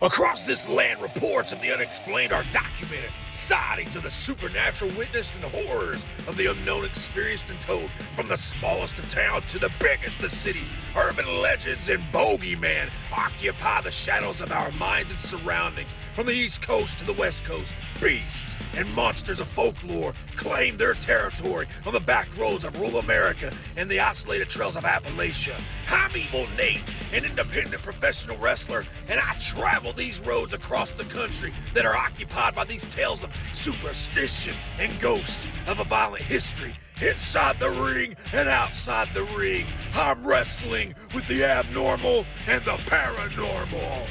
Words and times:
Across 0.00 0.42
this 0.42 0.68
land, 0.68 1.02
reports 1.02 1.50
of 1.50 1.60
the 1.60 1.74
unexplained 1.74 2.32
are 2.32 2.44
documented. 2.52 3.10
Sightings 3.32 3.96
of 3.96 4.04
the 4.04 4.10
supernatural 4.10 4.92
witnessed 4.96 5.34
and 5.34 5.42
horrors 5.42 6.04
of 6.28 6.36
the 6.36 6.46
unknown 6.46 6.84
experienced 6.84 7.50
and 7.50 7.60
told. 7.60 7.90
From 8.14 8.28
the 8.28 8.36
smallest 8.36 9.00
of 9.00 9.10
towns 9.10 9.46
to 9.46 9.58
the 9.58 9.72
biggest 9.80 10.22
of 10.22 10.30
cities, 10.30 10.68
urban 10.96 11.26
legends 11.42 11.88
and 11.88 12.00
bogeyman 12.12 12.90
occupy 13.18 13.80
the 13.80 13.90
shadows 13.90 14.40
of 14.40 14.52
our 14.52 14.70
minds 14.72 15.10
and 15.10 15.18
surroundings. 15.18 15.92
From 16.14 16.26
the 16.26 16.32
east 16.32 16.62
coast 16.62 16.98
to 16.98 17.04
the 17.04 17.12
west 17.12 17.44
coast, 17.44 17.72
beasts 18.00 18.56
and 18.76 18.92
monsters 18.94 19.40
of 19.40 19.48
folklore 19.48 20.14
claim 20.36 20.76
their 20.76 20.94
territory 20.94 21.66
on 21.84 21.92
the 21.92 22.00
back 22.00 22.28
roads 22.38 22.64
of 22.64 22.78
rural 22.78 22.98
America 22.98 23.52
and 23.76 23.90
the 23.90 23.98
isolated 23.98 24.48
trails 24.48 24.76
of 24.76 24.84
Appalachia. 24.84 25.60
I'm 25.90 26.16
Evil 26.16 26.46
Nate, 26.56 26.82
an 27.12 27.24
independent 27.24 27.82
professional 27.82 28.36
wrestler, 28.38 28.84
and 29.08 29.18
I 29.18 29.34
travel 29.34 29.92
these 29.92 30.20
roads 30.20 30.52
across 30.52 30.92
the 30.92 31.04
country 31.04 31.52
that 31.74 31.84
are 31.84 31.96
occupied 31.96 32.54
by 32.54 32.64
these 32.64 32.84
tales 32.84 33.24
of 33.24 33.30
superstition 33.52 34.54
and 34.78 34.98
ghosts 35.00 35.46
of 35.66 35.80
a 35.80 35.84
violent 35.84 36.22
history. 36.22 36.76
Inside 37.00 37.60
the 37.60 37.70
ring 37.70 38.16
and 38.32 38.48
outside 38.48 39.08
the 39.14 39.22
ring, 39.22 39.66
I'm 39.94 40.26
wrestling 40.26 40.96
with 41.14 41.28
the 41.28 41.44
abnormal 41.44 42.26
and 42.48 42.64
the 42.64 42.72
paranormal. 42.72 44.08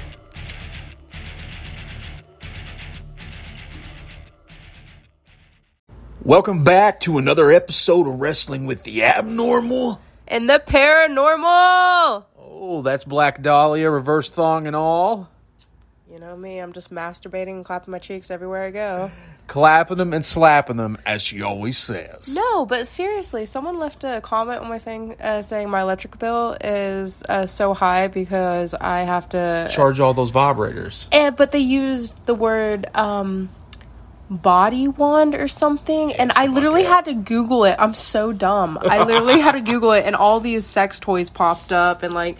Welcome 6.24 6.64
back 6.64 7.02
to 7.02 7.18
another 7.18 7.52
episode 7.52 8.08
of 8.08 8.22
Wrestling 8.22 8.66
with 8.66 8.84
the 8.84 9.04
Abnormal. 9.04 10.00
And 10.26 10.50
the 10.50 10.64
paranormal. 10.66 12.24
Oh, 12.40 12.82
that's 12.84 13.04
Black 13.04 13.42
Dahlia, 13.42 13.92
reverse 13.92 14.32
thong 14.32 14.66
and 14.66 14.78
all. 14.78 15.30
You 16.10 16.20
know 16.20 16.38
me, 16.38 16.60
I'm 16.60 16.72
just 16.72 16.90
masturbating 16.90 17.50
and 17.50 17.66
clapping 17.66 17.92
my 17.92 18.00
cheeks 18.00 18.32
everywhere 18.32 18.64
I 18.64 18.72
go. 18.72 19.12
Clapping 19.48 19.98
them 19.98 20.14
and 20.14 20.24
slapping 20.24 20.76
them, 20.76 20.98
as 21.06 21.22
she 21.22 21.42
always 21.42 21.78
says. 21.78 22.36
No, 22.36 22.66
but 22.66 22.86
seriously, 22.86 23.46
someone 23.46 23.80
left 23.80 24.04
a 24.04 24.20
comment 24.22 24.62
on 24.62 24.68
my 24.68 24.78
thing 24.78 25.16
uh, 25.22 25.42
saying 25.42 25.70
my 25.70 25.82
electric 25.82 26.20
bill 26.20 26.58
is 26.62 27.24
uh, 27.30 27.48
so 27.48 27.74
high 27.74 28.08
because 28.08 28.74
I 28.74 29.02
have 29.04 29.30
to 29.30 29.70
Charge 29.72 30.02
all 30.02 30.14
those 30.14 30.34
vibrators. 30.34 31.08
And, 31.14 31.36
but 31.36 31.52
they 31.52 31.60
used 31.60 32.26
the 32.26 32.36
word 32.36 32.88
um, 32.94 33.50
body 34.30 34.90
wand 34.90 35.34
or 35.34 35.48
something, 35.48 36.14
and 36.14 36.32
I 36.36 36.48
literally 36.48 36.84
had 36.84 37.06
to 37.06 37.14
Google 37.14 37.64
it. 37.64 37.78
I'm 37.80 37.94
so 37.94 38.34
dumb. 38.34 38.78
I 38.82 39.04
literally 39.04 39.40
had 39.40 39.54
to 39.54 39.62
Google 39.62 39.94
it, 39.94 40.06
and 40.06 40.16
all 40.16 40.40
these 40.40 40.66
sex 40.66 41.00
toys 41.00 41.30
popped 41.30 41.72
up, 41.72 42.04
and 42.04 42.14
like 42.14 42.38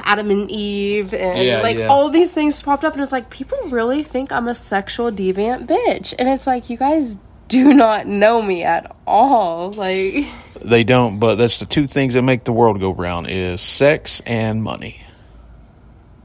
Adam 0.00 0.30
and 0.30 0.50
Eve, 0.50 1.12
and 1.14 1.38
Yeah, 1.46 1.60
like 1.62 1.78
yeah. 1.78 1.88
all 1.88 2.08
these 2.10 2.32
things 2.32 2.60
popped 2.62 2.84
up, 2.84 2.94
and 2.94 3.02
it's 3.02 3.12
like 3.12 3.30
people 3.30 3.58
really 3.66 4.02
think 4.02 4.32
I'm 4.32 4.48
a 4.48 4.54
sexual 4.54 5.10
deviant 5.10 5.66
bitch, 5.66 6.14
and 6.18 6.28
it's 6.28 6.46
like 6.46 6.70
you 6.70 6.76
guys 6.76 7.18
do 7.48 7.72
not 7.74 8.06
know 8.06 8.42
me 8.42 8.62
at 8.62 8.94
all. 9.06 9.70
Like, 9.72 10.26
They 10.64 10.84
don't, 10.84 11.18
but 11.18 11.36
that's 11.36 11.58
the 11.60 11.66
two 11.66 11.86
things 11.86 12.14
that 12.14 12.22
make 12.22 12.44
the 12.44 12.52
world 12.52 12.78
go 12.80 12.92
round 12.92 13.28
is 13.28 13.60
sex 13.60 14.20
and 14.26 14.62
money. 14.62 15.02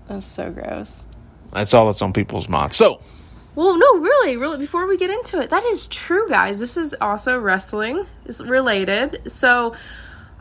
that's 0.07 0.25
so 0.25 0.51
gross. 0.51 1.07
That's 1.51 1.73
all 1.73 1.85
that's 1.85 2.01
on 2.01 2.13
people's 2.13 2.49
minds. 2.49 2.75
So, 2.75 2.99
Well, 3.55 3.77
no, 3.77 3.97
really, 3.99 4.37
really. 4.37 4.57
Before 4.57 4.87
we 4.87 4.97
get 4.97 5.09
into 5.11 5.39
it, 5.39 5.49
that 5.51 5.63
is 5.63 5.87
true, 5.87 6.27
guys. 6.27 6.59
This 6.59 6.75
is 6.77 6.95
also 6.99 7.39
wrestling. 7.39 8.05
It's 8.25 8.41
related. 8.41 9.31
So, 9.31 9.75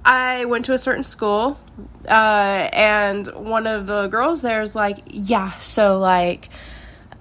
I 0.05 0.45
went 0.47 0.65
to 0.67 0.73
a 0.73 0.79
certain 0.79 1.05
school, 1.05 1.59
uh, 2.09 2.69
and 2.73 3.27
one 3.29 3.67
of 3.67 3.87
the 3.87 4.09
girls 4.09 4.43
there 4.43 4.63
is 4.63 4.75
like, 4.75 4.99
"Yeah, 5.07 5.51
so 5.51 5.99
like, 5.99 6.49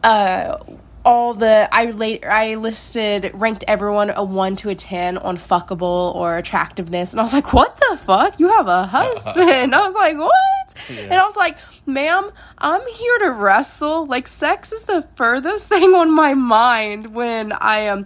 uh." 0.04 0.58
All 1.04 1.34
the 1.34 1.68
I 1.72 1.86
late 1.86 2.24
I 2.28 2.54
listed 2.54 3.32
ranked 3.34 3.64
everyone 3.68 4.12
a 4.16 4.24
one 4.24 4.56
to 4.58 4.70
a 4.70 4.76
ten 4.76 5.18
on 5.18 5.36
fuckable 5.36 6.14
or 6.14 6.38
attractiveness, 6.38 7.12
and 7.12 7.20
I 7.20 7.24
was 7.24 7.34
like, 7.34 7.54
"What 7.54 7.76
the 7.90 7.98
fuck? 7.98 8.40
You 8.40 8.50
have 8.50 8.68
a 8.68 8.86
husband?" 8.98 9.74
I 9.76 9.88
was 9.88 9.96
like, 9.96 10.16
"What?" 10.16 11.00
And 11.00 11.14
I 11.14 11.24
was 11.26 11.36
like, 11.36 11.58
"Ma'am, 11.88 12.30
I'm 12.60 12.88
here 12.88 13.18
to 13.18 13.32
wrestle. 13.32 14.06
Like, 14.06 14.28
sex 14.28 14.72
is 14.72 14.84
the 14.84 15.02
furthest 15.16 15.68
thing 15.70 15.96
on 15.96 16.14
my 16.14 16.36
mind 16.36 17.16
when 17.16 17.52
I 17.52 17.80
am 17.80 18.06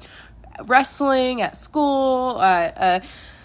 wrestling 0.63 1.41
at 1.41 1.57
school, 1.57 2.37
uh, 2.37 2.71
uh, 2.77 2.99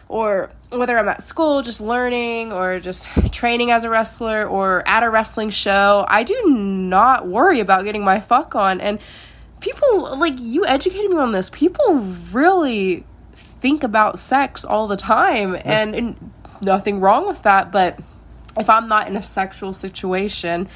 or 0.06 0.50
whether 0.70 0.96
I'm 0.96 1.08
at 1.08 1.22
school 1.22 1.62
just 1.62 1.80
learning 1.80 2.52
or 2.52 2.78
just 2.80 3.08
training 3.32 3.70
as 3.70 3.84
a 3.84 3.90
wrestler 3.90 4.46
or 4.46 4.86
at 4.86 5.02
a 5.02 5.10
wrestling 5.10 5.50
show. 5.50 6.04
I 6.08 6.22
do 6.22 6.44
not 6.46 7.26
worry 7.26 7.60
about 7.60 7.84
getting 7.84 8.04
my 8.04 8.20
fuck 8.20 8.54
on. 8.54 8.80
And 8.80 9.00
people, 9.60 10.16
like, 10.16 10.34
you 10.38 10.64
educated 10.66 11.10
me 11.10 11.16
on 11.16 11.32
this. 11.32 11.50
People 11.50 11.96
really 12.32 13.04
think 13.34 13.82
about 13.82 14.18
sex 14.18 14.64
all 14.64 14.86
the 14.86 14.96
time, 14.96 15.56
and, 15.64 15.94
and 15.94 16.32
nothing 16.60 17.00
wrong 17.00 17.26
with 17.26 17.42
that. 17.42 17.72
But 17.72 17.98
if 18.56 18.70
I'm 18.70 18.88
not 18.88 19.08
in 19.08 19.16
a 19.16 19.22
sexual 19.22 19.72
situation, 19.72 20.68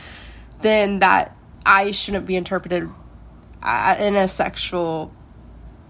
then 0.60 1.00
that 1.00 1.36
I 1.64 1.92
shouldn't 1.92 2.26
be 2.26 2.36
interpreted 2.36 2.88
uh, 3.62 3.96
in 3.98 4.16
a 4.16 4.28
sexual 4.28 5.12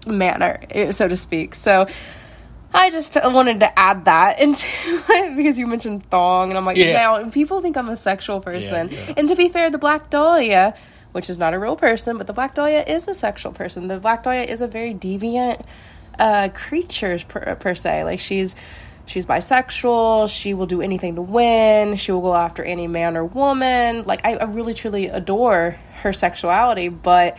manner, 0.05 0.59
eh, 0.69 0.91
so 0.91 1.07
to 1.07 1.17
speak. 1.17 1.55
So 1.55 1.87
I 2.75 2.89
just 2.91 3.15
wanted 3.15 3.61
to 3.61 3.79
add 3.79 4.05
that 4.05 4.39
into 4.39 4.67
it 5.09 5.35
because 5.37 5.57
you 5.57 5.65
mentioned 5.67 6.09
thong, 6.09 6.49
and 6.49 6.57
I'm 6.57 6.65
like, 6.65 6.77
Yeah. 6.77 6.93
now 6.93 7.29
people 7.29 7.61
think 7.61 7.77
I'm 7.77 7.89
a 7.89 7.95
sexual 7.95 8.39
person. 8.41 8.89
yeah. 8.91 9.13
And 9.17 9.29
to 9.29 9.35
be 9.35 9.49
fair, 9.49 9.69
the 9.71 9.77
Black 9.77 10.09
Dahlia, 10.09 10.75
which 11.13 11.29
is 11.29 11.37
not 11.37 11.53
a 11.53 11.59
real 11.59 11.75
person, 11.77 12.17
but 12.17 12.27
the 12.27 12.33
Black 12.33 12.53
Dahlia 12.55 12.83
is 12.85 13.07
a 13.07 13.13
sexual 13.13 13.53
person. 13.53 13.87
The 13.87 13.99
Black 13.99 14.23
Dahlia 14.23 14.43
is 14.43 14.61
a 14.61 14.67
very 14.67 14.93
deviant 14.93 15.63
uh, 16.19 16.49
creature 16.53 17.17
per, 17.27 17.55
per 17.55 17.75
se. 17.75 18.03
Like 18.03 18.19
she's 18.19 18.55
she's 19.05 19.25
bisexual. 19.25 20.29
She 20.29 20.53
will 20.53 20.65
do 20.65 20.81
anything 20.81 21.15
to 21.15 21.21
win. 21.21 21.95
She 21.95 22.11
will 22.11 22.21
go 22.21 22.35
after 22.35 22.63
any 22.63 22.87
man 22.87 23.15
or 23.15 23.23
woman. 23.25 24.03
Like 24.03 24.21
I, 24.25 24.35
I 24.35 24.43
really 24.45 24.73
truly 24.73 25.07
adore 25.07 25.77
her 26.01 26.11
sexuality, 26.13 26.89
but 26.89 27.37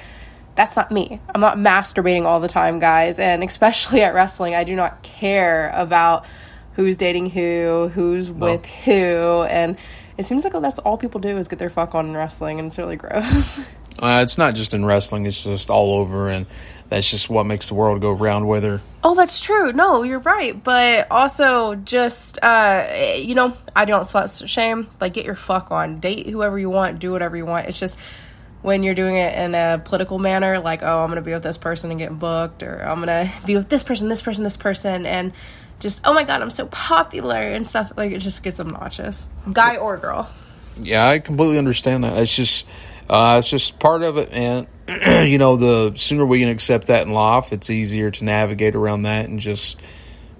that's 0.57 0.75
not 0.75 0.91
me. 0.91 1.21
I'm 1.35 1.41
not 1.41 1.59
masturbating 1.59 2.25
all 2.25 2.41
the 2.41 2.49
time, 2.49 2.79
guys, 2.79 3.19
and 3.19 3.45
especially 3.45 4.03
at 4.03 4.15
wrestling, 4.15 4.55
I 4.55 4.65
do 4.65 4.75
not 4.75 5.03
care 5.03 5.71
about 5.75 6.27
who's 6.73 6.97
dating 6.97 7.31
who, 7.31 7.91
who's 7.95 8.31
with 8.31 8.67
who, 8.67 9.43
and 9.49 9.77
it 10.19 10.25
seems 10.25 10.45
like 10.45 10.53
that's 10.55 10.79
all 10.81 10.97
people 10.97 11.21
do 11.21 11.37
is 11.39 11.49
get 11.49 11.59
their 11.59 11.71
fuck 11.71 11.95
on 11.95 12.07
in 12.07 12.17
wrestling, 12.17 12.59
and 12.59 12.69
it's 12.69 12.79
really 12.79 12.97
gross. 12.97 13.59
uh, 13.99 14.21
it's 14.23 14.39
not 14.39 14.55
just 14.55 14.75
in 14.75 14.85
wrestling, 14.85 15.27
it's 15.27 15.45
just 15.45 15.71
all 15.71 15.95
over, 15.95 16.29
and 16.29 16.47
that's 16.89 17.11
just 17.11 17.29
what 17.29 17.45
makes 17.45 17.69
the 17.69 17.75
world 17.75 18.01
go 18.01 18.13
round, 18.13 18.49
whether. 18.49 18.81
Oh, 19.03 19.15
that's 19.15 19.41
true. 19.41 19.73
No, 19.73 20.03
you're 20.03 20.21
right. 20.21 20.63
But 20.63 21.11
also, 21.11 21.75
just 21.75 22.39
uh, 22.43 22.87
you 23.17 23.35
know, 23.35 23.57
I 23.75 23.85
don't 23.85 24.03
slut 24.03 24.47
shame. 24.49 24.89
Like, 25.01 25.15
get 25.15 25.25
your 25.25 25.35
fuck 25.35 25.71
on. 25.71 26.01
Date 26.01 26.27
whoever 26.27 26.59
you 26.59 26.71
want. 26.71 26.99
Do 26.99 27.13
whatever 27.13 27.37
you 27.37 27.47
want. 27.47 27.69
It's 27.69 27.79
just 27.79 27.99
when 28.67 28.83
you're 28.83 28.97
doing 28.97 29.15
it 29.15 29.33
in 29.39 29.55
a 29.55 29.81
political 29.85 30.19
manner, 30.19 30.59
like, 30.59 30.83
oh, 30.83 30.99
I'm 30.99 31.09
gonna 31.09 31.21
be 31.21 31.33
with 31.33 31.45
this 31.45 31.57
person 31.57 31.93
and 31.93 32.01
get 32.01 32.19
booked, 32.19 32.65
or 32.65 32.85
I'm 32.85 32.99
gonna 32.99 33.33
be 33.47 33.55
with 33.55 33.69
this 33.69 33.85
person, 33.85 34.09
this 34.09 34.21
person, 34.21 34.43
this 34.43 34.57
person, 34.57 35.07
and 35.07 35.33
just 35.79 36.01
oh 36.05 36.13
my 36.13 36.25
god, 36.25 36.43
I'm 36.43 36.51
so 36.51 36.67
popular 36.67 37.41
and 37.41 37.65
stuff. 37.65 37.93
Like, 37.97 38.11
it 38.11 38.19
just 38.19 38.43
gets 38.43 38.59
obnoxious, 38.59 39.29
guy 39.53 39.77
or 39.77 39.99
girl. 39.99 40.29
Yeah, 40.79 41.07
I 41.07 41.21
completely 41.21 41.59
understand 41.59 42.03
that. 42.03 42.19
It's 42.19 42.35
just, 42.35 42.67
uh, 43.09 43.37
it's 43.39 43.49
just 43.49 43.79
part 43.79 44.03
of 44.03 44.17
it, 44.17 44.31
and 44.33 44.67
you 45.31 45.39
know, 45.39 45.55
the 45.55 45.95
sooner 45.95 46.27
we 46.27 46.41
can 46.41 46.49
accept 46.49 46.89
that 46.89 47.07
in 47.07 47.13
life, 47.13 47.53
it's 47.53 47.71
easier 47.71 48.11
to 48.11 48.25
navigate 48.25 48.75
around 48.75 49.03
that 49.03 49.29
and 49.29 49.39
just, 49.39 49.81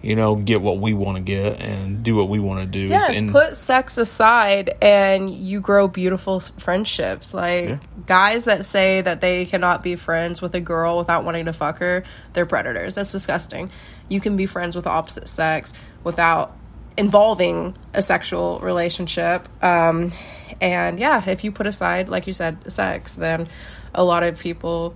you 0.03 0.15
know, 0.15 0.37
get 0.37 0.61
what 0.61 0.79
we 0.79 0.93
want 0.93 1.17
to 1.17 1.23
get 1.23 1.61
and 1.61 2.03
do 2.03 2.15
what 2.15 2.29
we 2.29 2.39
want 2.39 2.61
to 2.61 2.67
do. 2.67 2.87
Yes, 2.87 3.09
and, 3.09 3.33
put 3.33 3.57
sex 3.57 3.99
aside 3.99 4.77
and 4.81 5.33
you 5.33 5.61
grow 5.61 5.89
beautiful 5.89 6.41
friendships. 6.41 7.35
Like 7.35 7.81
guys 8.07 8.45
that 8.45 8.67
say 8.67 9.01
that 9.01 9.21
they 9.21 9.47
cannot 9.47 9.83
be 9.83 9.97
friends 9.97 10.41
with 10.41 10.55
a 10.55 10.61
girl 10.61 10.99
without 10.99 11.25
wanting 11.25 11.47
to 11.47 11.53
fuck 11.53 11.79
her, 11.79 12.05
they're 12.35 12.47
predators. 12.47 12.95
That's 12.95 13.13
disgusting. 13.13 13.71
You 14.09 14.21
can 14.21 14.37
be 14.37 14.47
friends 14.47 14.77
with 14.77 14.85
the 14.85 14.91
opposite 14.91 15.29
sex 15.29 15.73
without 16.05 16.57
involving 16.97 17.77
a 17.93 18.03
sexual 18.03 18.61
relationship. 18.61 19.49
Um, 19.63 20.13
and 20.61 20.99
yeah, 20.99 21.29
if 21.29 21.43
you 21.45 21.53
put 21.53 21.67
aside, 21.67 22.09
like 22.09 22.27
you 22.27 22.33
said, 22.33 22.71
sex, 22.73 23.15
then 23.15 23.49
a 23.95 24.05
lot 24.05 24.23
of 24.23 24.39
people 24.39 24.95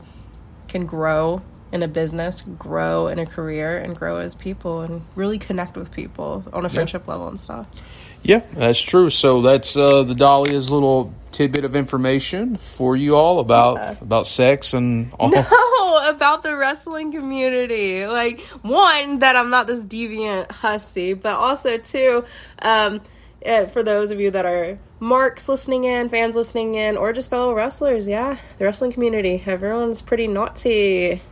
can 0.69 0.87
grow 0.87 1.43
in 1.73 1.83
a 1.83 1.89
business, 1.89 2.43
grow 2.59 3.07
in 3.07 3.19
a 3.19 3.27
career, 3.27 3.79
and 3.79 3.97
grow 3.97 4.19
as 4.19 4.35
people 4.35 4.81
and 4.83 5.03
really 5.15 5.39
connect 5.39 5.77
with 5.77 5.91
people 5.91 6.45
on 6.53 6.65
a 6.65 6.69
friendship 6.69 7.07
level 7.07 7.29
and 7.29 7.39
stuff. 7.39 7.67
Yeah, 8.23 8.43
that's 8.53 8.81
true. 8.81 9.11
So 9.11 9.43
that's 9.43 9.77
uh, 9.77 10.03
the 10.03 10.15
Dahlia's 10.15 10.71
little 10.71 11.15
tidbit 11.33 11.65
of 11.65 11.77
information 11.77 12.57
for 12.57 12.97
you 12.97 13.15
all 13.15 13.39
about 13.39 14.03
about 14.03 14.27
sex 14.27 14.75
and 14.75 15.13
all. 15.19 15.33
Oh, 15.35 16.13
about 16.15 16.43
the 16.43 16.57
wrestling 16.57 17.13
community. 17.13 18.07
Like, 18.07 18.41
one, 18.63 19.21
that 19.21 19.37
I'm 19.37 19.51
not 19.51 19.67
this 19.67 19.83
deviant 19.83 20.51
hussy, 20.51 21.15
but 21.15 21.35
also, 21.35 21.79
two, 21.79 22.25
um, 22.61 23.01
eh, 23.43 23.67
for 23.67 23.83
those 23.83 24.11
of 24.11 24.21
you 24.21 24.31
that 24.31 24.45
are 24.45 24.79
marks 25.01 25.49
listening 25.49 25.85
in, 25.85 26.09
fans 26.09 26.37
listening 26.37 26.75
in, 26.75 26.97
or 26.97 27.13
just 27.13 27.31
fellow 27.31 27.55
wrestlers. 27.55 28.07
Yeah, 28.07 28.37
the 28.59 28.65
wrestling 28.65 28.93
community. 28.93 29.43
Everyone's 29.45 30.03
pretty 30.03 30.27
naughty. 30.27 31.23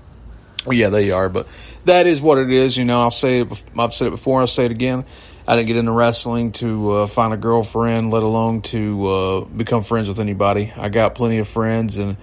Yeah, 0.71 0.89
they 0.89 1.11
are, 1.11 1.29
but 1.29 1.47
that 1.85 2.07
is 2.07 2.21
what 2.21 2.39
it 2.39 2.51
is. 2.51 2.77
You 2.77 2.85
know, 2.85 3.01
I'll 3.01 3.11
say 3.11 3.41
it. 3.41 3.65
I've 3.79 3.95
said 3.95 4.09
it 4.09 4.11
before. 4.11 4.41
I'll 4.41 4.47
say 4.47 4.65
it 4.65 4.73
again. 4.73 5.05
I 5.47 5.57
didn't 5.57 5.69
get 5.69 5.77
into 5.77 5.93
wrestling 5.93 6.53
to 6.53 6.93
uh, 6.93 7.07
find 7.07 7.33
a 7.33 7.39
girlfriend, 7.39 8.11
let 8.11 8.23
alone 8.23 8.61
to 8.63 9.07
uh, 9.07 9.45
become 9.47 9.83
friends 9.83 10.07
with 10.07 10.21
anybody. 10.21 10.73
I 10.77 10.91
got 10.91 11.15
plenty 11.15 11.39
of 11.39 11.49
friends, 11.49 11.97
and 11.97 12.19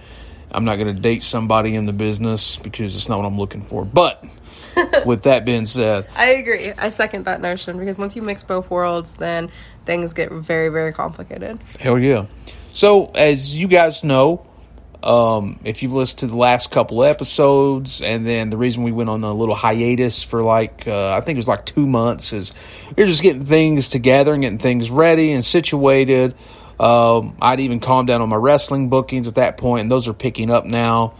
I'm 0.52 0.64
not 0.64 0.76
going 0.76 0.94
to 0.94 1.00
date 1.00 1.24
somebody 1.24 1.74
in 1.74 1.86
the 1.86 1.92
business 1.92 2.56
because 2.56 2.94
it's 2.94 3.08
not 3.08 3.18
what 3.18 3.26
I'm 3.26 3.36
looking 3.36 3.62
for. 3.62 3.84
But 3.84 4.24
with 5.06 5.24
that 5.24 5.44
being 5.44 5.66
said, 5.66 6.06
I 6.14 6.34
agree. 6.34 6.72
I 6.78 6.90
second 6.90 7.24
that 7.24 7.40
notion 7.40 7.78
because 7.78 7.98
once 7.98 8.14
you 8.14 8.22
mix 8.22 8.44
both 8.44 8.70
worlds, 8.70 9.16
then 9.16 9.50
things 9.86 10.12
get 10.12 10.30
very, 10.30 10.68
very 10.68 10.92
complicated. 10.92 11.58
Hell 11.80 11.98
yeah. 11.98 12.26
So, 12.70 13.06
as 13.06 13.60
you 13.60 13.66
guys 13.66 14.04
know, 14.04 14.46
um, 15.06 15.60
if 15.62 15.82
you've 15.82 15.92
listened 15.92 16.18
to 16.18 16.26
the 16.26 16.36
last 16.36 16.72
couple 16.72 17.04
episodes, 17.04 18.02
and 18.02 18.26
then 18.26 18.50
the 18.50 18.56
reason 18.56 18.82
we 18.82 18.90
went 18.90 19.08
on 19.08 19.22
a 19.22 19.32
little 19.32 19.54
hiatus 19.54 20.24
for 20.24 20.42
like, 20.42 20.88
uh, 20.88 21.12
I 21.12 21.20
think 21.20 21.36
it 21.36 21.38
was 21.38 21.46
like 21.46 21.64
two 21.64 21.86
months, 21.86 22.32
is 22.32 22.52
we 22.96 23.04
are 23.04 23.06
just 23.06 23.22
getting 23.22 23.44
things 23.44 23.88
together 23.88 24.32
and 24.32 24.42
getting 24.42 24.58
things 24.58 24.90
ready 24.90 25.30
and 25.30 25.44
situated. 25.44 26.34
Um, 26.80 27.36
I'd 27.40 27.60
even 27.60 27.78
calmed 27.78 28.08
down 28.08 28.20
on 28.20 28.28
my 28.28 28.36
wrestling 28.36 28.88
bookings 28.88 29.28
at 29.28 29.36
that 29.36 29.58
point, 29.58 29.82
and 29.82 29.90
those 29.90 30.08
are 30.08 30.12
picking 30.12 30.50
up 30.50 30.64
now. 30.64 31.14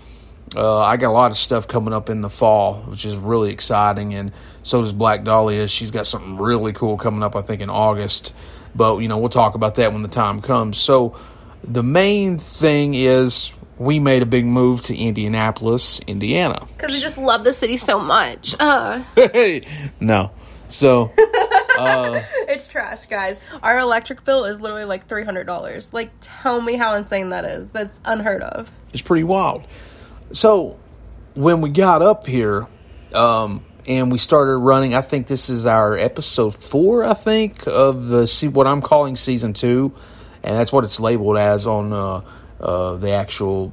Uh, 0.56 0.80
I 0.80 0.96
got 0.96 1.10
a 1.10 1.12
lot 1.12 1.30
of 1.30 1.36
stuff 1.36 1.68
coming 1.68 1.94
up 1.94 2.10
in 2.10 2.22
the 2.22 2.30
fall, 2.30 2.82
which 2.88 3.04
is 3.04 3.14
really 3.14 3.52
exciting, 3.52 4.14
and 4.14 4.32
so 4.64 4.80
does 4.80 4.92
Black 4.92 5.22
Dahlia. 5.22 5.68
She's 5.68 5.92
got 5.92 6.08
something 6.08 6.38
really 6.38 6.72
cool 6.72 6.96
coming 6.96 7.22
up, 7.22 7.36
I 7.36 7.42
think, 7.42 7.60
in 7.60 7.70
August. 7.70 8.32
But 8.74 8.98
you 8.98 9.06
know, 9.06 9.18
we'll 9.18 9.28
talk 9.28 9.54
about 9.54 9.76
that 9.76 9.92
when 9.92 10.02
the 10.02 10.08
time 10.08 10.40
comes. 10.40 10.76
So 10.76 11.16
the 11.62 11.84
main 11.84 12.38
thing 12.38 12.94
is 12.94 13.52
we 13.78 13.98
made 13.98 14.22
a 14.22 14.26
big 14.26 14.46
move 14.46 14.80
to 14.82 14.96
Indianapolis, 14.96 16.00
Indiana. 16.06 16.66
Because 16.76 16.92
we 16.92 17.00
just 17.00 17.18
love 17.18 17.42
the 17.42 17.52
city 17.52 17.76
so 17.78 17.98
much. 17.98 18.54
Uh. 18.60 19.02
no. 20.00 20.30
So. 20.68 21.10
Uh, 21.76 22.22
it's 22.48 22.66
trash, 22.66 23.04
guys. 23.04 23.38
Our 23.62 23.78
electric 23.80 24.24
bill 24.24 24.46
is 24.46 24.62
literally 24.62 24.86
like 24.86 25.06
$300. 25.08 25.92
Like, 25.92 26.10
tell 26.22 26.62
me 26.62 26.76
how 26.76 26.96
insane 26.96 27.28
that 27.28 27.44
is. 27.44 27.68
That's 27.68 28.00
unheard 28.06 28.40
of. 28.40 28.72
It's 28.94 29.02
pretty 29.02 29.24
wild. 29.24 29.66
So, 30.32 30.80
when 31.34 31.60
we 31.60 31.68
got 31.68 32.00
up 32.00 32.26
here, 32.26 32.66
um, 33.12 33.62
and 33.86 34.10
we 34.10 34.18
started 34.18 34.56
running. 34.56 34.94
I 34.94 35.00
think 35.00 35.26
this 35.26 35.48
is 35.48 35.66
our 35.66 35.96
episode 35.96 36.54
four. 36.54 37.04
I 37.04 37.14
think 37.14 37.66
of 37.66 38.08
the 38.08 38.26
see 38.26 38.48
what 38.48 38.66
I'm 38.66 38.82
calling 38.82 39.16
season 39.16 39.52
two, 39.52 39.94
and 40.42 40.56
that's 40.56 40.72
what 40.72 40.84
it's 40.84 40.98
labeled 40.98 41.36
as 41.36 41.66
on 41.66 41.92
uh, 41.92 42.22
uh, 42.60 42.96
the 42.96 43.12
actual 43.12 43.72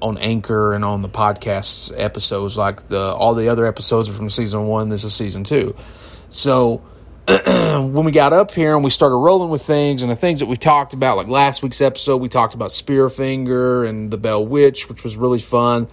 on 0.00 0.16
Anchor 0.18 0.74
and 0.74 0.84
on 0.84 1.02
the 1.02 1.08
podcast 1.08 1.92
episodes. 1.96 2.56
Like 2.56 2.82
the 2.82 3.12
all 3.12 3.34
the 3.34 3.48
other 3.48 3.66
episodes 3.66 4.08
are 4.08 4.12
from 4.12 4.30
season 4.30 4.66
one. 4.66 4.88
This 4.88 5.04
is 5.04 5.14
season 5.14 5.44
two. 5.44 5.74
So 6.28 6.82
when 7.26 8.04
we 8.04 8.12
got 8.12 8.32
up 8.32 8.52
here 8.52 8.74
and 8.74 8.84
we 8.84 8.90
started 8.90 9.16
rolling 9.16 9.50
with 9.50 9.62
things 9.62 10.02
and 10.02 10.10
the 10.10 10.16
things 10.16 10.40
that 10.40 10.46
we 10.46 10.56
talked 10.56 10.94
about, 10.94 11.16
like 11.16 11.26
last 11.26 11.62
week's 11.62 11.80
episode, 11.80 12.18
we 12.18 12.28
talked 12.28 12.54
about 12.54 12.70
Spearfinger 12.70 13.88
and 13.88 14.10
the 14.10 14.16
Bell 14.16 14.46
Witch, 14.46 14.88
which 14.88 15.02
was 15.02 15.16
really 15.16 15.40
fun. 15.40 15.88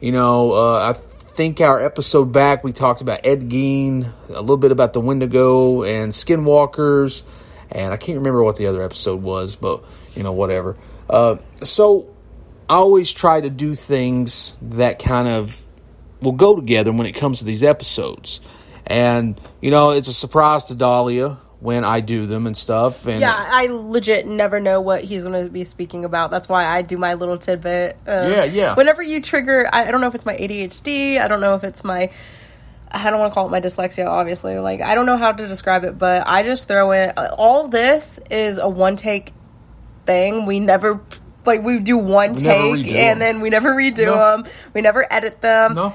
You 0.00 0.12
know, 0.12 0.52
uh, 0.52 0.94
I 0.94 0.98
think 1.38 1.60
our 1.60 1.84
episode 1.84 2.32
back 2.32 2.64
we 2.64 2.72
talked 2.72 3.00
about 3.02 3.20
Ed 3.24 3.50
Gein, 3.50 4.10
a 4.28 4.40
little 4.40 4.56
bit 4.56 4.72
about 4.72 4.94
the 4.94 5.00
Wendigo 5.00 5.82
and 5.82 6.10
Skinwalkers, 6.10 7.22
and 7.70 7.92
I 7.92 7.96
can't 7.98 8.18
remember 8.18 8.42
what 8.42 8.56
the 8.56 8.66
other 8.66 8.82
episode 8.82 9.22
was, 9.22 9.56
but 9.56 9.84
you 10.14 10.22
know, 10.22 10.32
whatever. 10.32 10.76
Uh, 11.08 11.36
so 11.62 12.08
I 12.68 12.74
always 12.74 13.12
try 13.12 13.40
to 13.40 13.50
do 13.50 13.74
things 13.74 14.56
that 14.62 14.98
kind 14.98 15.28
of 15.28 15.60
will 16.20 16.32
go 16.32 16.56
together 16.56 16.92
when 16.92 17.06
it 17.06 17.12
comes 17.12 17.38
to 17.38 17.44
these 17.44 17.62
episodes. 17.62 18.40
And, 18.86 19.40
you 19.60 19.70
know, 19.70 19.90
it's 19.90 20.08
a 20.08 20.14
surprise 20.14 20.64
to 20.64 20.74
Dahlia 20.74 21.38
when 21.60 21.84
I 21.84 22.00
do 22.00 22.26
them 22.26 22.46
and 22.46 22.56
stuff. 22.56 23.06
And 23.06 23.20
yeah, 23.20 23.34
I 23.36 23.66
legit 23.66 24.26
never 24.26 24.60
know 24.60 24.80
what 24.80 25.02
he's 25.02 25.24
going 25.24 25.44
to 25.44 25.50
be 25.50 25.64
speaking 25.64 26.04
about. 26.04 26.30
That's 26.30 26.48
why 26.48 26.64
I 26.64 26.82
do 26.82 26.96
my 26.98 27.14
little 27.14 27.38
tidbit. 27.38 27.96
Um, 28.06 28.30
yeah, 28.30 28.44
yeah. 28.44 28.74
Whenever 28.74 29.02
you 29.02 29.20
trigger, 29.20 29.68
I, 29.72 29.88
I 29.88 29.90
don't 29.90 30.00
know 30.00 30.06
if 30.06 30.14
it's 30.14 30.26
my 30.26 30.36
ADHD. 30.36 31.20
I 31.20 31.28
don't 31.28 31.40
know 31.40 31.54
if 31.54 31.64
it's 31.64 31.84
my. 31.84 32.10
I 32.90 33.10
don't 33.10 33.20
want 33.20 33.32
to 33.32 33.34
call 33.34 33.46
it 33.46 33.50
my 33.50 33.60
dyslexia, 33.60 34.06
obviously. 34.06 34.58
Like, 34.58 34.80
I 34.80 34.94
don't 34.94 35.04
know 35.04 35.18
how 35.18 35.32
to 35.32 35.46
describe 35.46 35.84
it, 35.84 35.98
but 35.98 36.26
I 36.26 36.42
just 36.42 36.68
throw 36.68 36.92
in. 36.92 37.10
All 37.36 37.68
this 37.68 38.18
is 38.30 38.56
a 38.56 38.68
one 38.68 38.96
take 38.96 39.32
thing. 40.08 40.46
We 40.46 40.58
never 40.58 41.00
like 41.44 41.62
we 41.62 41.78
do 41.78 41.96
one 41.96 42.34
we 42.34 42.42
take 42.42 42.86
and 42.88 43.20
then 43.20 43.40
we 43.40 43.50
never 43.50 43.74
redo 43.74 44.06
no. 44.06 44.14
them. 44.16 44.52
We 44.74 44.80
never 44.80 45.06
edit 45.12 45.40
them. 45.40 45.74
No. 45.74 45.94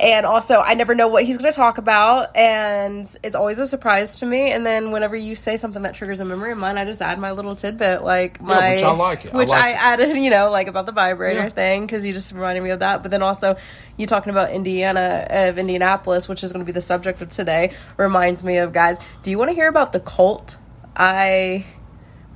And 0.00 0.24
also, 0.24 0.60
I 0.60 0.74
never 0.74 0.94
know 0.94 1.08
what 1.08 1.24
he's 1.24 1.38
going 1.38 1.50
to 1.50 1.56
talk 1.56 1.78
about, 1.78 2.36
and 2.36 3.04
it's 3.24 3.34
always 3.34 3.58
a 3.58 3.66
surprise 3.66 4.20
to 4.20 4.26
me. 4.26 4.52
And 4.52 4.64
then 4.64 4.92
whenever 4.92 5.16
you 5.16 5.34
say 5.34 5.56
something 5.56 5.82
that 5.82 5.96
triggers 5.96 6.20
a 6.20 6.24
memory 6.24 6.52
of 6.52 6.58
mine, 6.58 6.78
I 6.78 6.84
just 6.84 7.02
add 7.02 7.18
my 7.18 7.32
little 7.32 7.56
tidbit, 7.56 8.04
like 8.04 8.40
my 8.40 8.54
yeah, 8.54 8.74
which 8.74 8.84
I 8.84 8.92
like 8.92 9.24
it. 9.24 9.32
which 9.32 9.48
I, 9.48 9.52
like 9.52 9.64
I 9.64 9.72
added, 9.72 10.16
you 10.16 10.30
know, 10.30 10.52
like 10.52 10.68
about 10.68 10.86
the 10.86 10.92
vibrator 10.92 11.40
yeah. 11.40 11.48
thing 11.48 11.84
because 11.84 12.06
you 12.06 12.12
just 12.12 12.32
reminded 12.32 12.62
me 12.62 12.70
of 12.70 12.78
that. 12.78 13.02
But 13.02 13.10
then 13.10 13.22
also, 13.22 13.56
you 13.96 14.06
talking 14.06 14.30
about 14.30 14.52
Indiana 14.52 15.26
of 15.28 15.58
Indianapolis, 15.58 16.28
which 16.28 16.44
is 16.44 16.52
going 16.52 16.64
to 16.64 16.66
be 16.66 16.70
the 16.70 16.80
subject 16.80 17.20
of 17.20 17.30
today, 17.30 17.72
reminds 17.96 18.44
me 18.44 18.58
of 18.58 18.72
guys. 18.72 19.00
Do 19.24 19.32
you 19.32 19.38
want 19.38 19.50
to 19.50 19.54
hear 19.54 19.66
about 19.66 19.90
the 19.90 20.00
cult 20.00 20.58
I 20.96 21.66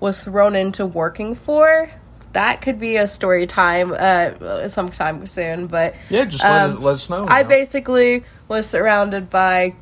was 0.03 0.23
thrown 0.23 0.57
into 0.57 0.85
working 0.85 1.35
for? 1.35 1.89
that 2.33 2.63
could 2.63 2.81
be 2.81 2.97
a 2.97 3.07
story 3.07 3.47
time 3.47 3.95
uh, 3.97 4.67
sometime 4.69 5.27
soon. 5.27 5.67
But 5.67 5.95
yeah, 6.09 6.25
just 6.25 6.43
let, 6.43 6.63
um, 6.63 6.71
us, 6.71 6.83
let 6.83 6.93
us 6.93 7.11
know. 7.11 7.27
I 7.29 7.43
basically 7.43 8.25
was 8.49 8.67
surrounded 8.67 9.31
by. 9.31 9.77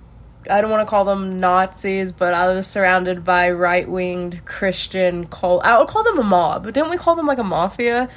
I 0.50 0.60
don't 0.60 0.70
want 0.70 0.86
to 0.86 0.90
call 0.90 1.04
them 1.04 1.38
Nazis, 1.38 2.12
but 2.12 2.32
I 2.32 2.52
was 2.52 2.66
surrounded 2.66 3.24
by 3.24 3.50
right 3.50 3.88
winged 3.88 4.44
Christian 4.46 5.26
cult. 5.26 5.64
I 5.64 5.78
would 5.78 5.88
call 5.88 6.02
them 6.02 6.18
a 6.18 6.22
mob. 6.24 6.64
Didn't 6.64 6.90
we 6.90 6.96
call 6.96 7.14
them 7.14 7.26
like 7.26 7.38
a 7.38 7.44
mafia? 7.44 8.08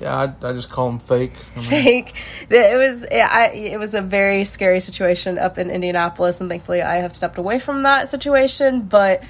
Yeah, 0.00 0.14
I, 0.14 0.48
I 0.48 0.52
just 0.52 0.70
call 0.70 0.90
them 0.90 0.98
fake. 0.98 1.32
I 1.56 1.60
mean. 1.60 1.68
Fake. 1.68 2.14
It 2.50 2.76
was 2.76 3.04
it, 3.04 3.14
I, 3.14 3.48
it 3.48 3.78
was 3.78 3.94
a 3.94 4.02
very 4.02 4.44
scary 4.44 4.80
situation 4.80 5.38
up 5.38 5.58
in 5.58 5.70
Indianapolis, 5.70 6.40
and 6.40 6.48
thankfully 6.48 6.82
I 6.82 6.96
have 6.96 7.16
stepped 7.16 7.38
away 7.38 7.58
from 7.58 7.82
that 7.82 8.08
situation. 8.08 8.82
But 8.82 9.24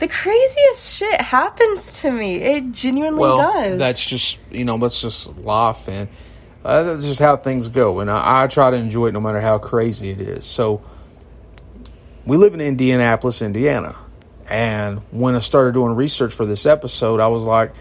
the 0.00 0.08
craziest 0.08 0.96
shit 0.96 1.20
happens 1.20 2.00
to 2.00 2.10
me. 2.10 2.36
It 2.36 2.72
genuinely 2.72 3.20
well, 3.20 3.36
does. 3.36 3.78
That's 3.78 4.04
just 4.04 4.38
you 4.50 4.64
know, 4.64 4.76
let's 4.76 5.00
just 5.00 5.36
laugh 5.38 5.88
and 5.88 6.08
uh, 6.64 6.82
that's 6.82 7.04
just 7.04 7.20
how 7.20 7.36
things 7.36 7.68
go. 7.68 8.00
And 8.00 8.10
I, 8.10 8.44
I, 8.44 8.46
try 8.46 8.70
to 8.70 8.76
enjoy 8.76 9.08
it 9.08 9.12
no 9.12 9.20
matter 9.20 9.40
how 9.40 9.58
crazy 9.58 10.10
it 10.10 10.20
is. 10.20 10.44
So 10.44 10.82
we 12.26 12.36
live 12.36 12.54
in 12.54 12.60
Indianapolis, 12.60 13.40
Indiana, 13.40 13.96
and 14.48 14.98
when 15.10 15.36
I 15.36 15.38
started 15.38 15.74
doing 15.74 15.94
research 15.94 16.34
for 16.34 16.44
this 16.44 16.66
episode, 16.66 17.20
I 17.20 17.28
was 17.28 17.44
like, 17.44 17.72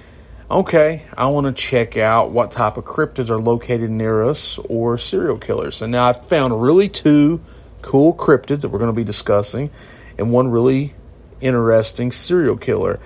okay, 0.49 1.03
I 1.15 1.27
want 1.27 1.47
to 1.47 1.53
check 1.53 1.97
out 1.97 2.31
what 2.31 2.51
type 2.51 2.77
of 2.77 2.85
cryptids 2.85 3.29
are 3.29 3.39
located 3.39 3.89
near 3.89 4.23
us 4.23 4.57
or 4.69 4.97
serial 4.97 5.37
killers. 5.37 5.81
And 5.81 5.91
now 5.91 6.05
I've 6.05 6.25
found 6.25 6.61
really 6.61 6.89
two 6.89 7.41
cool 7.81 8.13
cryptids 8.13 8.61
that 8.61 8.69
we're 8.69 8.79
going 8.79 8.93
to 8.93 8.95
be 8.95 9.03
discussing, 9.03 9.71
and 10.17 10.31
one 10.31 10.49
really 10.49 10.93
interesting 11.41 12.11
serial 12.11 12.57
killer. 12.57 12.99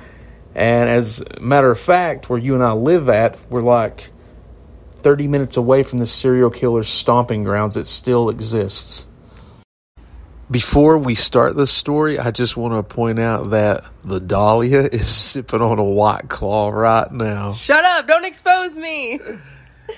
And 0.56 0.90
as 0.90 1.22
a 1.22 1.40
matter 1.40 1.72
of 1.72 1.80
fact, 1.80 2.30
where 2.30 2.40
you 2.40 2.54
and 2.54 2.63
I 2.63 2.74
live 2.74 3.10
at, 3.10 3.38
we're 3.50 3.62
like 3.62 4.12
30 4.98 5.28
minutes 5.28 5.58
away 5.58 5.84
from 5.84 5.98
the 5.98 6.06
serial 6.06 6.50
killer's 6.50 6.90
stomping 6.90 7.44
grounds. 7.44 7.75
It 7.75 7.88
still 7.88 8.30
exists. 8.30 9.08
Before 10.52 10.98
we 10.98 11.16
start 11.16 11.56
this 11.56 11.72
story, 11.72 12.20
I 12.20 12.30
just 12.30 12.56
want 12.56 12.74
to 12.74 12.84
point 12.96 13.18
out 13.18 13.50
that 13.52 13.86
the 14.06 14.20
Dahlia 14.20 14.82
is 14.92 15.08
sipping 15.08 15.62
on 15.62 15.80
a 15.80 15.84
white 15.84 16.30
claw 16.30 16.70
right 16.70 17.12
now. 17.12 17.54
Shut 17.54 17.84
up! 17.84 18.08
Don't 18.08 18.25
expose 18.25 18.75
me! 18.75 19.20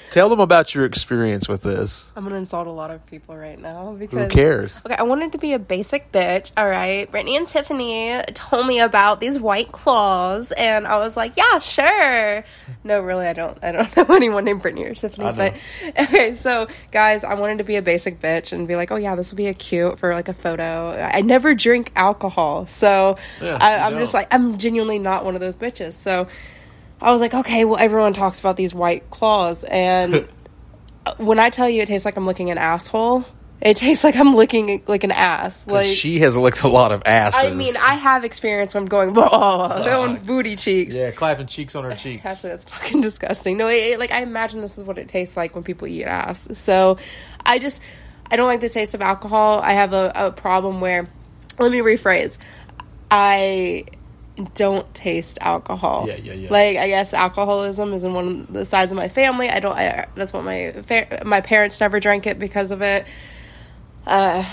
Tell 0.09 0.29
them 0.29 0.39
about 0.39 0.73
your 0.73 0.85
experience 0.85 1.47
with 1.47 1.61
this. 1.61 2.11
I'm 2.15 2.23
gonna 2.23 2.35
insult 2.35 2.67
a 2.67 2.71
lot 2.71 2.91
of 2.91 3.05
people 3.05 3.35
right 3.35 3.59
now 3.59 3.93
because 3.93 4.23
who 4.23 4.29
cares? 4.29 4.81
Okay, 4.85 4.95
I 4.95 5.03
wanted 5.03 5.33
to 5.33 5.37
be 5.37 5.53
a 5.53 5.59
basic 5.59 6.11
bitch. 6.11 6.51
All 6.55 6.67
right, 6.67 7.09
Brittany 7.09 7.35
and 7.35 7.47
Tiffany 7.47 8.21
told 8.33 8.67
me 8.67 8.79
about 8.79 9.19
these 9.19 9.39
white 9.39 9.71
claws, 9.71 10.51
and 10.51 10.87
I 10.87 10.97
was 10.97 11.17
like, 11.17 11.37
yeah, 11.37 11.59
sure. 11.59 12.43
No, 12.83 13.01
really, 13.01 13.27
I 13.27 13.33
don't. 13.33 13.57
I 13.63 13.71
don't 13.71 13.97
know 14.09 14.15
anyone 14.15 14.45
named 14.45 14.61
Brittany 14.61 14.85
or 14.85 14.93
Tiffany. 14.93 15.31
But 15.31 15.55
okay, 15.99 16.35
so 16.35 16.67
guys, 16.91 17.23
I 17.23 17.33
wanted 17.33 17.57
to 17.57 17.63
be 17.63 17.75
a 17.75 17.81
basic 17.81 18.19
bitch 18.19 18.53
and 18.53 18.67
be 18.67 18.75
like, 18.75 18.91
oh 18.91 18.97
yeah, 18.97 19.15
this 19.15 19.31
would 19.31 19.37
be 19.37 19.47
a 19.47 19.53
cute 19.53 19.99
for 19.99 20.13
like 20.13 20.27
a 20.27 20.33
photo. 20.33 20.91
I 20.91 21.21
never 21.21 21.53
drink 21.55 21.91
alcohol, 21.95 22.67
so 22.67 23.17
yeah, 23.41 23.57
I, 23.59 23.77
I'm 23.79 23.97
just 23.97 24.13
like, 24.13 24.27
I'm 24.33 24.57
genuinely 24.57 24.99
not 24.99 25.25
one 25.25 25.35
of 25.35 25.41
those 25.41 25.57
bitches. 25.57 25.93
So 25.93 26.27
I 27.05 27.11
was 27.11 27.21
like, 27.21 27.33
okay, 27.35 27.65
well, 27.65 27.77
everyone 27.79 28.13
talks 28.13 28.39
about 28.39 28.57
these 28.57 28.73
white 28.73 29.09
claws, 29.11 29.63
and 29.63 30.27
when 31.17 31.37
I 31.39 31.49
tell 31.51 31.69
you 31.69 31.83
it 31.83 31.85
tastes 31.87 32.03
like 32.03 32.17
I'm 32.17 32.25
licking 32.25 32.49
an 32.49 32.57
asshole, 32.57 33.23
It 33.61 33.77
tastes 33.77 34.03
like 34.03 34.15
I'm 34.15 34.33
licking 34.35 34.81
like 34.87 35.03
an 35.03 35.11
ass. 35.11 35.67
Like 35.67 35.85
she 35.85 36.19
has 36.19 36.35
licked 36.35 36.63
a 36.63 36.67
lot 36.67 36.91
of 36.91 37.03
asses. 37.05 37.43
I 37.43 37.51
mean, 37.53 37.73
I 37.81 37.93
have 37.93 38.23
experience 38.23 38.73
when 38.73 38.83
I'm 38.83 38.87
going, 38.89 39.13
oh, 39.15 39.83
going 39.85 40.17
booty 40.25 40.55
cheeks. 40.55 40.95
yeah, 40.95 41.11
clapping 41.11 41.45
cheeks 41.45 41.75
on 41.75 41.83
her 41.83 41.95
cheeks. 42.03 42.25
Actually, 42.25 42.49
that's 42.49 42.65
fucking 42.65 43.01
disgusting. 43.01 43.55
No, 43.57 43.67
it, 43.67 43.75
it- 43.93 43.99
like 43.99 44.11
I 44.11 44.21
imagine 44.23 44.61
this 44.61 44.77
is 44.79 44.83
what 44.83 44.97
it 44.97 45.07
tastes 45.07 45.37
like 45.37 45.53
when 45.53 45.63
people 45.63 45.87
eat 45.87 46.05
ass. 46.05 46.47
So, 46.53 46.97
I 47.45 47.59
just 47.59 47.81
I 48.31 48.35
don't 48.35 48.47
like 48.47 48.61
the 48.61 48.69
taste 48.69 48.95
of 48.95 49.01
alcohol. 49.03 49.59
I 49.61 49.73
have 49.73 49.93
a, 49.93 50.11
a 50.15 50.31
problem 50.31 50.81
where, 50.81 51.05
let 51.59 51.71
me 51.71 51.79
rephrase, 51.81 52.39
I 53.11 53.85
don't 54.53 54.91
taste 54.93 55.37
alcohol. 55.41 56.05
Yeah, 56.07 56.15
yeah, 56.15 56.33
yeah. 56.33 56.49
Like 56.51 56.77
I 56.77 56.87
guess 56.87 57.13
alcoholism 57.13 57.93
is 57.93 58.03
in 58.03 58.13
one 58.13 58.27
of 58.27 58.53
the 58.53 58.65
sides 58.65 58.91
of 58.91 58.97
my 58.97 59.09
family. 59.09 59.49
I 59.49 59.59
don't. 59.59 59.75
I, 59.75 60.07
that's 60.15 60.33
what 60.33 60.43
my 60.43 60.71
fa- 60.83 61.21
my 61.25 61.41
parents 61.41 61.79
never 61.79 61.99
drank 61.99 62.27
it 62.27 62.37
because 62.39 62.71
of 62.71 62.81
it. 62.81 63.05
Uh, 64.05 64.43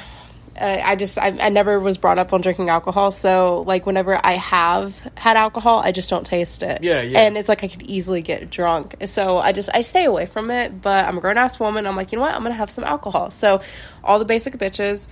I 0.60 0.82
I 0.82 0.96
just 0.96 1.18
I, 1.18 1.36
I 1.40 1.48
never 1.48 1.80
was 1.80 1.98
brought 1.98 2.18
up 2.18 2.32
on 2.32 2.40
drinking 2.40 2.68
alcohol, 2.68 3.10
so 3.10 3.64
like 3.66 3.86
whenever 3.86 4.18
I 4.22 4.32
have 4.32 4.98
had 5.16 5.36
alcohol, 5.36 5.80
I 5.80 5.92
just 5.92 6.10
don't 6.10 6.24
taste 6.24 6.62
it. 6.62 6.82
Yeah, 6.82 7.00
yeah. 7.02 7.20
And 7.20 7.36
it's 7.36 7.48
like 7.48 7.64
I 7.64 7.68
could 7.68 7.82
easily 7.82 8.22
get 8.22 8.50
drunk, 8.50 8.94
so 9.06 9.38
I 9.38 9.52
just 9.52 9.68
I 9.74 9.80
stay 9.80 10.04
away 10.04 10.26
from 10.26 10.50
it. 10.50 10.80
But 10.80 11.06
I'm 11.06 11.18
a 11.18 11.20
grown 11.20 11.38
ass 11.38 11.58
woman. 11.58 11.86
I'm 11.86 11.96
like, 11.96 12.12
you 12.12 12.18
know 12.18 12.22
what? 12.22 12.34
I'm 12.34 12.42
gonna 12.42 12.54
have 12.54 12.70
some 12.70 12.84
alcohol. 12.84 13.30
So 13.30 13.62
all 14.04 14.18
the 14.18 14.24
basic 14.24 14.54
bitches 14.58 15.08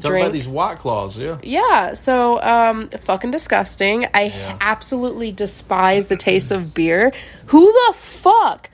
Talk 0.00 0.10
drink. 0.10 0.24
about 0.26 0.32
these 0.32 0.48
white 0.48 0.78
claws, 0.78 1.18
yeah. 1.18 1.38
Yeah, 1.42 1.94
so 1.94 2.40
um 2.42 2.88
fucking 2.90 3.30
disgusting. 3.30 4.06
I 4.14 4.24
Yeah. 4.34 4.56
absolutely 4.60 5.32
despise 5.32 6.06
the 6.06 6.16
taste 6.16 6.50
of 6.52 6.72
beer. 6.74 7.12
Who 7.46 7.66
the 7.72 7.94
fuck 7.96 8.70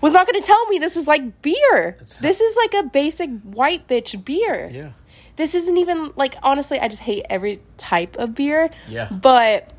was 0.00 0.12
not 0.12 0.26
going 0.26 0.40
to 0.40 0.46
tell 0.46 0.66
me 0.66 0.78
this 0.78 0.96
is 0.96 1.06
like 1.06 1.42
beer? 1.42 1.96
This 2.20 2.40
is 2.40 2.56
like 2.56 2.84
a 2.84 2.88
basic 2.88 3.30
white 3.42 3.86
bitch 3.88 4.24
beer. 4.24 4.70
Yeah. 4.72 4.90
This 5.36 5.54
isn't 5.54 5.76
even 5.78 6.12
like 6.16 6.36
honestly, 6.42 6.78
I 6.78 6.88
just 6.88 7.02
hate 7.02 7.24
every 7.30 7.60
type 7.78 8.16
of 8.16 8.34
beer. 8.34 8.70
Yeah. 8.88 9.08
But 9.10 9.72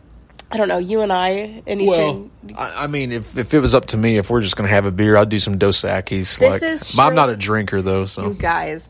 I 0.51 0.57
don't 0.57 0.67
know, 0.67 0.79
you 0.79 0.99
and 1.01 1.13
I 1.13 1.61
in 1.65 1.85
Well, 1.85 2.29
Eastern 2.35 2.57
I, 2.57 2.83
I 2.83 2.87
mean, 2.87 3.11
if, 3.13 3.37
if 3.37 3.53
it 3.53 3.59
was 3.61 3.73
up 3.73 3.85
to 3.87 3.97
me, 3.97 4.17
if 4.17 4.29
we're 4.29 4.41
just 4.41 4.57
gonna 4.57 4.67
have 4.69 4.85
a 4.85 4.91
beer, 4.91 5.15
I'd 5.15 5.29
do 5.29 5.39
some 5.39 5.57
Dos 5.57 5.81
Equis. 5.83 6.41
Like, 6.41 6.61
is 6.61 6.93
but 6.95 7.03
I'm 7.03 7.15
not 7.15 7.29
a 7.29 7.37
drinker 7.37 7.81
though, 7.81 8.03
so 8.05 8.27
you 8.27 8.33
guys, 8.33 8.89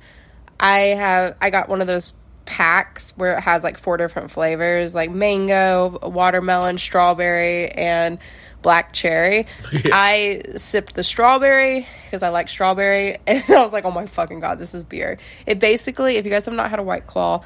I 0.62 0.80
have 0.80 1.36
I 1.42 1.50
got 1.50 1.68
one 1.68 1.82
of 1.82 1.88
those 1.88 2.14
packs 2.46 3.14
where 3.18 3.38
it 3.38 3.42
has 3.42 3.64
like 3.64 3.80
four 3.80 3.98
different 3.98 4.30
flavors, 4.30 4.94
like 4.94 5.10
mango, 5.10 5.98
watermelon, 6.04 6.78
strawberry, 6.78 7.68
and 7.70 8.20
black 8.62 8.94
cherry. 8.94 9.48
I 9.74 10.44
sipped 10.56 10.94
the 10.94 11.04
strawberry 11.04 11.88
because 12.04 12.24
I 12.24 12.30
like 12.30 12.48
strawberry, 12.48 13.18
and 13.28 13.44
I 13.50 13.62
was 13.62 13.74
like, 13.74 13.86
"Oh 13.86 13.92
my 13.92 14.06
fucking 14.06 14.40
god, 14.40 14.60
this 14.60 14.76
is 14.76 14.84
beer." 14.84 15.18
It 15.48 15.60
basically, 15.60 16.18
if 16.18 16.26
you 16.26 16.32
guys 16.32 16.46
have 16.46 16.54
not 16.54 16.70
had 16.70 16.80
a 16.80 16.84
White 16.84 17.08
Claw, 17.08 17.44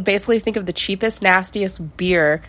basically 0.00 0.38
think 0.38 0.56
of 0.56 0.66
the 0.66 0.72
cheapest, 0.72 1.22
nastiest 1.22 1.96
beer. 1.96 2.42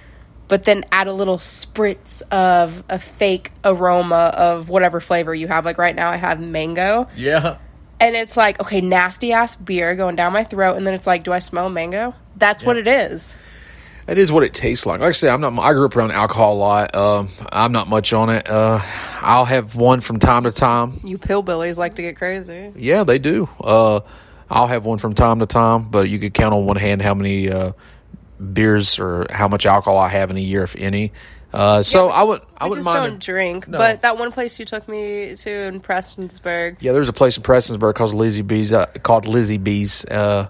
But 0.50 0.64
then 0.64 0.86
add 0.94 1.08
a 1.08 1.14
little 1.14 1.40
spritz 1.40 2.22
of 2.32 2.82
a 2.88 3.00
fake 3.00 3.52
aroma 3.66 4.32
of 4.34 4.70
whatever 4.70 5.02
flavor 5.02 5.36
you 5.36 5.46
have. 5.50 5.66
Like 5.66 5.78
right 5.78 5.94
now, 5.94 6.10
I 6.10 6.16
have 6.16 6.40
mango 6.40 7.10
yeah. 7.18 7.58
And 8.00 8.16
it's 8.16 8.38
like 8.38 8.60
okay 8.60 8.82
nasty 8.82 9.34
ass 9.34 9.56
beer 9.56 9.96
going 9.96 10.16
down 10.16 10.34
my 10.34 10.44
throat 10.44 10.78
and 10.78 10.86
then 10.86 10.94
it's 10.94 11.08
like 11.08 11.24
do 11.24 11.32
i 11.32 11.40
smell 11.40 11.70
mango 11.70 12.14
that's 12.36 12.64
what 12.64 12.78
it 12.78 12.88
is 12.88 13.36
That 14.08 14.18
is 14.18 14.32
what 14.32 14.44
it 14.44 14.54
tastes 14.54 14.86
like. 14.86 15.02
Like 15.02 15.10
I 15.10 15.12
say, 15.12 15.28
I'm 15.28 15.42
not. 15.42 15.60
I 15.60 15.74
grew 15.74 15.86
up 15.86 15.94
around 15.98 16.12
alcohol 16.12 16.54
a 16.54 16.60
lot. 16.60 16.96
Um, 16.96 17.28
I'm 17.52 17.74
not 17.74 17.90
much 17.90 18.14
on 18.14 18.30
it. 18.30 18.50
Uh, 18.50 18.80
I'll 19.20 19.44
have 19.44 19.76
one 19.76 20.00
from 20.00 20.18
time 20.18 20.44
to 20.44 20.52
time. 20.54 21.02
you 21.04 21.18
pillbillies 21.18 21.76
like 21.76 21.96
to 21.96 22.02
get 22.02 22.16
crazy 22.16 22.72
Yeah, 22.78 23.04
they 23.04 23.20
do. 23.20 23.50
Uh, 23.60 24.00
I'll 24.50 24.68
have 24.68 24.86
one 24.86 24.98
from 24.98 25.14
time 25.14 25.40
to 25.40 25.46
time, 25.46 25.90
but 25.90 26.08
you 26.10 26.20
could 26.20 26.34
count 26.34 26.54
on 26.54 26.66
one 26.66 26.78
hand 26.78 27.02
how 27.02 27.16
many 27.16 27.52
uh, 27.52 27.74
beers 28.54 28.98
or 28.98 29.28
how 29.30 29.50
much 29.50 29.66
alcohol 29.66 29.98
I 29.98 30.08
have 30.08 30.32
in 30.32 30.38
a 30.38 30.42
year, 30.42 30.64
if 30.64 30.78
any. 30.78 31.12
Uh, 31.54 31.82
so 31.82 32.10
I 32.10 32.24
would. 32.24 32.42
I 32.58 32.66
I 32.66 32.68
wouldn't 32.68 32.86
just 32.86 32.96
mind. 32.98 33.12
don't 33.12 33.22
drink. 33.22 33.68
No. 33.68 33.78
But 33.78 34.02
that 34.02 34.18
one 34.18 34.32
place 34.32 34.60
you 34.60 34.66
took 34.66 34.88
me 34.88 35.36
to 35.36 35.50
in 35.68 35.80
Prestonsburg, 35.82 36.78
Yeah, 36.82 36.92
there's 36.92 37.10
a 37.10 37.14
place 37.14 37.38
in 37.38 37.44
Prestonsburg 37.44 37.96
called 37.96 38.14
Lizzie 38.14 38.42
Bees 38.42 38.74
Uh, 38.74 38.86
called 39.04 39.26
Lizzie 39.28 39.58
B's. 39.58 40.04
Uh, 40.06 40.48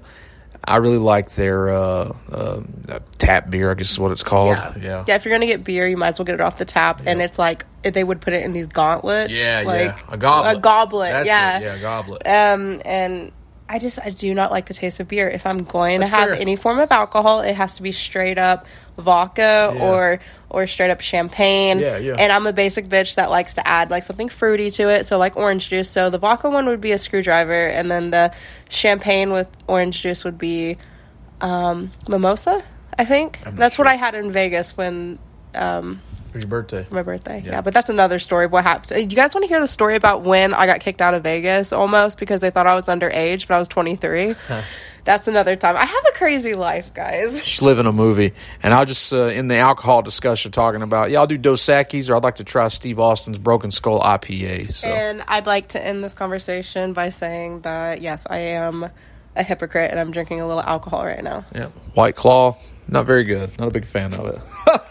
I 0.70 0.78
really 0.78 0.98
like 0.98 1.32
their 1.36 1.70
uh, 1.70 2.14
uh, 2.30 2.62
tap 3.20 3.50
beer. 3.50 3.72
I 3.72 3.76
guess 3.76 3.92
is 3.92 4.00
what 4.00 4.12
it's 4.12 4.24
called. 4.24 4.58
yeah. 4.58 4.74
Yeah. 4.82 5.06
yeah, 5.08 5.16
if 5.16 5.24
you're 5.24 5.34
gonna 5.34 5.46
get 5.46 5.64
beer, 5.64 5.88
you 5.88 5.96
might 5.98 6.10
as 6.10 6.20
well 6.20 6.26
get 6.26 6.36
it 6.36 6.42
off 6.42 6.58
the 6.58 6.66
tap. 6.66 7.02
And 7.06 7.22
it's 7.22 7.40
like 7.40 7.66
they 7.84 8.04
would 8.04 8.20
put 8.20 8.34
it 8.34 8.44
in 8.44 8.52
these 8.52 8.68
gauntlets. 8.68 9.32
Yeah, 9.32 9.64
like, 9.66 9.88
yeah. 9.92 10.00
A 10.10 10.18
goblet. 10.18 10.58
A 10.58 10.60
goblet, 10.60 11.12
That's 11.12 11.28
yeah. 11.28 11.58
it, 11.60 11.64
yeah, 11.64 11.78
goblet. 11.78 12.22
Um, 12.28 12.82
and 12.84 13.32
I 13.70 13.80
just 13.80 14.00
I 14.02 14.12
do 14.12 14.34
not 14.34 14.50
like 14.52 14.68
the 14.68 14.74
taste 14.74 15.00
of 15.00 15.08
beer. 15.10 15.28
If 15.28 15.46
I'm 15.46 15.64
going 15.66 16.00
That's 16.00 16.12
to 16.12 16.16
have 16.18 16.30
fair. 16.30 16.40
any 16.40 16.56
form 16.56 16.80
of 16.80 16.90
alcohol, 16.92 17.42
it 17.42 17.54
has 17.56 17.76
to 17.76 17.82
be 17.84 17.92
straight 17.92 18.38
up 18.38 18.66
vodka 18.98 19.74
Yeah. 19.76 19.82
or 19.84 20.20
or 20.50 20.68
straight 20.68 20.90
up 20.90 21.02
champagne. 21.02 21.80
Yeah, 21.80 21.98
yeah. 21.98 22.16
And 22.18 22.32
I'm 22.32 22.48
a 22.48 22.54
basic 22.54 22.88
bitch 22.88 23.16
that 23.16 23.30
likes 23.30 23.56
to 23.56 23.68
add 23.68 23.92
like 23.92 24.04
something 24.04 24.30
fruity 24.30 24.72
to 24.72 24.90
it. 24.90 25.06
So 25.06 25.18
like 25.18 25.36
orange 25.36 25.70
juice. 25.70 25.90
So 25.90 26.10
the 26.10 26.18
vodka 26.18 26.50
one 26.50 26.68
would 26.68 26.80
be 26.82 26.94
a 26.94 26.98
screwdriver, 26.98 27.68
and 27.68 27.92
then 27.92 28.10
the 28.12 28.34
champagne 28.70 29.32
with 29.32 29.50
orange 29.68 30.02
juice 30.02 30.24
would 30.24 30.38
be 30.38 30.78
um, 31.42 31.92
mimosa. 32.08 32.64
I 32.98 33.06
think 33.06 33.40
that's 33.46 33.78
what. 33.78 33.88
I 33.88 33.96
had 33.96 34.16
in 34.16 34.32
Vegas 34.32 34.76
when 34.78 35.20
um, 35.54 36.02
For 36.32 36.40
your 36.40 36.48
birthday. 36.48 36.86
my 36.90 37.02
birthday. 37.02 37.42
Yeah. 37.46 37.52
Yeah. 37.52 37.62
but 37.62 37.74
that's 37.74 37.90
another 37.90 38.20
story 38.20 38.46
of 38.46 38.52
what 38.52 38.64
happened. 38.64 39.12
You 39.12 39.16
guys 39.18 39.34
want 39.34 39.44
to 39.44 39.48
hear 39.48 39.60
the 39.60 39.68
story 39.68 39.96
about 39.96 40.24
when 40.24 40.54
I 40.54 40.66
got 40.66 40.80
kicked 40.82 41.02
out 41.02 41.14
of 41.14 41.24
Vegas 41.24 41.72
almost 41.74 42.20
because 42.20 42.42
they 42.42 42.50
thought 42.50 42.68
I 42.68 42.76
was 42.76 42.86
underage, 42.86 43.48
but 43.48 43.56
I 43.56 43.60
was 43.60 43.68
23? 43.68 44.36
that's 45.04 45.28
another 45.30 45.56
time. 45.56 45.78
I 45.78 45.86
have 45.86 46.04
a 46.10 46.18
crazy 46.18 46.54
life, 46.54 46.94
guys. 46.94 47.42
Just 47.42 47.62
live 47.62 47.80
in 47.80 47.86
a 47.86 47.94
movie, 47.94 48.34
and 48.62 48.74
I'll 48.74 48.86
just 48.86 49.14
uh, 49.14 49.28
in 49.28 49.48
the 49.48 49.56
alcohol 49.56 50.02
discussion 50.02 50.52
talking 50.52 50.82
about 50.82 51.10
yeah, 51.12 51.20
I'll 51.20 51.28
do 51.28 51.38
Dos 51.38 51.62
Equis, 51.66 52.10
or 52.10 52.16
I'd 52.18 52.24
like 52.24 52.36
to 52.36 52.44
try 52.44 52.68
Steve 52.68 53.00
Austin's 53.00 53.38
Broken 53.40 53.72
Skull 53.72 54.02
IPA. 54.02 54.74
So 54.74 54.90
And 54.90 55.24
I'd 55.28 55.46
like 55.48 55.70
to 55.70 55.84
end 55.84 56.04
this 56.04 56.14
conversation 56.14 56.92
by 56.94 57.10
saying 57.10 57.62
that 57.62 58.02
yes, 58.02 58.26
I 58.30 58.40
am 58.40 58.90
a 59.36 59.44
hypocrite 59.44 59.92
and 59.92 60.00
I'm 60.00 60.12
drinking 60.12 60.42
a 60.42 60.48
little 60.48 60.64
alcohol 60.64 61.06
right 61.06 61.24
now. 61.24 61.46
yeah, 61.56 61.68
White 61.94 62.16
Claw, 62.16 62.58
not 62.90 63.06
very 63.06 63.24
good. 63.24 63.58
Not 63.60 63.70
a 63.70 63.72
big 63.72 63.86
fan 63.86 64.14
of 64.14 64.26
it. 64.26 64.40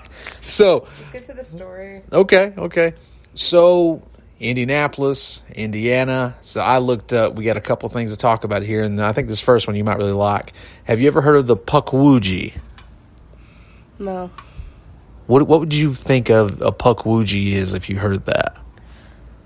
so 0.47 0.87
Let's 0.99 1.11
get 1.13 1.25
to 1.25 1.35
the 1.35 1.45
story. 1.45 2.03
Okay, 2.13 2.53
okay. 2.57 2.95
So 3.35 4.03
Indianapolis, 4.41 5.43
Indiana. 5.55 6.35
So 6.41 6.61
I 6.61 6.79
looked 6.79 7.13
up. 7.13 7.35
We 7.35 7.45
got 7.45 7.57
a 7.57 7.61
couple 7.61 7.89
things 7.89 8.11
to 8.13 8.17
talk 8.17 8.45
about 8.45 8.63
here, 8.63 8.83
and 8.83 9.01
I 9.01 9.13
think 9.13 9.29
this 9.29 9.41
first 9.41 9.67
one 9.67 9.77
you 9.77 9.85
might 9.85 9.99
really 9.99 10.13
like. 10.13 10.53
Have 10.85 11.01
you 11.01 11.07
ever 11.09 11.21
heard 11.21 11.37
of 11.37 11.47
the 11.47 11.57
Pukwudgie? 11.57 12.55
No. 13.99 14.31
What 15.27 15.47
What 15.49 15.61
would 15.61 15.75
you 15.75 15.95
think 15.95 16.31
of 16.31 16.61
a 16.63 16.73
Pukwudgie 16.73 17.53
is 17.53 17.75
if 17.75 17.89
you 17.91 17.99
heard 17.99 18.25
that? 18.27 18.57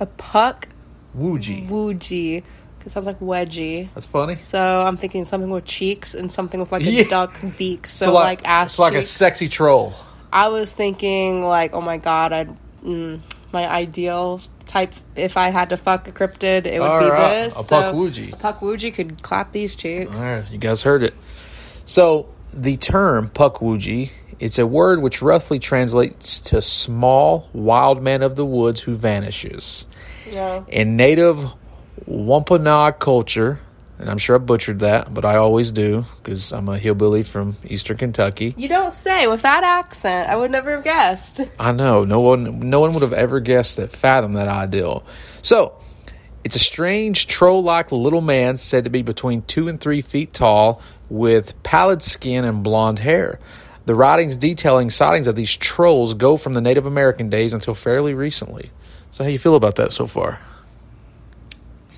A 0.01 0.07
puck 0.07 0.69
Woogie. 1.17 1.69
woogie. 1.69 2.43
Because 2.79 2.93
it 2.93 2.95
sounds 2.95 3.07
like 3.07 3.21
wedgie. 3.21 3.89
That's 3.95 4.07
funny. 4.07 4.35
So 4.35 4.59
I'm 4.59 4.97
thinking 4.97 5.25
something 5.27 5.51
with 5.51 5.67
cheeks 5.67 6.15
and 6.15 6.33
something 6.33 6.59
with 6.61 6.73
like 6.73 6.83
a 6.83 6.91
Yeah. 6.91 7.05
duck 7.09 7.35
beak. 7.59 7.87
So, 7.87 8.13
like, 8.13 8.41
ass 8.47 8.73
it's 8.73 8.79
like 8.79 8.95
a 8.95 9.03
sexy 9.03 9.49
troll. 9.49 9.93
I 10.33 10.49
was 10.49 10.73
thinking 10.73 11.45
like, 11.45 11.73
oh 11.73 11.81
my 11.81 11.99
god, 11.99 12.33
I'd 12.33 12.57
mm, 12.83 13.21
my 13.53 13.69
ideal 13.69 14.41
type 14.67 14.93
if 15.17 15.37
I 15.37 15.51
had 15.51 15.71
to 15.71 15.77
fuck 15.77 16.07
a 16.09 16.13
cryptid, 16.13 16.67
it 16.67 16.81
would 16.81 16.89
All 16.89 17.01
be 17.01 17.11
right, 17.11 17.45
this. 17.45 17.59
a 17.59 17.63
So, 17.65 17.93
Pukwudgie. 17.93 18.31
Pukwudgie 18.39 18.95
could 18.95 19.23
clap 19.23 19.53
these 19.53 19.75
cheeks. 19.75 20.17
All 20.17 20.25
right, 20.25 20.51
you 20.51 20.59
guys 20.59 20.83
heard 20.83 21.03
it. 21.03 21.15
So 21.85 22.29
the 22.53 22.77
term 22.77 23.31
Pukwudgie, 23.31 24.13
it's 24.39 24.59
a 24.59 24.67
word 24.67 25.03
which 25.03 25.21
roughly 25.23 25.59
translates 25.59 26.41
to 26.43 26.61
small 26.61 27.49
wild 27.53 28.03
man 28.03 28.23
of 28.23 28.37
the 28.37 28.47
woods 28.47 28.81
who 28.81 28.95
vanishes. 28.95 29.87
Yeah. 30.31 30.63
In 30.69 30.97
native 30.97 31.53
Wampanoag 32.07 33.01
culture, 33.01 33.61
and 34.01 34.09
I'm 34.09 34.17
sure 34.17 34.35
I 34.37 34.39
butchered 34.39 34.79
that, 34.79 35.13
but 35.13 35.27
I 35.27 35.37
always 35.37 35.71
do 35.71 36.07
because 36.23 36.53
I'm 36.53 36.71
a 36.71 36.79
hillbilly 36.79 37.23
from 37.23 37.59
Eastern 37.65 37.99
Kentucky. 37.99 38.55
You 38.57 38.67
don't 38.67 38.93
say 38.93 39.27
with 39.27 39.43
that 39.43 39.63
accent. 39.63 40.31
I 40.31 40.37
would 40.37 40.51
never 40.51 40.71
have 40.71 40.83
guessed. 40.83 41.43
I 41.59 41.73
know 41.73 42.05
no 42.05 42.21
one, 42.21 42.71
no 42.71 42.81
one 42.81 42.95
would 42.95 43.03
have 43.03 43.13
ever 43.13 43.41
guessed 43.41 43.77
that, 43.77 43.91
fathom 43.91 44.33
that 44.33 44.49
ideal. 44.49 45.05
So, 45.43 45.75
it's 46.43 46.57
a 46.57 46.61
strange 46.61 47.27
troll-like 47.27 47.93
little 47.93 48.23
man 48.23 48.57
said 48.57 48.85
to 48.85 48.91
be 48.91 49.03
between 49.03 49.43
two 49.43 49.69
and 49.69 49.79
three 49.79 50.01
feet 50.01 50.33
tall, 50.33 50.81
with 51.11 51.63
pallid 51.63 52.03
skin 52.03 52.47
and 52.47 52.63
blonde 52.63 53.01
hair. 53.01 53.39
The 53.85 53.95
writings 53.95 54.39
detailing 54.39 54.89
sightings 54.89 55.27
of 55.27 55.35
these 55.35 55.55
trolls 55.55 56.15
go 56.15 56.39
from 56.39 56.55
the 56.55 56.61
Native 56.63 56.87
American 56.87 57.29
days 57.29 57.53
until 57.53 57.75
fairly 57.75 58.15
recently. 58.15 58.71
So, 59.11 59.25
how 59.25 59.31
you 59.31 59.39
feel 59.39 59.57
about 59.57 59.77
that 59.77 59.93
so 59.93 60.07
far? 60.07 60.41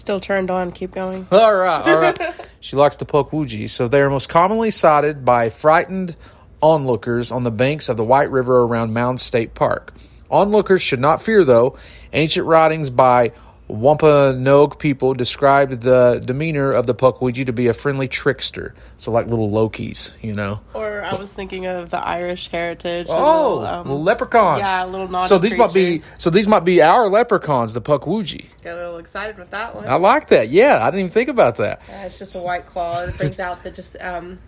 Still 0.03 0.19
turned 0.19 0.51
on. 0.51 0.73
Keep 0.73 0.91
going. 0.91 1.29
All 1.31 1.55
right, 1.55 1.87
all 1.87 2.01
right. 2.01 2.19
she 2.61 2.75
likes 2.75 2.97
to 2.97 3.05
poke 3.05 3.31
Wuji. 3.31 3.71
So 3.71 3.87
they 3.87 4.01
are 4.01 4.11
most 4.11 4.29
commonly 4.29 4.73
sighted 4.73 5.25
by 5.25 5.49
frightened 5.49 6.17
onlookers 6.61 7.31
on 7.31 7.45
the 7.45 7.53
banks 7.53 7.89
of 7.89 7.97
the 7.97 8.03
White 8.03 8.29
River 8.33 8.63
around 8.63 8.93
Mound 8.93 9.21
State 9.21 9.55
Park. 9.55 9.95
Onlookers 10.29 10.83
should 10.83 10.99
not 10.99 11.23
fear, 11.23 11.45
though. 11.45 11.79
Ancient 12.13 12.49
writings 12.49 12.91
by 12.91 13.31
Wampanoag 13.73 14.79
people 14.79 15.15
described 15.15 15.81
the 15.81 16.23
demeanor 16.25 16.71
of 16.73 16.87
the 16.87 16.95
Pukwudgie 16.95 17.47
to 17.47 17.53
be 17.53 17.69
a 17.69 17.73
friendly 17.75 18.07
trickster. 18.07 18.75
So, 18.97 19.11
like 19.11 19.27
little 19.27 19.51
Lokis, 19.51 20.13
you 20.21 20.35
know. 20.35 20.61
Or 20.75 21.03
I 21.03 21.15
was 21.17 21.33
thinking 21.33 21.67
of 21.67 21.91
the 21.91 21.99
Irish 21.99 22.49
heritage. 22.49 23.07
Oh, 23.11 23.59
little, 23.61 23.67
um, 23.67 24.05
leprechauns. 24.05 24.61
yeah, 24.61 24.85
a 24.85 24.87
little 24.87 25.09
naughty 25.09 25.29
So 25.29 25.39
these 25.39 25.57
might 25.57 25.73
be 25.73 26.03
so 26.19 26.31
these 26.31 26.47
might 26.47 26.65
be 26.65 26.83
our 26.83 27.09
leprechauns, 27.09 27.73
the 27.73 27.81
Pukwudgie. 27.81 28.47
Got 28.63 28.75
a 28.75 28.77
little 28.77 28.99
excited 28.99 29.39
with 29.39 29.51
that 29.51 29.75
one. 29.75 29.87
I 29.89 29.95
like 29.97 30.29
that. 30.29 30.51
Yeah, 30.51 30.79
I 30.83 30.87
didn't 30.91 31.01
even 31.01 31.11
think 31.13 31.29
about 31.31 31.57
that. 31.57 31.83
Yeah, 31.89 32.05
it's 32.07 32.19
just 32.19 32.37
a 32.37 32.47
white 32.47 32.67
claw. 32.67 33.03
It 33.05 33.17
brings 33.17 33.41
out 33.41 33.63
the 33.65 33.71
just 33.71 33.97
um, 34.01 34.39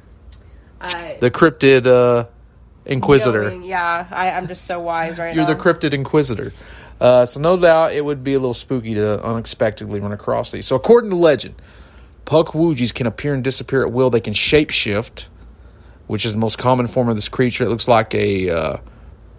I, 0.80 1.16
The 1.20 1.30
cryptid 1.30 1.86
uh, 1.86 2.26
inquisitor. 2.84 3.42
knowing- 3.42 3.62
yeah, 3.62 4.06
I, 4.10 4.30
I'm 4.32 4.48
just 4.48 4.66
so 4.66 4.80
wise 4.80 5.18
right 5.18 5.34
now. 5.34 5.46
You're 5.46 5.54
the 5.54 5.60
cryptid 5.60 5.94
inquisitor. 5.94 6.52
Uh, 7.00 7.26
so 7.26 7.40
no 7.40 7.56
doubt 7.56 7.92
it 7.92 8.04
would 8.04 8.22
be 8.22 8.34
a 8.34 8.38
little 8.38 8.54
spooky 8.54 8.94
to 8.94 9.22
unexpectedly 9.24 10.00
run 10.00 10.12
across 10.12 10.52
these. 10.52 10.66
So 10.66 10.76
according 10.76 11.10
to 11.10 11.16
legend, 11.16 11.54
Pukwudgies 12.24 12.94
can 12.94 13.06
appear 13.06 13.34
and 13.34 13.44
disappear 13.44 13.82
at 13.82 13.92
will. 13.92 14.10
They 14.10 14.20
can 14.20 14.34
shapeshift, 14.34 15.26
which 16.06 16.24
is 16.24 16.32
the 16.32 16.38
most 16.38 16.56
common 16.56 16.86
form 16.86 17.08
of 17.08 17.16
this 17.16 17.28
creature. 17.28 17.64
It 17.64 17.68
looks 17.68 17.88
like 17.88 18.14
a 18.14 18.48
uh, 18.48 18.76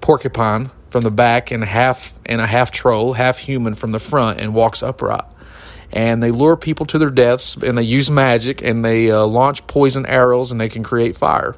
porcupine 0.01 0.69
from 0.89 1.03
the 1.03 1.11
back 1.11 1.51
and 1.51 1.63
half 1.63 2.13
and 2.25 2.39
a 2.39 2.45
half 2.45 2.71
troll, 2.71 3.13
half 3.13 3.37
human 3.37 3.73
from 3.73 3.91
the 3.91 3.99
front, 3.99 4.39
and 4.39 4.53
walks 4.53 4.83
upright. 4.83 5.25
And 5.91 6.21
they 6.21 6.31
lure 6.31 6.57
people 6.57 6.85
to 6.87 6.97
their 6.97 7.09
deaths, 7.09 7.55
and 7.55 7.77
they 7.77 7.83
use 7.83 8.11
magic, 8.11 8.61
and 8.61 8.83
they 8.83 9.09
uh, 9.11 9.25
launch 9.25 9.65
poison 9.65 10.05
arrows, 10.05 10.51
and 10.51 10.59
they 10.59 10.69
can 10.69 10.83
create 10.83 11.15
fire. 11.15 11.55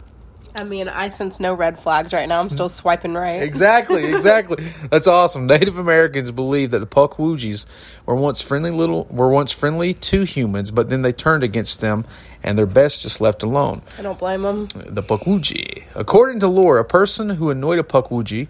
I 0.58 0.64
mean, 0.64 0.90
I 0.90 1.08
sense 1.10 1.40
no 1.40 1.54
red 1.54 1.80
flags 1.80 2.14
right 2.14 2.28
now. 2.28 2.40
I'm 2.40 2.50
still 2.50 2.68
swiping 2.68 3.14
right. 3.14 3.44
Exactly, 3.44 4.06
exactly. 4.14 4.66
That's 4.90 5.06
awesome. 5.06 5.46
Native 5.46 5.78
Americans 5.78 6.32
believe 6.32 6.72
that 6.72 6.80
the 6.80 6.88
Pukwudgies 6.88 7.68
were 8.08 8.16
once 8.16 8.42
friendly 8.42 8.72
little 8.72 9.06
were 9.12 9.30
once 9.30 9.52
friendly 9.52 9.94
to 9.94 10.24
humans, 10.24 10.72
but 10.72 10.90
then 10.90 11.04
they 11.04 11.12
turned 11.12 11.44
against 11.44 11.80
them, 11.80 12.06
and 12.42 12.58
their 12.58 12.66
best 12.66 13.04
just 13.04 13.22
left 13.22 13.44
alone. 13.44 13.84
I 14.00 14.02
don't 14.02 14.18
blame 14.18 14.42
them. 14.42 14.68
The 14.74 15.04
Pukwudgie. 15.04 15.84
According 15.94 16.40
to 16.40 16.48
lore, 16.48 16.80
a 16.80 16.86
person 16.86 17.30
who 17.30 17.52
annoyed 17.52 17.78
a 17.78 17.84
Pukwudgie 17.84 18.48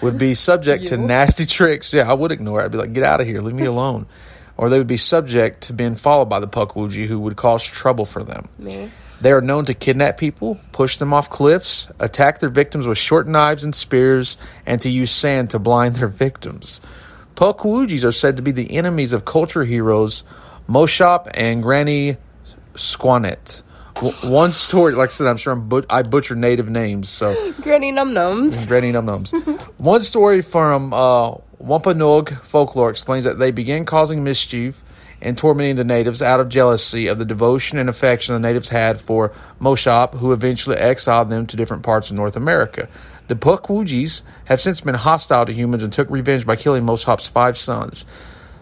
would 0.00 0.16
be 0.18 0.34
subject 0.34 0.86
to 0.86 0.96
nasty 0.96 1.44
tricks. 1.44 1.92
Yeah, 1.92 2.10
I 2.10 2.14
would 2.14 2.32
ignore 2.32 2.62
it. 2.62 2.64
I'd 2.64 2.72
be 2.72 2.78
like, 2.78 2.94
"Get 2.94 3.04
out 3.04 3.20
of 3.20 3.26
here, 3.26 3.42
leave 3.42 3.54
me 3.54 3.66
alone." 3.66 4.06
Or 4.56 4.70
they 4.70 4.78
would 4.78 4.86
be 4.86 4.96
subject 4.98 5.62
to 5.62 5.72
being 5.72 5.96
followed 5.96 6.26
by 6.26 6.40
the 6.40 6.48
Pukwudgie, 6.48 7.06
who 7.06 7.20
would 7.20 7.36
cause 7.36 7.64
trouble 7.64 8.06
for 8.06 8.22
them. 8.22 8.48
Me. 8.58 8.90
They 9.22 9.30
are 9.30 9.40
known 9.40 9.64
to 9.66 9.74
kidnap 9.74 10.16
people, 10.16 10.58
push 10.72 10.96
them 10.96 11.14
off 11.14 11.30
cliffs, 11.30 11.86
attack 12.00 12.40
their 12.40 12.48
victims 12.48 12.88
with 12.88 12.98
short 12.98 13.28
knives 13.28 13.62
and 13.62 13.72
spears, 13.72 14.36
and 14.66 14.80
to 14.80 14.88
use 14.88 15.12
sand 15.12 15.50
to 15.50 15.60
blind 15.60 15.94
their 15.94 16.08
victims. 16.08 16.80
Pukwudgies 17.36 18.04
are 18.04 18.10
said 18.10 18.36
to 18.36 18.42
be 18.42 18.50
the 18.50 18.72
enemies 18.72 19.12
of 19.12 19.24
culture 19.24 19.64
heroes 19.64 20.24
Moshop 20.68 21.30
and 21.34 21.62
Granny 21.62 22.16
Squanet. 22.74 23.62
One 24.24 24.50
story, 24.50 24.94
like 24.94 25.10
I 25.10 25.12
said, 25.12 25.28
I'm 25.28 25.36
sure 25.36 25.52
I'm 25.52 25.68
but- 25.68 25.86
I 25.88 26.02
butcher 26.02 26.34
native 26.34 26.68
names, 26.68 27.08
so 27.08 27.52
Granny 27.60 27.92
Num 27.92 28.10
Nums. 28.14 28.66
Granny 28.68 28.90
Num 28.90 29.06
Nums. 29.06 29.32
One 29.78 30.02
story 30.02 30.42
from 30.42 30.92
uh, 30.92 31.36
Wampanoag 31.58 32.42
folklore 32.42 32.90
explains 32.90 33.22
that 33.22 33.38
they 33.38 33.52
began 33.52 33.84
causing 33.84 34.24
mischief 34.24 34.82
and 35.22 35.38
tormenting 35.38 35.76
the 35.76 35.84
natives 35.84 36.20
out 36.20 36.40
of 36.40 36.48
jealousy 36.48 37.06
of 37.06 37.18
the 37.18 37.24
devotion 37.24 37.78
and 37.78 37.88
affection 37.88 38.34
the 38.34 38.40
natives 38.40 38.68
had 38.68 39.00
for 39.00 39.32
Moshop, 39.60 40.14
who 40.14 40.32
eventually 40.32 40.76
exiled 40.76 41.30
them 41.30 41.46
to 41.46 41.56
different 41.56 41.84
parts 41.84 42.10
of 42.10 42.16
North 42.16 42.36
America. 42.36 42.88
The 43.28 43.36
Pukwudgies 43.36 44.22
have 44.46 44.60
since 44.60 44.80
been 44.80 44.96
hostile 44.96 45.46
to 45.46 45.52
humans 45.52 45.82
and 45.82 45.92
took 45.92 46.10
revenge 46.10 46.44
by 46.44 46.56
killing 46.56 46.84
Moshop's 46.84 47.28
five 47.28 47.56
sons. 47.56 48.04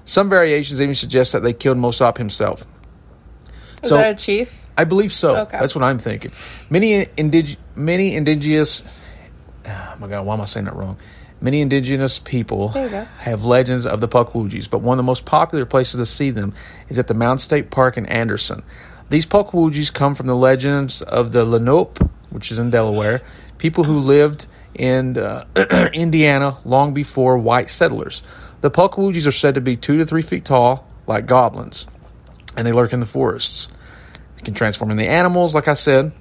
Some 0.04 0.28
variations 0.28 0.80
even 0.80 0.94
suggest 0.94 1.32
that 1.32 1.42
they 1.42 1.52
killed 1.52 1.78
Moshop 1.78 2.18
himself. 2.18 2.66
Is 3.82 3.88
So- 3.88 3.96
that 3.96 4.10
a 4.10 4.14
chief? 4.14 4.56
I 4.76 4.84
believe 4.84 5.12
so. 5.12 5.36
Okay. 5.36 5.58
That's 5.58 5.74
what 5.74 5.84
I'm 5.84 5.98
thinking. 5.98 6.30
Many 6.70 7.04
indig- 7.04 7.56
many 7.74 8.14
indigenous 8.14 8.82
oh 9.66 9.94
my 9.98 10.08
god, 10.08 10.24
why 10.24 10.34
am 10.34 10.40
I 10.40 10.44
saying 10.44 10.66
that 10.66 10.76
wrong? 10.76 10.96
Many 11.40 11.62
indigenous 11.62 12.18
people 12.18 12.68
There 12.68 12.84
you 12.84 12.90
go. 12.90 13.04
have 13.18 13.44
legends 13.44 13.86
of 13.86 14.00
the 14.00 14.08
Pukwudgies, 14.08 14.68
but 14.68 14.78
one 14.82 14.94
of 14.94 14.98
the 14.98 15.02
most 15.06 15.24
popular 15.24 15.64
places 15.64 15.98
to 16.00 16.06
see 16.06 16.30
them 16.30 16.54
is 16.88 16.98
at 16.98 17.06
the 17.06 17.14
Mound 17.14 17.40
State 17.40 17.70
Park 17.70 17.96
in 17.96 18.04
Anderson. 18.06 18.62
These 19.08 19.26
Pukwudgies 19.26 19.92
come 19.92 20.14
from 20.14 20.26
the 20.26 20.36
legends 20.36 21.00
of 21.02 21.32
the 21.32 21.44
Lenape, 21.44 21.98
which 22.30 22.52
is 22.52 22.58
in 22.58 22.70
Delaware, 22.70 23.22
people 23.58 23.84
who 23.84 24.00
lived 24.00 24.46
in 24.74 25.16
uh, 25.18 25.46
Indiana 25.94 26.58
long 26.64 26.92
before 26.94 27.38
white 27.38 27.70
settlers. 27.70 28.22
The 28.60 28.70
Pukwudgies 28.70 29.26
are 29.26 29.32
said 29.32 29.54
to 29.54 29.60
be 29.60 29.76
two 29.76 29.96
to 29.98 30.04
three 30.06 30.22
feet 30.22 30.44
tall, 30.44 30.86
like 31.06 31.26
goblins, 31.26 31.86
and 32.56 32.66
they 32.66 32.72
lurk 32.72 32.92
in 32.92 33.00
the 33.00 33.06
forests. 33.06 33.68
They 34.36 34.42
can 34.42 34.54
transform 34.54 34.90
into 34.90 35.08
animals, 35.08 35.54
like 35.54 35.68
I 35.68 35.74
said. 35.74 36.12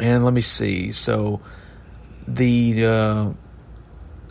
And 0.00 0.24
let 0.24 0.32
me 0.32 0.40
see. 0.40 0.92
So 0.92 1.40
the 2.26 2.86
uh, 2.86 3.30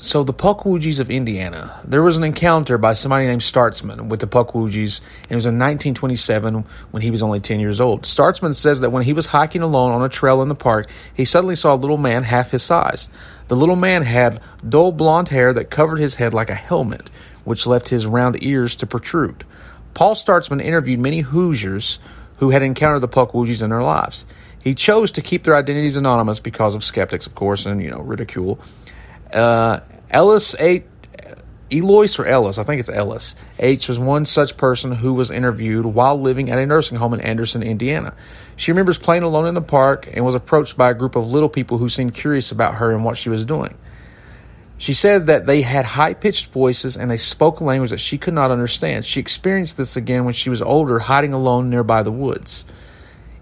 so 0.02 0.24
the 0.24 0.34
Pukwudgies 0.34 1.02
of 1.02 1.10
Indiana. 1.10 1.78
There 1.84 2.02
was 2.02 2.16
an 2.16 2.24
encounter 2.24 2.78
by 2.78 2.94
somebody 2.94 3.28
named 3.28 3.42
Startzman 3.42 4.08
with 4.08 4.22
the 4.22 4.28
Pukwudgies, 4.28 5.02
and 5.24 5.32
it 5.32 5.36
was 5.36 5.46
in 5.46 5.60
1927 5.60 6.64
when 6.92 7.04
he 7.04 7.12
was 7.12 7.22
only 7.22 7.42
10 7.42 7.60
years 7.60 7.82
old. 7.82 8.04
Startzman 8.04 8.56
says 8.56 8.80
that 8.80 8.92
when 8.92 9.04
he 9.04 9.12
was 9.12 9.26
hiking 9.26 9.62
alone 9.62 9.92
on 9.92 10.02
a 10.02 10.08
trail 10.08 10.42
in 10.42 10.48
the 10.48 10.56
park, 10.56 10.90
he 11.14 11.26
suddenly 11.26 11.56
saw 11.56 11.74
a 11.74 11.76
little 11.76 11.98
man 11.98 12.24
half 12.24 12.52
his 12.52 12.64
size. 12.64 13.10
The 13.50 13.58
little 13.58 13.76
man 13.76 14.04
had 14.04 14.40
dull 14.68 14.94
blonde 14.94 15.28
hair 15.28 15.52
that 15.52 15.70
covered 15.70 16.00
his 16.00 16.16
head 16.16 16.34
like 16.34 16.50
a 16.50 16.56
helmet, 16.56 17.10
which 17.44 17.68
left 17.68 17.90
his 17.90 18.08
round 18.08 18.42
ears 18.42 18.76
to 18.76 18.88
protrude. 18.88 19.44
Paul 19.96 20.16
Startzman 20.16 20.64
interviewed 20.64 21.02
many 21.02 21.20
Hoosiers 21.20 22.00
who 22.38 22.52
had 22.52 22.62
encountered 22.62 23.02
the 23.02 23.10
Pukwudgies 23.10 23.62
in 23.62 23.70
their 23.70 23.84
lives. 23.84 24.26
He 24.62 24.76
chose 24.76 25.12
to 25.12 25.22
keep 25.22 25.44
their 25.44 25.58
identities 25.58 25.98
anonymous 25.98 26.40
because 26.40 26.74
of 26.74 26.86
skeptics, 26.86 27.28
of 27.28 27.36
course, 27.36 27.66
and 27.66 27.84
you 27.84 27.90
know 27.90 28.00
ridicule. 28.00 28.62
Uh, 29.34 29.80
Ellis 30.10 30.56
H. 30.58 30.84
Eloise 31.72 32.18
or 32.18 32.26
Ellis, 32.26 32.58
I 32.58 32.64
think 32.64 32.80
it's 32.80 32.90
Ellis 32.90 33.36
H. 33.60 33.88
was 33.88 34.00
one 34.00 34.26
such 34.26 34.58
person 34.58 34.92
who 34.92 35.14
was 35.14 35.30
interviewed 35.30 35.86
while 35.86 36.20
living 36.20 36.50
at 36.50 36.58
a 36.58 36.66
nursing 36.66 36.98
home 36.98 37.14
in 37.14 37.22
Anderson, 37.22 37.62
Indiana. 37.62 38.16
She 38.56 38.72
remembers 38.72 38.98
playing 38.98 39.24
alone 39.24 39.46
in 39.46 39.54
the 39.54 39.62
park 39.62 40.10
and 40.12 40.26
was 40.26 40.36
approached 40.36 40.78
by 40.78 40.90
a 40.90 40.94
group 40.96 41.16
of 41.16 41.32
little 41.32 41.50
people 41.50 41.78
who 41.78 41.88
seemed 41.88 42.16
curious 42.16 42.52
about 42.52 42.76
her 42.76 42.92
and 42.92 43.06
what 43.06 43.18
she 43.18 43.30
was 43.30 43.46
doing. 43.46 43.78
She 44.80 44.94
said 44.94 45.28
that 45.28 45.46
they 45.46 45.62
had 45.62 45.86
high 45.86 46.14
pitched 46.14 46.52
voices 46.52 46.96
and 46.96 47.12
they 47.12 47.18
spoke 47.18 47.60
a 47.60 47.64
language 47.66 47.92
that 47.92 48.00
she 48.00 48.18
could 48.18 48.34
not 48.34 48.50
understand. 48.50 49.06
She 49.06 49.20
experienced 49.20 49.78
this 49.78 49.98
again 49.98 50.24
when 50.24 50.34
she 50.34 50.50
was 50.50 50.62
older, 50.62 51.00
hiding 51.00 51.34
alone 51.34 51.70
nearby 51.70 52.02
the 52.02 52.12
woods. 52.12 52.66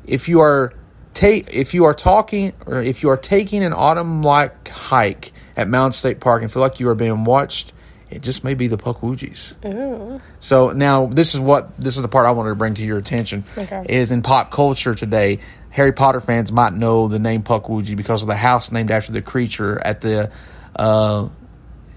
If 0.05 0.27
you 0.27 0.39
are 0.41 0.73
ta- 1.13 1.45
if 1.47 1.73
you 1.73 1.85
are 1.85 1.93
talking 1.93 2.53
or 2.65 2.81
if 2.81 3.03
you 3.03 3.09
are 3.09 3.17
taking 3.17 3.63
an 3.63 3.73
autumn 3.73 4.23
like 4.23 4.67
hike 4.67 5.31
at 5.57 5.67
Mound 5.67 5.93
State 5.93 6.21
Park 6.21 6.43
and 6.43 6.51
feel 6.51 6.61
like 6.61 6.79
you 6.79 6.87
are 6.87 6.95
being 6.95 7.25
watched, 7.25 7.73
it 8.09 8.21
just 8.21 8.43
may 8.45 8.53
be 8.53 8.67
the 8.67 8.77
Pukwudgies. 8.77 10.21
So 10.39 10.71
now 10.71 11.07
this 11.07 11.33
is 11.33 11.39
what 11.41 11.77
this 11.77 11.97
is 11.97 12.01
the 12.03 12.07
part 12.07 12.25
I 12.25 12.31
wanted 12.31 12.49
to 12.49 12.55
bring 12.55 12.75
to 12.75 12.83
your 12.83 12.97
attention 12.97 13.43
Okay. 13.57 13.85
is 13.89 14.11
in 14.11 14.21
pop 14.21 14.51
culture 14.51 14.95
today. 14.95 15.39
Harry 15.71 15.91
Potter 15.91 16.21
fans 16.21 16.51
might 16.51 16.73
know 16.73 17.07
the 17.09 17.19
name 17.19 17.43
Pukwudgie 17.43 17.97
because 17.97 18.21
of 18.21 18.27
the 18.27 18.35
house 18.37 18.71
named 18.71 18.91
after 18.91 19.11
the 19.11 19.21
creature 19.21 19.77
at 19.79 19.99
the 20.01 20.31
uh, 20.75 21.27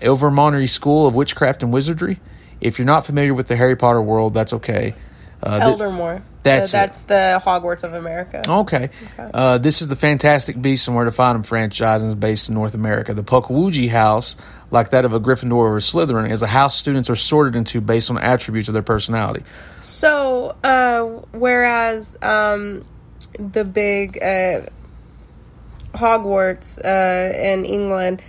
Ilvermorny 0.00 0.68
School 0.68 1.06
of 1.06 1.14
Witchcraft 1.14 1.62
and 1.62 1.72
Wizardry. 1.72 2.18
If 2.60 2.78
you're 2.78 2.86
not 2.86 3.06
familiar 3.06 3.32
with 3.32 3.46
the 3.46 3.56
Harry 3.56 3.76
Potter 3.76 4.02
world, 4.02 4.34
that's 4.34 4.52
okay. 4.54 4.94
Uh, 5.42 5.60
Eldermore. 5.62 6.22
That's 6.42 6.70
it. 6.70 6.72
that's 6.72 7.02
the 7.02 7.42
Hogwarts 7.44 7.84
of 7.84 7.92
America. 7.92 8.42
Okay. 8.48 8.88
Uh, 9.18 9.58
this 9.58 9.82
is 9.82 9.88
the 9.88 9.96
Fantastic 9.96 10.60
Beasts 10.60 10.86
and 10.86 10.96
Where 10.96 11.04
to 11.04 11.12
Find 11.12 11.36
Them 11.36 11.42
franchise 11.42 12.02
and 12.02 12.10
is 12.12 12.14
based 12.14 12.48
in 12.48 12.54
North 12.54 12.72
America. 12.74 13.12
The 13.12 13.22
Pukwudgie 13.22 13.90
house, 13.90 14.36
like 14.70 14.90
that 14.90 15.04
of 15.04 15.12
a 15.12 15.20
Gryffindor 15.20 15.52
or 15.52 15.76
a 15.76 15.80
Slytherin, 15.80 16.30
is 16.30 16.40
a 16.40 16.46
house 16.46 16.76
students 16.76 17.10
are 17.10 17.16
sorted 17.16 17.56
into 17.56 17.82
based 17.82 18.10
on 18.10 18.16
attributes 18.16 18.68
of 18.68 18.74
their 18.74 18.82
personality. 18.82 19.44
So, 19.82 20.56
uh, 20.64 21.04
whereas 21.32 22.16
um, 22.22 22.86
the 23.38 23.64
big 23.64 24.22
uh, 24.22 24.62
Hogwarts 25.94 26.78
uh, 26.84 27.36
in 27.38 27.64
England, 27.64 28.22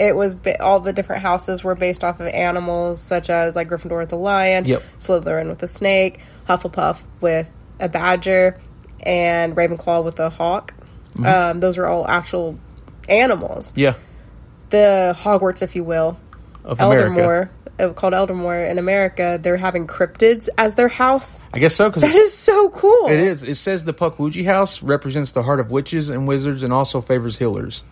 it 0.00 0.16
was 0.16 0.34
ba- 0.34 0.60
all 0.62 0.80
the 0.80 0.92
different 0.92 1.22
houses 1.22 1.62
were 1.62 1.74
based 1.74 2.02
off 2.02 2.20
of 2.20 2.26
animals, 2.28 3.00
such 3.00 3.28
as 3.30 3.54
like 3.54 3.68
Gryffindor 3.68 3.98
with 3.98 4.08
the 4.08 4.16
lion, 4.16 4.64
Yep. 4.64 4.82
Slytherin 4.98 5.48
with 5.48 5.58
the 5.58 5.66
snake, 5.66 6.20
Hufflepuff 6.48 7.02
with 7.20 7.48
a 7.80 7.88
badger, 7.88 8.58
and 9.04 9.56
Ravenclaw 9.56 10.04
with 10.04 10.20
a 10.20 10.30
hawk. 10.30 10.74
Um, 11.24 11.60
those 11.60 11.76
are 11.78 11.86
all 11.86 12.06
actual 12.06 12.58
animals. 13.08 13.74
Yeah. 13.76 13.94
The 14.70 15.14
Hogwarts, 15.18 15.60
if 15.62 15.76
you 15.76 15.84
will, 15.84 16.18
Of 16.64 16.80
Eldermore, 16.80 17.50
uh, 17.78 17.90
called 17.90 18.14
Eldermore 18.14 18.56
in 18.56 18.78
America, 18.78 19.38
they're 19.42 19.56
having 19.58 19.86
cryptids 19.86 20.48
as 20.56 20.74
their 20.74 20.88
house. 20.88 21.44
I 21.52 21.58
guess 21.58 21.74
so, 21.74 21.90
because 21.90 22.02
That 22.02 22.14
is 22.14 22.32
so 22.32 22.70
cool. 22.70 23.08
it 23.08 23.20
is. 23.20 23.42
It 23.42 23.56
says 23.56 23.84
the 23.84 23.92
Pukwudgie 23.92 24.46
house 24.46 24.82
represents 24.82 25.32
the 25.32 25.42
heart 25.42 25.60
of 25.60 25.70
witches 25.70 26.08
and 26.08 26.26
wizards 26.26 26.62
and 26.62 26.72
also 26.72 27.00
favors 27.00 27.36
healers. 27.36 27.84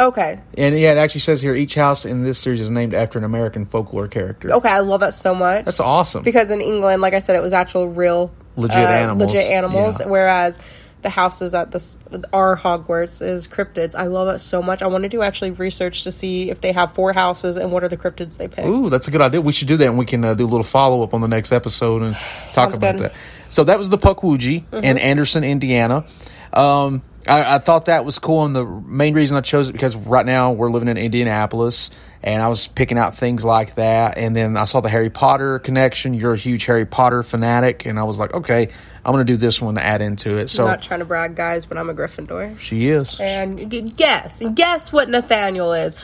Okay. 0.00 0.40
And 0.56 0.78
yeah, 0.78 0.92
it 0.92 0.98
actually 0.98 1.20
says 1.20 1.42
here 1.42 1.54
each 1.54 1.74
house 1.74 2.04
in 2.04 2.22
this 2.22 2.38
series 2.38 2.60
is 2.60 2.70
named 2.70 2.94
after 2.94 3.18
an 3.18 3.24
American 3.24 3.66
folklore 3.66 4.08
character. 4.08 4.52
Okay, 4.54 4.68
I 4.68 4.80
love 4.80 5.00
that 5.00 5.14
so 5.14 5.34
much. 5.34 5.64
That's 5.66 5.80
awesome. 5.80 6.22
because 6.22 6.50
in 6.50 6.60
England, 6.60 7.02
like 7.02 7.14
I 7.14 7.18
said, 7.18 7.36
it 7.36 7.42
was 7.42 7.52
actual 7.52 7.88
real 7.88 8.32
Legit 8.56 8.76
uh, 8.76 8.88
animals. 8.88 9.30
legit 9.32 9.50
animals. 9.50 10.00
Yeah. 10.00 10.06
Whereas 10.06 10.58
the 11.02 11.08
houses 11.10 11.54
at 11.54 11.70
this 11.70 11.98
our 12.32 12.56
Hogwarts 12.56 13.22
is 13.22 13.48
cryptids. 13.48 13.94
I 13.94 14.06
love 14.06 14.34
it 14.34 14.38
so 14.40 14.62
much. 14.62 14.82
I 14.82 14.86
want 14.86 15.02
to 15.04 15.08
do 15.08 15.22
actually 15.22 15.50
research 15.52 16.04
to 16.04 16.12
see 16.12 16.50
if 16.50 16.60
they 16.60 16.72
have 16.72 16.92
four 16.94 17.12
houses 17.12 17.56
and 17.56 17.72
what 17.72 17.84
are 17.84 17.88
the 17.88 17.96
cryptids 17.96 18.36
they 18.36 18.48
picked. 18.48 18.68
Ooh, 18.68 18.90
that's 18.90 19.08
a 19.08 19.10
good 19.10 19.20
idea. 19.20 19.40
We 19.40 19.52
should 19.52 19.68
do 19.68 19.76
that, 19.78 19.86
and 19.86 19.98
we 19.98 20.04
can 20.04 20.24
uh, 20.24 20.34
do 20.34 20.44
a 20.44 20.48
little 20.48 20.64
follow 20.64 21.02
up 21.02 21.14
on 21.14 21.20
the 21.20 21.28
next 21.28 21.52
episode 21.52 22.02
and 22.02 22.16
talk 22.50 22.74
about 22.74 22.96
good. 22.96 23.10
that. 23.10 23.14
So 23.48 23.64
that 23.64 23.78
was 23.78 23.90
the 23.90 23.98
Pukwudgie 23.98 24.64
in 24.72 24.98
Anderson, 24.98 25.42
Indiana. 25.42 26.04
Um, 26.52 27.02
I, 27.28 27.56
I 27.56 27.58
thought 27.58 27.86
that 27.86 28.04
was 28.04 28.18
cool, 28.18 28.44
and 28.44 28.56
the 28.56 28.64
main 28.64 29.14
reason 29.14 29.36
I 29.36 29.40
chose 29.40 29.68
it 29.68 29.72
because 29.72 29.94
right 29.94 30.24
now 30.24 30.52
we're 30.52 30.70
living 30.70 30.88
in 30.88 30.96
Indianapolis, 30.96 31.90
and 32.22 32.42
I 32.42 32.48
was 32.48 32.66
picking 32.68 32.98
out 32.98 33.14
things 33.14 33.44
like 33.44 33.74
that, 33.74 34.16
and 34.16 34.34
then 34.34 34.56
I 34.56 34.64
saw 34.64 34.80
the 34.80 34.88
Harry 34.88 35.10
Potter 35.10 35.58
connection. 35.58 36.14
You're 36.14 36.34
a 36.34 36.38
huge 36.38 36.64
Harry 36.64 36.86
Potter 36.86 37.22
fanatic, 37.22 37.84
and 37.84 37.98
I 37.98 38.04
was 38.04 38.18
like, 38.18 38.32
okay, 38.32 38.68
I'm 39.04 39.12
going 39.12 39.26
to 39.26 39.32
do 39.32 39.36
this 39.36 39.60
one 39.60 39.74
to 39.74 39.84
add 39.84 40.00
into 40.00 40.38
it. 40.38 40.48
So 40.48 40.64
I'm 40.64 40.70
not 40.70 40.82
trying 40.82 41.00
to 41.00 41.06
brag, 41.06 41.34
guys, 41.34 41.66
but 41.66 41.78
I'm 41.78 41.90
a 41.90 41.94
Gryffindor. 41.94 42.58
she 42.58 42.88
is 42.88 43.20
And 43.20 43.96
guess, 43.96 44.42
guess 44.54 44.92
what 44.92 45.08
Nathaniel 45.08 45.72
is. 45.72 45.96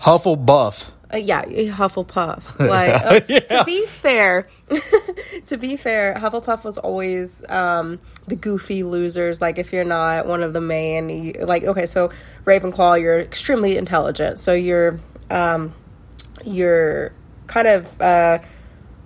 Hufflepuff. 0.00 0.90
Uh, 1.12 1.16
yeah, 1.18 1.44
Hufflepuff. 1.44 2.58
Like, 2.68 3.04
uh, 3.04 3.20
to 3.58 3.64
be 3.64 3.84
fair, 3.86 4.48
to 5.46 5.56
be 5.58 5.76
fair, 5.76 6.14
Hufflepuff 6.14 6.64
was 6.64 6.78
always 6.78 7.42
um, 7.48 7.98
the 8.28 8.36
goofy 8.36 8.82
losers. 8.82 9.40
Like, 9.40 9.58
if 9.58 9.72
you're 9.72 9.84
not 9.84 10.26
one 10.26 10.42
of 10.42 10.52
the 10.54 10.60
main, 10.60 11.10
you, 11.10 11.32
like, 11.40 11.64
okay, 11.64 11.86
so 11.86 12.10
Ravenclaw, 12.46 13.00
you're 13.00 13.18
extremely 13.18 13.76
intelligent, 13.76 14.38
so 14.38 14.54
you're, 14.54 15.00
um, 15.30 15.74
you're 16.44 17.12
kind 17.46 17.68
of, 17.68 18.00
uh, 18.00 18.38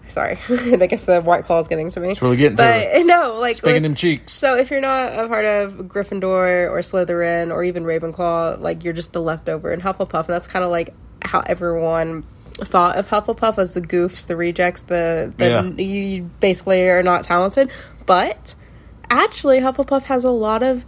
sorry, 0.06 0.38
I 0.48 0.86
guess 0.86 1.06
the 1.06 1.20
White 1.20 1.44
Claw 1.44 1.58
is 1.60 1.66
getting 1.68 1.90
to 1.90 1.98
me. 2.00 2.10
It's 2.10 2.22
really 2.22 2.36
getting 2.36 2.56
to 2.58 2.62
but, 2.62 3.04
No, 3.06 3.38
like, 3.40 3.56
Spanking 3.56 3.74
like- 3.74 3.82
them 3.82 3.94
cheeks. 3.96 4.32
so 4.32 4.56
if 4.56 4.70
you're 4.70 4.80
not 4.80 5.12
a 5.18 5.26
part 5.26 5.44
of 5.44 5.72
Gryffindor 5.88 6.70
or 6.70 6.78
Slytherin 6.80 7.50
or 7.52 7.64
even 7.64 7.82
Ravenclaw, 7.84 8.60
like 8.60 8.84
you're 8.84 8.92
just 8.94 9.12
the 9.12 9.20
leftover 9.20 9.72
in 9.72 9.80
Hufflepuff, 9.80 10.20
and 10.20 10.28
that's 10.28 10.46
kind 10.46 10.64
of 10.64 10.70
like 10.70 10.94
how 11.22 11.40
everyone 11.40 12.24
thought 12.54 12.96
of 12.96 13.08
Hufflepuff 13.08 13.58
as 13.58 13.74
the 13.74 13.80
goofs, 13.82 14.26
the 14.26 14.36
rejects, 14.36 14.82
the, 14.82 15.32
the 15.36 15.48
Yeah. 15.48 15.62
you 15.62 16.22
basically 16.40 16.88
are 16.88 17.02
not 17.02 17.22
talented. 17.22 17.70
But 18.06 18.54
actually, 19.10 19.58
Hufflepuff 19.58 20.04
has 20.04 20.24
a 20.24 20.30
lot 20.30 20.62
of 20.62 20.84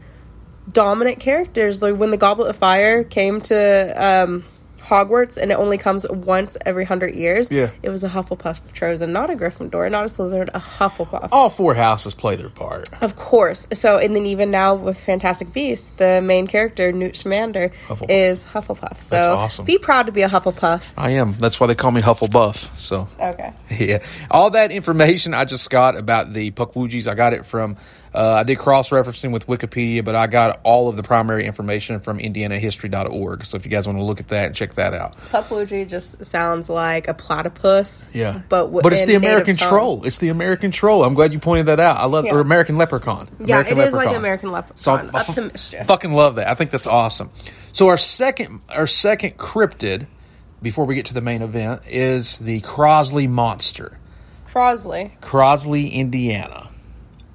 dominant 0.72 1.20
characters. 1.20 1.82
Like 1.82 1.96
when 1.96 2.10
the 2.10 2.16
Goblet 2.16 2.48
of 2.48 2.56
Fire 2.56 3.04
came 3.04 3.40
to 3.42 3.92
um, 3.96 4.44
Hogwarts, 4.88 5.36
and 5.36 5.50
it 5.50 5.54
only 5.58 5.76
comes 5.78 6.06
once 6.08 6.56
every 6.64 6.84
hundred 6.84 7.14
years. 7.14 7.50
Yeah. 7.50 7.70
it 7.82 7.90
was 7.90 8.04
a 8.04 8.08
Hufflepuff 8.08 8.72
chosen, 8.72 9.12
not 9.12 9.28
a 9.30 9.34
Gryffindor, 9.34 9.90
not 9.90 10.04
a 10.04 10.08
Slytherin, 10.08 10.48
a 10.54 10.60
Hufflepuff. 10.60 11.28
All 11.30 11.50
four 11.50 11.74
houses 11.74 12.14
play 12.14 12.36
their 12.36 12.48
part. 12.48 12.88
Of 13.02 13.16
course. 13.16 13.66
So, 13.72 13.98
and 13.98 14.16
then 14.16 14.26
even 14.26 14.50
now 14.50 14.74
with 14.74 14.98
Fantastic 14.98 15.52
Beasts, 15.52 15.90
the 15.98 16.20
main 16.22 16.46
character, 16.46 16.90
Newt 16.92 17.16
Scamander, 17.16 17.70
Hufflepuff. 17.86 18.06
is 18.08 18.44
Hufflepuff. 18.44 19.00
So, 19.02 19.34
awesome. 19.34 19.64
be 19.64 19.78
proud 19.78 20.06
to 20.06 20.12
be 20.12 20.22
a 20.22 20.28
Hufflepuff. 20.28 20.84
I 20.96 21.10
am. 21.10 21.34
That's 21.34 21.60
why 21.60 21.66
they 21.66 21.74
call 21.74 21.90
me 21.90 22.00
Hufflepuff. 22.00 22.76
So 22.78 23.08
Okay. 23.20 23.52
yeah, 23.78 24.02
all 24.30 24.50
that 24.50 24.72
information 24.72 25.34
I 25.34 25.44
just 25.44 25.68
got 25.70 25.96
about 25.96 26.32
the 26.32 26.50
Pukwudgies, 26.50 27.06
I 27.06 27.14
got 27.14 27.32
it 27.34 27.44
from. 27.46 27.76
Uh, 28.14 28.32
I 28.34 28.42
did 28.42 28.58
cross 28.58 28.90
referencing 28.90 29.32
with 29.32 29.46
Wikipedia, 29.46 30.04
but 30.04 30.14
I 30.14 30.26
got 30.26 30.60
all 30.64 30.88
of 30.88 30.96
the 30.96 31.02
primary 31.02 31.44
information 31.46 32.00
from 32.00 32.18
IndianaHistory.org. 32.18 33.44
So 33.44 33.56
if 33.56 33.64
you 33.64 33.70
guys 33.70 33.86
want 33.86 33.98
to 33.98 34.02
look 34.04 34.20
at 34.20 34.28
that 34.28 34.46
and 34.46 34.54
check 34.54 34.74
that 34.74 34.94
out, 34.94 35.16
Pukwudgie 35.30 35.88
just 35.88 36.24
sounds 36.24 36.68
like 36.70 37.08
a 37.08 37.14
platypus. 37.14 38.08
yeah. 38.12 38.40
But, 38.48 38.62
w- 38.64 38.82
but 38.82 38.92
it's 38.92 39.04
the 39.04 39.14
American 39.14 39.56
troll. 39.56 40.04
It's 40.04 40.18
the 40.18 40.30
American 40.30 40.70
troll. 40.70 41.04
I'm 41.04 41.14
glad 41.14 41.32
you 41.32 41.38
pointed 41.38 41.66
that 41.66 41.80
out. 41.80 41.96
I 41.98 42.06
love 42.06 42.24
Yeah. 42.24 42.34
or 42.34 42.40
American 42.40 42.78
leprechaun. 42.78 43.28
Yeah, 43.38 43.56
American 43.60 43.78
it 43.78 43.80
is 43.88 43.92
like 43.92 44.06
leprechaun. 44.06 44.16
American 44.16 44.52
leprechaun. 44.52 44.78
So 44.78 44.94
up 44.94 45.28
I 45.30 45.32
to 45.34 45.42
mischief. 45.42 45.86
Fucking 45.86 46.12
love 46.12 46.36
that. 46.36 46.48
I 46.48 46.54
think 46.54 46.70
that's 46.70 46.86
awesome. 46.86 47.30
So 47.72 47.88
our 47.88 47.98
second 47.98 48.60
our 48.70 48.86
second 48.86 49.36
cryptid 49.36 50.06
before 50.62 50.86
we 50.86 50.94
get 50.94 51.06
to 51.06 51.14
the 51.14 51.20
main 51.20 51.42
event 51.42 51.82
is 51.86 52.38
the 52.38 52.60
Crosley 52.62 53.28
monster. 53.28 53.98
Crosley. 54.52 55.12
Crosley, 55.20 55.92
Indiana. 55.92 56.67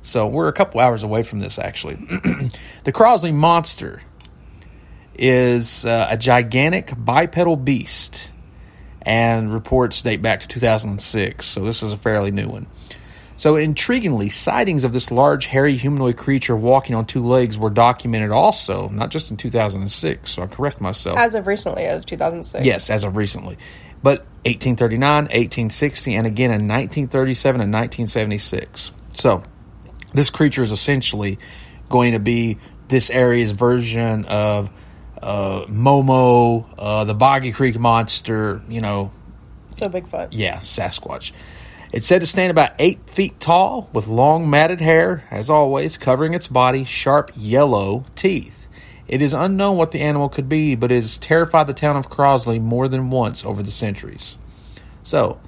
So 0.03 0.27
we're 0.27 0.49
a 0.49 0.53
couple 0.53 0.79
hours 0.81 1.03
away 1.03 1.23
from 1.23 1.39
this, 1.39 1.57
actually. 1.57 1.95
the 2.83 2.91
Crosley 2.91 3.33
monster 3.33 4.01
is 5.15 5.85
uh, 5.85 6.07
a 6.09 6.17
gigantic 6.17 6.93
bipedal 6.95 7.55
beast, 7.55 8.29
and 9.01 9.51
reports 9.51 10.01
date 10.01 10.21
back 10.21 10.41
to 10.41 10.47
2006. 10.47 11.45
So 11.45 11.63
this 11.63 11.83
is 11.83 11.91
a 11.91 11.97
fairly 11.97 12.31
new 12.31 12.47
one. 12.47 12.67
So 13.35 13.55
intriguingly, 13.55 14.31
sightings 14.31 14.83
of 14.83 14.93
this 14.93 15.09
large, 15.09 15.45
hairy 15.45 15.75
humanoid 15.75 16.17
creature 16.17 16.55
walking 16.55 16.95
on 16.95 17.05
two 17.05 17.25
legs 17.25 17.57
were 17.57 17.71
documented 17.71 18.31
also, 18.31 18.89
not 18.89 19.09
just 19.09 19.31
in 19.31 19.37
2006. 19.37 20.29
So 20.29 20.43
I 20.43 20.47
correct 20.47 20.79
myself. 20.79 21.17
As 21.17 21.33
of 21.33 21.47
recently, 21.47 21.83
as 21.83 21.99
of 21.99 22.05
2006. 22.05 22.65
Yes, 22.65 22.89
as 22.89 23.03
of 23.03 23.15
recently. 23.15 23.57
But 24.03 24.19
1839, 24.45 25.23
1860, 25.23 26.15
and 26.15 26.27
again 26.27 26.49
in 26.51 26.67
1937 26.67 27.61
and 27.61 27.73
1976. 27.73 28.91
So, 29.13 29.43
this 30.13 30.29
creature 30.29 30.63
is 30.63 30.71
essentially 30.71 31.39
going 31.89 32.13
to 32.13 32.19
be 32.19 32.57
this 32.87 33.09
area's 33.09 33.51
version 33.51 34.25
of 34.25 34.69
uh, 35.21 35.65
Momo, 35.67 36.65
uh, 36.77 37.03
the 37.05 37.13
Boggy 37.13 37.51
Creek 37.51 37.79
Monster, 37.79 38.61
you 38.67 38.81
know, 38.81 39.11
So 39.71 39.89
Bigfoot. 39.89 40.29
yeah, 40.31 40.57
Sasquatch. 40.57 41.31
It's 41.93 42.07
said 42.07 42.21
to 42.21 42.27
stand 42.27 42.49
about 42.51 42.71
eight 42.79 43.09
feet 43.09 43.39
tall 43.39 43.87
with 43.93 44.07
long 44.07 44.49
matted 44.49 44.81
hair, 44.81 45.25
as 45.29 45.49
always, 45.49 45.97
covering 45.97 46.33
its 46.33 46.47
body, 46.47 46.83
sharp 46.85 47.31
yellow 47.35 48.03
teeth. 48.15 48.67
It 49.07 49.21
is 49.21 49.33
unknown 49.33 49.77
what 49.77 49.91
the 49.91 50.01
animal 50.01 50.27
could 50.27 50.49
be, 50.49 50.75
but 50.75 50.91
it 50.91 50.95
has 50.95 51.17
terrified 51.19 51.67
the 51.67 51.73
town 51.73 51.95
of 51.95 52.09
Crosley 52.09 52.59
more 52.59 52.87
than 52.87 53.11
once 53.11 53.45
over 53.45 53.61
the 53.61 53.69
centuries. 53.71 54.37
So, 55.03 55.39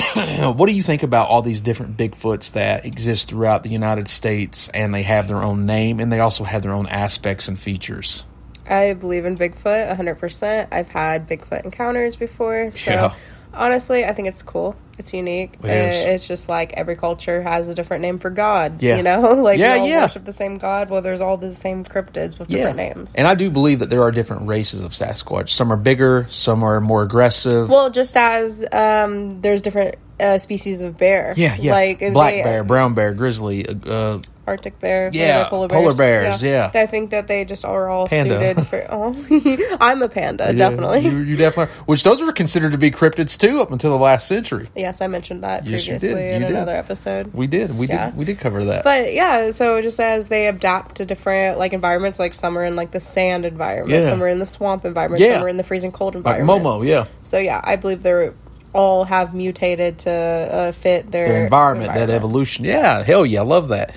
what 0.56 0.66
do 0.66 0.72
you 0.72 0.82
think 0.82 1.02
about 1.02 1.28
all 1.28 1.42
these 1.42 1.60
different 1.60 1.96
Bigfoots 1.96 2.52
that 2.52 2.84
exist 2.84 3.28
throughout 3.28 3.62
the 3.62 3.70
United 3.70 4.08
States 4.08 4.68
and 4.68 4.94
they 4.94 5.02
have 5.02 5.28
their 5.28 5.42
own 5.42 5.66
name 5.66 6.00
and 6.00 6.12
they 6.12 6.20
also 6.20 6.44
have 6.44 6.62
their 6.62 6.72
own 6.72 6.86
aspects 6.86 7.48
and 7.48 7.58
features? 7.58 8.24
I 8.68 8.92
believe 8.94 9.24
in 9.24 9.36
Bigfoot 9.36 9.96
100%. 9.96 10.68
I've 10.72 10.88
had 10.88 11.28
Bigfoot 11.28 11.64
encounters 11.64 12.16
before. 12.16 12.70
So, 12.70 12.90
Yeah. 12.90 13.14
Honestly, 13.58 14.04
I 14.04 14.14
think 14.14 14.28
it's 14.28 14.42
cool. 14.42 14.74
It's 14.98 15.12
unique. 15.12 15.54
It 15.62 15.66
Uh. 15.68 16.10
It's 16.12 16.26
just 16.26 16.48
like 16.48 16.72
every 16.72 16.96
culture 16.96 17.42
has 17.42 17.68
a 17.68 17.74
different 17.74 18.02
name 18.02 18.18
for 18.18 18.30
God. 18.30 18.82
Yeah. 18.82 18.96
You 18.96 19.02
know? 19.02 19.20
like, 19.42 19.58
Yeah, 19.58 19.74
we 19.74 19.80
all 19.80 19.88
yeah. 19.88 20.02
worship 20.02 20.24
the 20.24 20.32
same 20.32 20.58
God. 20.58 20.90
Well, 20.90 21.02
there's 21.02 21.20
all 21.20 21.36
the 21.36 21.54
same 21.54 21.84
cryptids 21.84 22.38
with 22.38 22.48
different 22.48 22.76
names. 22.76 23.14
And 23.14 23.26
I 23.28 23.34
do 23.34 23.50
believe 23.50 23.78
that 23.80 23.90
there 23.90 24.02
are 24.02 24.10
different 24.10 24.46
races 24.48 24.80
of 24.80 24.92
Sasquatch. 24.92 25.50
Some 25.50 25.72
are 25.72 25.76
bigger, 25.76 26.26
some 26.30 26.64
are 26.64 26.80
more 26.80 27.02
aggressive. 27.02 27.68
well, 27.68 27.90
just 27.90 28.16
as 28.16 28.64
um, 28.72 29.40
there's 29.40 29.60
different 29.60 29.96
uh, 30.18 30.38
species 30.38 30.80
of 30.82 30.96
bear. 30.98 31.32
Yeah, 31.36 31.54
yeah. 31.58 31.72
Like 31.72 32.00
Black 32.12 32.34
they- 32.34 32.42
bear, 32.42 32.64
brown 32.64 32.94
bear, 32.94 33.12
grizzly, 33.14 33.66
uh, 33.68 34.18
Arctic 34.48 34.80
bear. 34.80 35.10
Yeah, 35.12 35.48
polar 35.48 35.68
polar 35.68 35.94
bears. 35.94 36.40
bears, 36.40 36.42
yeah. 36.42 36.70
I 36.74 36.86
think 36.86 37.10
that 37.10 37.28
they 37.28 37.44
just 37.44 37.64
are 37.64 37.88
all 37.88 38.06
Panda. 38.08 38.34
suited 38.38 38.66
for. 38.68 38.86
Oh, 38.90 39.76
I'm 39.80 40.02
a 40.02 40.08
panda, 40.08 40.52
definitely. 40.52 41.00
You, 41.00 41.18
you 41.18 41.36
definitely. 41.36 41.74
Which 41.86 42.02
those 42.02 42.20
were 42.20 42.32
considered 42.32 42.72
to 42.72 42.78
be 42.78 42.90
cryptids 42.90 43.38
too 43.38 43.60
up 43.60 43.70
until 43.70 43.90
the 43.90 44.02
last 44.02 44.26
century. 44.26 44.66
yes, 44.74 45.00
I 45.00 45.06
mentioned 45.06 45.44
that 45.44 45.66
Yes, 45.66 45.86
you 45.86 45.92
previously 45.92 46.08
did. 46.22 46.34
in 46.34 46.42
did. 46.42 46.50
another 46.50 46.74
episode. 46.74 47.32
We 47.34 47.46
did. 47.46 47.76
We 47.78 47.86
Yeah. 47.88 48.06
did. 48.10 48.16
We 48.18 48.24
did 48.24 48.38
cover 48.38 48.64
that. 48.64 48.84
But 48.84 49.12
yeah, 49.14 49.50
so 49.50 49.80
just 49.82 50.00
as 50.00 50.28
they 50.28 50.46
adapt 50.48 50.96
to 50.96 51.04
different 51.04 51.58
like 51.58 51.72
environments, 51.72 52.18
like 52.18 52.34
some 52.34 52.56
are 52.58 52.64
in 52.64 52.74
like 52.76 52.90
the 52.90 53.00
sand 53.00 53.44
environment, 53.44 53.90
Yeah. 54.02 54.08
some 54.08 54.22
are 54.22 54.28
in 54.28 54.38
the 54.38 54.46
swamp 54.46 54.84
environment, 54.84 55.20
Yeah. 55.22 55.34
some 55.34 55.44
are 55.44 55.48
in 55.48 55.56
the 55.58 55.64
freezing 55.64 55.92
cold 55.92 56.14
like 56.14 56.40
environment. 56.40 56.62
Momo, 56.64 56.86
yeah, 56.86 57.04
So 57.22 57.38
yeah, 57.38 57.60
I 57.62 57.76
believe 57.76 58.02
they're 58.02 58.34
all 58.74 59.04
have 59.04 59.32
mutated 59.34 59.98
to 60.00 60.10
uh, 60.10 60.72
fit 60.72 61.10
their, 61.10 61.26
their 61.26 61.42
environment, 61.44 61.94
that 61.94 62.10
evolution. 62.10 62.64
Yeah, 62.66 63.02
hell 63.02 63.24
yeah, 63.24 63.40
I 63.40 63.44
love 63.44 63.68
that. 63.68 63.94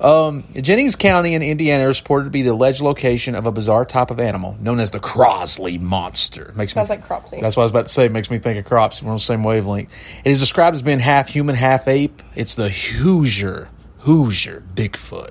Um, 0.00 0.44
Jennings 0.54 0.96
County 0.96 1.34
in 1.34 1.42
Indiana 1.42 1.88
is 1.88 2.00
reported 2.00 2.24
to 2.24 2.30
be 2.30 2.42
the 2.42 2.52
alleged 2.52 2.80
location 2.80 3.34
of 3.34 3.46
a 3.46 3.52
bizarre 3.52 3.84
type 3.84 4.10
of 4.10 4.18
animal 4.18 4.56
known 4.60 4.80
as 4.80 4.90
the 4.90 4.98
Crosley 4.98 5.80
monster. 5.80 6.52
Makes 6.56 6.72
Sounds 6.72 6.90
me 6.90 6.96
like 6.96 7.04
Cropsey. 7.06 7.40
That's 7.40 7.56
what 7.56 7.62
I 7.62 7.64
was 7.64 7.70
about 7.70 7.86
to 7.86 7.92
say. 7.92 8.06
It 8.06 8.12
makes 8.12 8.30
me 8.30 8.38
think 8.38 8.58
of 8.58 8.64
crops. 8.64 9.02
We're 9.02 9.10
on 9.10 9.16
the 9.16 9.20
same 9.20 9.44
wavelength. 9.44 9.92
It 10.24 10.30
is 10.30 10.40
described 10.40 10.74
as 10.74 10.82
being 10.82 10.98
half 10.98 11.28
human, 11.28 11.54
half 11.54 11.86
ape. 11.86 12.22
It's 12.34 12.54
the 12.54 12.68
Hoosier, 12.68 13.68
Hoosier 14.00 14.64
Bigfoot. 14.74 15.30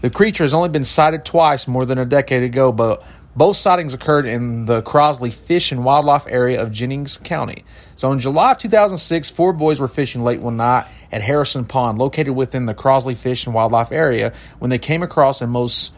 The 0.00 0.10
creature 0.10 0.44
has 0.44 0.54
only 0.54 0.68
been 0.68 0.84
sighted 0.84 1.24
twice 1.24 1.66
more 1.66 1.84
than 1.84 1.98
a 1.98 2.04
decade 2.04 2.42
ago, 2.42 2.72
but 2.72 3.02
both 3.36 3.56
sightings 3.56 3.94
occurred 3.94 4.26
in 4.26 4.66
the 4.66 4.82
Crosley 4.82 5.32
Fish 5.32 5.72
and 5.72 5.84
Wildlife 5.84 6.26
area 6.28 6.62
of 6.62 6.70
Jennings 6.70 7.16
County. 7.18 7.64
So 7.96 8.12
in 8.12 8.18
July 8.18 8.52
of 8.52 8.58
2006, 8.58 9.30
four 9.30 9.52
boys 9.52 9.80
were 9.80 9.88
fishing 9.88 10.22
late 10.22 10.40
one 10.40 10.56
night 10.56 10.86
at 11.10 11.22
Harrison 11.22 11.64
Pond, 11.64 11.98
located 11.98 12.34
within 12.34 12.66
the 12.66 12.74
Crosley 12.74 13.16
Fish 13.16 13.46
and 13.46 13.54
Wildlife 13.54 13.92
area, 13.92 14.32
when 14.58 14.70
they 14.70 14.78
came 14.78 15.02
across 15.02 15.40
a 15.40 15.46
most 15.46 15.92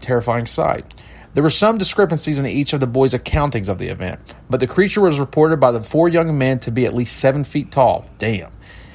terrifying 0.00 0.46
sight. 0.46 0.94
There 1.34 1.42
were 1.42 1.50
some 1.50 1.78
discrepancies 1.78 2.38
in 2.38 2.46
each 2.46 2.72
of 2.72 2.80
the 2.80 2.88
boys' 2.88 3.14
accountings 3.14 3.68
of 3.68 3.78
the 3.78 3.88
event, 3.88 4.18
but 4.48 4.58
the 4.58 4.66
creature 4.66 5.00
was 5.00 5.20
reported 5.20 5.60
by 5.60 5.70
the 5.70 5.82
four 5.82 6.08
young 6.08 6.36
men 6.36 6.58
to 6.60 6.72
be 6.72 6.86
at 6.86 6.94
least 6.94 7.18
seven 7.18 7.44
feet 7.44 7.70
tall. 7.70 8.04
Damn. 8.18 8.50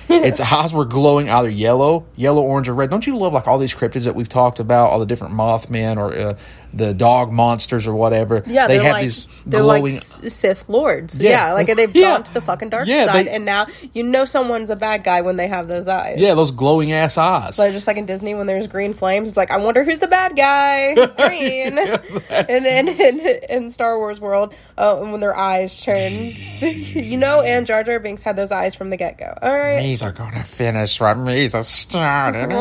its 0.09 0.39
eyes 0.39 0.71
were 0.71 0.85
glowing 0.85 1.29
either 1.29 1.49
yellow, 1.49 2.05
yellow, 2.15 2.43
orange, 2.43 2.69
or 2.69 2.75
red. 2.75 2.91
Don't 2.91 3.07
you 3.07 3.17
love 3.17 3.33
like 3.33 3.47
all 3.47 3.57
these 3.57 3.73
cryptids 3.73 4.03
that 4.03 4.13
we've 4.13 4.29
talked 4.29 4.59
about, 4.59 4.91
all 4.91 4.99
the 4.99 5.05
different 5.05 5.33
Mothman 5.33 5.97
or 5.97 6.13
uh, 6.13 6.37
the 6.75 6.93
dog 6.93 7.31
monsters 7.31 7.87
or 7.87 7.95
whatever? 7.95 8.43
Yeah, 8.45 8.67
they 8.67 8.75
have 8.77 8.91
like 8.91 9.03
these 9.03 9.27
they're 9.45 9.61
glowing. 9.61 9.83
like 9.83 9.91
Sith 9.91 10.67
lords. 10.69 11.21
Yeah. 11.21 11.29
Yeah, 11.31 11.53
like 11.53 11.67
they've 11.75 11.95
Yeah. 11.95 12.11
gone 12.11 12.23
to 12.23 12.33
the 12.33 12.41
fucking 12.41 12.69
dark 12.69 12.87
Yeah, 12.87 13.05
side, 13.05 13.27
they- 13.27 13.31
and 13.31 13.45
now 13.45 13.65
you 13.93 14.03
know 14.03 14.25
someone's 14.25 14.69
a 14.69 14.75
bad 14.75 15.03
guy 15.03 15.21
when 15.21 15.37
they 15.37 15.47
have 15.47 15.67
those 15.67 15.87
eyes. 15.87 16.17
yeah, 16.19 16.33
those 16.33 16.51
glowing 16.51 16.91
ass 16.91 17.17
eyes. 17.17 17.55
So 17.55 17.71
just 17.71 17.87
like 17.87 17.97
in 17.97 18.05
Disney, 18.05 18.35
when 18.35 18.47
there's 18.47 18.67
green 18.67 18.93
flames, 18.93 19.27
it's 19.29 19.37
like 19.37 19.51
I 19.51 19.57
wonder 19.57 19.83
who's 19.83 19.99
the 19.99 20.07
bad 20.07 20.35
guy. 20.35 20.93
Green. 21.17 21.77
and 22.29 22.65
then 22.65 22.87
in, 22.87 23.19
in 23.49 23.71
Star 23.71 23.97
Wars 23.97 24.19
world, 24.19 24.53
uh, 24.77 24.95
when 24.97 25.19
their 25.19 25.35
eyes 25.35 25.79
turn, 25.79 26.11
you 26.59 27.17
know, 27.17 27.41
and 27.41 27.65
Jar 27.65 27.83
Jar 27.83 27.99
Binks 27.99 28.21
had 28.23 28.35
those 28.35 28.51
eyes 28.51 28.75
from 28.75 28.89
the 28.89 28.97
get 28.97 29.17
go. 29.17 29.33
All 29.41 29.57
right. 29.57 29.77
Me's 29.81 30.01
are 30.01 30.11
gonna 30.11 30.43
finish 30.43 30.99
what 30.99 31.17
me's 31.17 31.55
are 31.55 31.63
started. 31.63 32.51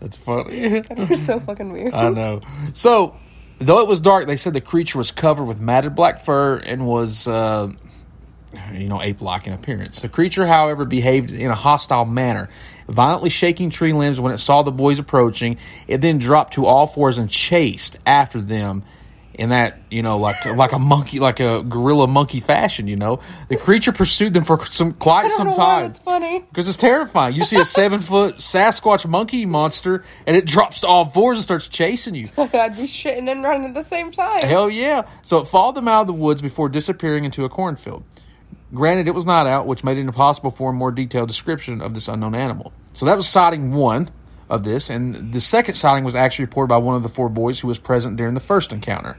That's 0.00 0.16
funny. 0.16 0.80
They're 0.80 1.16
so 1.16 1.40
fucking 1.40 1.72
weird. 1.72 1.94
I 1.94 2.08
know. 2.08 2.40
So, 2.72 3.16
though 3.58 3.80
it 3.80 3.88
was 3.88 4.00
dark, 4.00 4.26
they 4.26 4.36
said 4.36 4.54
the 4.54 4.60
creature 4.60 4.98
was 4.98 5.10
covered 5.10 5.44
with 5.44 5.60
matted 5.60 5.94
black 5.94 6.20
fur 6.20 6.56
and 6.56 6.86
was, 6.86 7.28
uh, 7.28 7.68
you 8.72 8.88
know, 8.88 9.00
ape-like 9.02 9.46
in 9.46 9.52
appearance. 9.52 10.00
The 10.00 10.08
creature, 10.08 10.46
however, 10.46 10.84
behaved 10.84 11.32
in 11.32 11.50
a 11.50 11.54
hostile 11.54 12.06
manner, 12.06 12.48
violently 12.88 13.30
shaking 13.30 13.70
tree 13.70 13.92
limbs 13.92 14.18
when 14.18 14.32
it 14.32 14.38
saw 14.38 14.62
the 14.62 14.72
boys 14.72 14.98
approaching. 14.98 15.58
It 15.86 16.00
then 16.00 16.18
dropped 16.18 16.54
to 16.54 16.66
all 16.66 16.86
fours 16.86 17.18
and 17.18 17.28
chased 17.28 17.98
after 18.06 18.40
them. 18.40 18.84
In 19.40 19.48
that, 19.48 19.78
you 19.90 20.02
know, 20.02 20.18
like 20.18 20.44
like 20.44 20.72
a 20.72 20.78
monkey, 20.78 21.18
like 21.18 21.40
a 21.40 21.62
gorilla 21.62 22.06
monkey 22.06 22.40
fashion, 22.40 22.86
you 22.86 22.96
know, 22.96 23.20
the 23.48 23.56
creature 23.56 23.90
pursued 23.90 24.34
them 24.34 24.44
for 24.44 24.62
some 24.66 24.92
quite 24.92 25.30
some 25.30 25.50
time 25.50 25.86
it's 25.86 25.98
funny. 25.98 26.40
because 26.40 26.68
it's 26.68 26.76
terrifying. 26.76 27.34
You 27.34 27.44
see 27.44 27.58
a 27.58 27.64
seven 27.64 28.00
foot 28.00 28.34
Sasquatch 28.34 29.08
monkey 29.08 29.46
monster, 29.46 30.04
and 30.26 30.36
it 30.36 30.44
drops 30.44 30.80
to 30.82 30.88
all 30.88 31.06
fours 31.06 31.38
and 31.38 31.44
starts 31.44 31.68
chasing 31.68 32.14
you. 32.14 32.28
I'd 32.36 32.76
be 32.76 32.82
shitting 32.82 33.32
and 33.32 33.42
running 33.42 33.68
at 33.68 33.72
the 33.72 33.82
same 33.82 34.10
time. 34.10 34.44
Hell 34.44 34.68
yeah! 34.68 35.08
So 35.22 35.38
it 35.38 35.46
followed 35.46 35.74
them 35.74 35.88
out 35.88 36.02
of 36.02 36.06
the 36.08 36.12
woods 36.12 36.42
before 36.42 36.68
disappearing 36.68 37.24
into 37.24 37.46
a 37.46 37.48
cornfield. 37.48 38.04
Granted, 38.74 39.08
it 39.08 39.14
was 39.14 39.24
not 39.24 39.46
out, 39.46 39.66
which 39.66 39.82
made 39.82 39.96
it 39.96 40.02
impossible 40.02 40.50
for 40.50 40.68
a 40.68 40.72
more 40.74 40.92
detailed 40.92 41.28
description 41.28 41.80
of 41.80 41.94
this 41.94 42.08
unknown 42.08 42.34
animal. 42.34 42.74
So 42.92 43.06
that 43.06 43.16
was 43.16 43.26
sighting 43.26 43.72
one 43.72 44.10
of 44.50 44.64
this, 44.64 44.90
and 44.90 45.32
the 45.32 45.40
second 45.40 45.74
sighting 45.74 46.04
was 46.04 46.14
actually 46.14 46.44
reported 46.44 46.68
by 46.68 46.78
one 46.78 46.96
of 46.96 47.02
the 47.02 47.08
four 47.08 47.28
boys 47.28 47.60
who 47.60 47.68
was 47.68 47.78
present 47.78 48.16
during 48.16 48.34
the 48.34 48.40
first 48.40 48.72
encounter. 48.72 49.18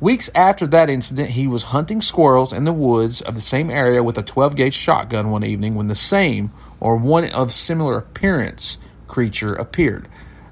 Weeks 0.00 0.30
after 0.34 0.66
that 0.68 0.90
incident, 0.90 1.30
he 1.30 1.46
was 1.46 1.64
hunting 1.64 2.00
squirrels 2.00 2.52
in 2.52 2.64
the 2.64 2.72
woods 2.72 3.20
of 3.20 3.34
the 3.34 3.40
same 3.40 3.70
area 3.70 4.02
with 4.02 4.16
a 4.18 4.22
12 4.22 4.54
gauge 4.54 4.74
shotgun 4.74 5.30
one 5.30 5.44
evening 5.44 5.74
when 5.74 5.88
the 5.88 5.94
same, 5.94 6.50
or 6.78 6.96
one 6.96 7.28
of 7.30 7.52
similar 7.52 7.98
appearance, 7.98 8.78
creature 9.08 9.54
appeared. 9.54 10.06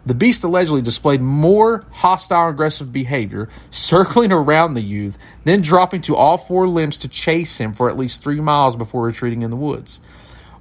The 0.05 0.15
beast 0.15 0.45
allegedly 0.45 0.83
displayed 0.83 1.21
more 1.21 1.85
hostile 1.91 2.49
aggressive 2.49 2.93
behavior, 2.93 3.49
circling 3.71 4.33
around 4.33 4.75
the 4.75 4.81
youth, 4.81 5.19
then 5.45 5.63
dropping 5.63 6.03
to 6.03 6.17
all 6.17 6.39
four 6.39 6.69
limbs 6.69 6.99
to 6.99 7.09
chase 7.09 7.59
him 7.59 7.73
for 7.73 7.91
at 7.91 7.97
least 7.97 8.23
three 8.23 8.41
miles 8.41 8.77
before 8.77 9.05
retreating 9.05 9.43
in 9.43 9.51
the 9.51 9.57
woods. 9.57 10.01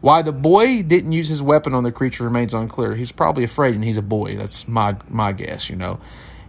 Why 0.06 0.22
the 0.22 0.32
boy 0.32 0.84
didn't 0.84 1.14
use 1.14 1.28
his 1.28 1.42
weapon 1.42 1.74
on 1.74 1.84
the 1.84 1.92
creature 1.92 2.26
remains 2.26 2.54
unclear. 2.54 2.94
He's 2.94 3.12
probably 3.12 3.44
afraid 3.44 3.74
and 3.74 3.84
he's 3.84 3.98
a 3.98 4.04
boy. 4.04 4.36
That's 4.36 4.68
my 4.68 4.96
my 5.10 5.32
guess, 5.32 5.68
you 5.68 5.76
know. 5.76 6.00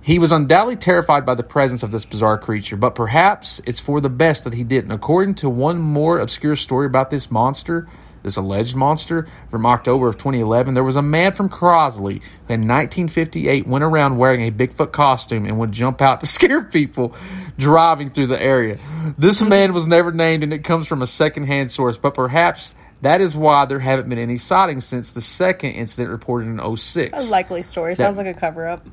He 0.03 0.19
was 0.19 0.31
undoubtedly 0.31 0.77
terrified 0.77 1.25
by 1.25 1.37
the 1.37 1.43
presence 1.43 1.83
of 1.83 1.91
this 1.91 2.05
bizarre 2.05 2.37
creature, 2.37 2.77
but 2.77 2.95
perhaps 2.95 3.63
it's 3.65 3.81
for 3.81 4.03
the 4.03 4.11
best 4.11 4.45
that 4.45 4.53
he 4.53 4.63
didn't. 4.63 4.91
According 4.91 5.37
to 5.37 5.49
one 5.49 5.79
more 5.79 6.19
obscure 6.19 6.55
story 6.55 6.85
about 6.85 7.11
this 7.11 7.31
monster, 7.31 7.89
this 8.23 8.37
alleged 8.37 8.77
monster 8.77 9.27
from 9.49 9.65
October 9.65 10.09
of 10.09 10.19
2011, 10.19 10.75
there 10.75 10.85
was 10.85 10.97
a 10.97 11.03
man 11.03 11.33
from 11.33 11.49
Crosley 11.49 12.23
who 12.49 12.53
in 12.53 12.69
1958 12.69 13.67
went 13.67 13.85
around 13.85 14.19
wearing 14.19 14.43
a 14.43 14.51
Bigfoot 14.51 14.93
costume 14.93 15.47
and 15.47 15.59
would 15.59 15.73
jump 15.73 16.03
out 16.03 16.21
to 16.21 16.27
scare 16.37 16.63
people 16.63 17.17
driving 17.57 18.11
through 18.11 18.27
the 18.27 18.43
area. 18.43 18.79
This 19.17 19.41
man 19.41 19.73
was 19.73 19.87
never 19.87 20.13
named 20.13 20.43
and 20.43 20.53
it 20.53 20.63
comes 20.63 20.87
from 20.87 21.01
a 21.01 21.07
secondhand 21.07 21.73
source, 21.73 21.97
but 21.97 22.13
perhaps 22.13 22.75
that 23.03 23.21
is 23.21 23.37
why 23.37 23.67
there 23.67 23.79
haven't 23.79 24.09
been 24.09 24.19
any 24.19 24.39
sightings 24.39 24.85
since 24.87 25.13
the 25.13 25.21
second 25.21 25.73
incident 25.73 26.11
reported 26.11 26.49
in 26.49 26.77
06. 26.77 27.27
A 27.27 27.31
likely 27.31 27.63
story. 27.63 27.95
Sounds 27.97 28.19
like 28.19 28.27
a 28.27 28.35
cover 28.35 28.67
up. 28.67 28.87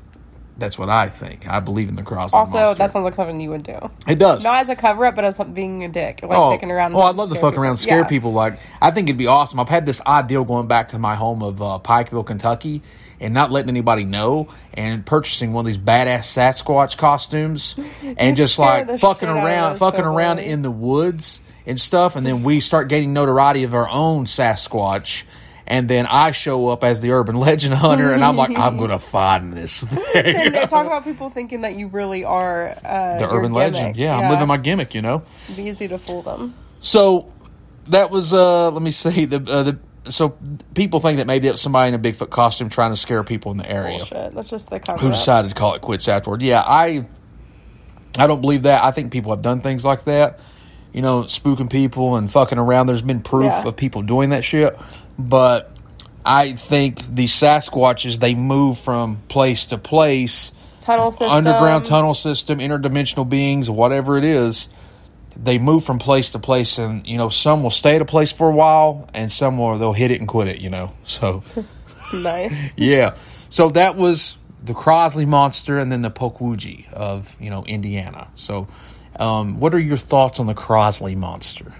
That's 0.56 0.78
what 0.78 0.88
I 0.88 1.08
think. 1.08 1.48
I 1.48 1.58
believe 1.58 1.88
in 1.88 1.96
the 1.96 2.04
cross. 2.04 2.32
Also, 2.32 2.58
monster. 2.58 2.78
that 2.78 2.90
sounds 2.90 3.04
like 3.04 3.14
something 3.14 3.40
you 3.40 3.50
would 3.50 3.64
do. 3.64 3.90
it 4.06 4.20
does. 4.20 4.44
Not 4.44 4.62
as 4.62 4.70
a 4.70 4.76
cover 4.76 5.04
up, 5.04 5.16
but 5.16 5.24
as 5.24 5.40
being 5.52 5.82
a 5.82 5.88
dick. 5.88 6.20
Like 6.22 6.38
oh, 6.38 6.56
dicking 6.56 6.70
around. 6.70 6.94
oh, 6.94 7.02
I'd 7.02 7.16
love 7.16 7.30
to 7.30 7.34
fuck 7.34 7.56
around, 7.56 7.70
and 7.70 7.78
scare 7.78 8.00
Yeah. 8.00 8.06
people. 8.06 8.32
Like, 8.32 8.58
I 8.80 8.92
think 8.92 9.08
it'd 9.08 9.18
be 9.18 9.26
awesome. 9.26 9.58
I've 9.58 9.68
had 9.68 9.84
this 9.84 10.00
ideal 10.06 10.44
going 10.44 10.68
back 10.68 10.88
to 10.88 10.98
my 10.98 11.16
home 11.16 11.42
of 11.42 11.60
uh, 11.60 11.80
Pikeville, 11.82 12.24
Kentucky, 12.26 12.82
and 13.18 13.34
not 13.34 13.50
letting 13.50 13.68
anybody 13.68 14.04
know, 14.04 14.48
and 14.74 15.04
purchasing 15.04 15.52
one 15.52 15.62
of 15.62 15.66
these 15.66 15.78
badass 15.78 16.20
Sasquatch 16.20 16.96
costumes, 16.96 17.74
and 18.16 18.36
just 18.36 18.56
like 18.56 18.86
fucking 19.00 19.28
shit 19.28 19.28
out 19.28 19.38
of 19.38 19.44
around, 19.44 19.76
fucking 19.78 20.04
around 20.04 20.38
in 20.38 20.62
the 20.62 20.70
woods 20.70 21.40
and 21.66 21.80
stuff, 21.80 22.16
and 22.16 22.26
then 22.26 22.42
we 22.42 22.60
start 22.60 22.88
gaining 22.88 23.12
notoriety 23.12 23.64
of 23.64 23.74
our 23.74 23.88
own 23.88 24.26
Sasquatch. 24.26 25.24
And 25.66 25.88
then 25.88 26.04
I 26.04 26.32
show 26.32 26.68
up 26.68 26.84
as 26.84 27.00
the 27.00 27.12
urban 27.12 27.36
legend 27.40 27.72
hunter, 27.74 28.12
and 28.12 28.22
I'm 28.22 28.36
like, 28.36 28.56
I'm 28.58 28.76
gonna 28.76 28.98
find 28.98 29.54
this 29.54 29.82
thing. 30.12 30.36
And 30.36 30.54
talk 30.68 30.84
about 30.86 31.04
people 31.04 31.30
thinking 31.30 31.62
that 31.62 31.76
you 31.76 31.88
really 31.88 32.22
are 32.24 32.76
uh, 32.84 33.18
the 33.18 33.26
urban 33.30 33.52
gimmick. 33.52 33.72
legend. 33.72 33.96
Yeah, 33.96 34.18
I'm 34.18 34.30
living 34.30 34.46
my 34.46 34.58
gimmick, 34.58 34.94
you 34.94 35.00
know. 35.00 35.22
It'd 35.44 35.56
be 35.56 35.64
easy 35.64 35.88
to 35.88 35.96
fool 35.96 36.20
them. 36.20 36.54
So 36.80 37.32
that 37.86 38.10
was 38.10 38.32
uh 38.34 38.70
let 38.70 38.82
me 38.82 38.90
see 38.90 39.24
the 39.24 39.36
uh, 39.50 39.62
the 39.62 39.78
so 40.10 40.36
people 40.74 41.00
think 41.00 41.16
that 41.16 41.26
maybe 41.26 41.48
it 41.48 41.52
was 41.52 41.62
somebody 41.62 41.88
in 41.88 41.94
a 41.94 41.98
Bigfoot 41.98 42.28
costume 42.28 42.68
trying 42.68 42.90
to 42.92 42.96
scare 42.96 43.24
people 43.24 43.52
in 43.52 43.56
the 43.58 43.70
area 43.70 43.98
Bullshit. 43.98 44.34
That's 44.34 44.50
just 44.50 44.68
the 44.68 44.80
cover 44.80 44.98
who 45.00 45.08
up. 45.08 45.14
decided 45.14 45.48
to 45.48 45.54
call 45.54 45.74
it 45.74 45.80
quits 45.80 46.08
afterward. 46.08 46.42
Yeah, 46.42 46.60
I 46.60 47.06
I 48.18 48.26
don't 48.26 48.42
believe 48.42 48.64
that. 48.64 48.84
I 48.84 48.90
think 48.90 49.12
people 49.12 49.32
have 49.32 49.40
done 49.40 49.62
things 49.62 49.82
like 49.82 50.04
that. 50.04 50.40
You 50.94 51.02
know, 51.02 51.24
spooking 51.24 51.68
people 51.68 52.16
and 52.16 52.30
fucking 52.32 52.56
around. 52.56 52.86
There's 52.86 53.02
been 53.02 53.20
proof 53.20 53.44
Yeah. 53.44 53.66
of 53.68 53.76
people 53.76 54.00
doing 54.02 54.30
that 54.30 54.44
shit. 54.44 54.78
But 55.18 55.70
I 56.24 56.52
think 56.52 57.00
these 57.14 57.32
Sasquatches 57.34 58.18
they 58.20 58.34
move 58.34 58.78
from 58.78 59.18
place 59.28 59.66
to 59.66 59.76
place 59.78 60.52
Tunnel 60.80 61.12
system. 61.12 61.30
underground 61.30 61.84
tunnel 61.86 62.14
system, 62.14 62.58
interdimensional 62.60 63.28
beings, 63.28 63.68
whatever 63.68 64.16
it 64.18 64.24
is, 64.24 64.68
they 65.36 65.58
move 65.58 65.82
from 65.84 65.98
place 65.98 66.30
to 66.30 66.38
place, 66.38 66.78
and 66.78 67.06
you 67.06 67.16
know 67.18 67.28
some 67.28 67.62
will 67.64 67.70
stay 67.70 67.96
at 67.96 68.02
a 68.02 68.04
place 68.04 68.32
for 68.32 68.48
a 68.48 68.54
while, 68.54 69.08
and 69.12 69.32
some 69.32 69.58
will 69.58 69.76
they'll 69.78 69.92
hit 69.92 70.10
it 70.12 70.20
and 70.20 70.28
quit 70.28 70.46
it. 70.46 70.60
You 70.60 70.70
know, 70.70 70.92
so 71.02 71.42
Nice. 72.14 72.52
yeah, 72.76 73.16
so 73.50 73.70
that 73.70 73.96
was 73.96 74.36
the 74.62 74.74
Crosley 74.74 75.26
monster, 75.26 75.78
and 75.78 75.90
then 75.90 76.02
the 76.02 76.10
Pukwudgie 76.10 76.90
of 76.92 77.34
you 77.40 77.50
know 77.50 77.64
Indiana. 77.64 78.28
So, 78.36 78.68
um, 79.20 79.60
what 79.60 79.74
are 79.74 79.78
your 79.78 79.96
thoughts 79.96 80.40
on 80.40 80.46
the 80.46 80.54
Crosley 80.54 81.16
monster? 81.16 81.72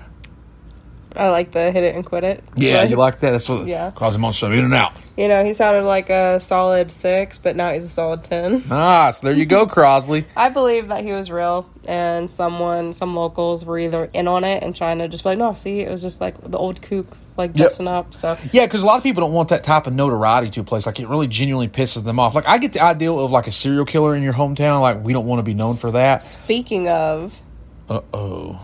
I 1.16 1.28
like 1.30 1.52
the 1.52 1.70
hit 1.70 1.84
it 1.84 1.94
and 1.94 2.04
quit 2.04 2.24
it. 2.24 2.42
Yeah, 2.56 2.82
you 2.82 2.96
like 2.96 3.20
that? 3.20 3.30
That's 3.30 3.48
what 3.48 3.66
Yeah. 3.66 3.90
Crosley 3.94 4.18
monster 4.18 4.52
in 4.52 4.64
and 4.64 4.74
out. 4.74 4.92
You 5.16 5.28
know, 5.28 5.44
he 5.44 5.52
sounded 5.52 5.82
like 5.84 6.10
a 6.10 6.40
solid 6.40 6.90
six, 6.90 7.38
but 7.38 7.54
now 7.54 7.72
he's 7.72 7.84
a 7.84 7.88
solid 7.88 8.24
ten. 8.24 8.64
Ah, 8.70 9.10
so 9.12 9.26
there 9.28 9.36
you 9.36 9.46
go, 9.46 9.66
Crosley. 9.66 10.24
I 10.36 10.48
believe 10.48 10.88
that 10.88 11.04
he 11.04 11.12
was 11.12 11.30
real, 11.30 11.68
and 11.86 12.28
someone, 12.30 12.92
some 12.92 13.14
locals 13.14 13.64
were 13.64 13.78
either 13.78 14.10
in 14.12 14.26
on 14.26 14.42
it 14.44 14.62
and 14.64 14.74
trying 14.74 14.98
to 14.98 15.08
just 15.08 15.22
be 15.22 15.30
like, 15.30 15.38
no, 15.38 15.54
see, 15.54 15.80
it 15.80 15.90
was 15.90 16.02
just 16.02 16.20
like 16.20 16.34
the 16.50 16.58
old 16.58 16.82
kook, 16.82 17.06
like 17.36 17.50
Yep. 17.50 17.56
dressing 17.56 17.86
up. 17.86 18.12
So 18.12 18.36
Yeah, 18.52 18.66
because 18.66 18.82
a 18.82 18.86
lot 18.86 18.96
of 18.96 19.04
people 19.04 19.20
don't 19.20 19.32
want 19.32 19.50
that 19.50 19.62
type 19.62 19.86
of 19.86 19.92
notoriety 19.92 20.50
to 20.50 20.60
a 20.62 20.64
place. 20.64 20.84
Like 20.84 20.98
it 20.98 21.08
really 21.08 21.28
genuinely 21.28 21.68
pisses 21.68 22.02
them 22.02 22.18
off. 22.18 22.34
Like 22.34 22.46
I 22.48 22.58
get 22.58 22.72
the 22.72 22.82
idea 22.82 23.12
of 23.12 23.30
like 23.30 23.46
a 23.46 23.52
serial 23.52 23.84
killer 23.84 24.16
in 24.16 24.22
your 24.24 24.34
hometown. 24.34 24.80
Like 24.80 25.02
we 25.04 25.12
don't 25.12 25.26
want 25.26 25.38
to 25.38 25.42
be 25.44 25.54
known 25.54 25.76
for 25.76 25.92
that. 25.92 26.24
speaking 26.24 26.88
of, 26.88 27.40
Uh 27.88 28.00
oh. 28.12 28.60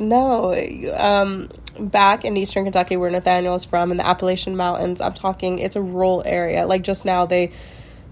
no, 0.00 0.52
um, 0.96 1.48
back 1.78 2.24
in 2.24 2.36
eastern 2.36 2.64
Kentucky, 2.64 2.96
where 2.96 3.10
Nathaniel 3.10 3.54
is 3.54 3.64
from, 3.64 3.90
in 3.90 3.96
the 3.96 4.06
Appalachian 4.06 4.56
Mountains, 4.56 5.00
I'm 5.00 5.14
talking, 5.14 5.58
it's 5.58 5.76
a 5.76 5.82
rural 5.82 6.22
area. 6.24 6.66
Like 6.66 6.82
just 6.82 7.04
now, 7.04 7.26
they. 7.26 7.52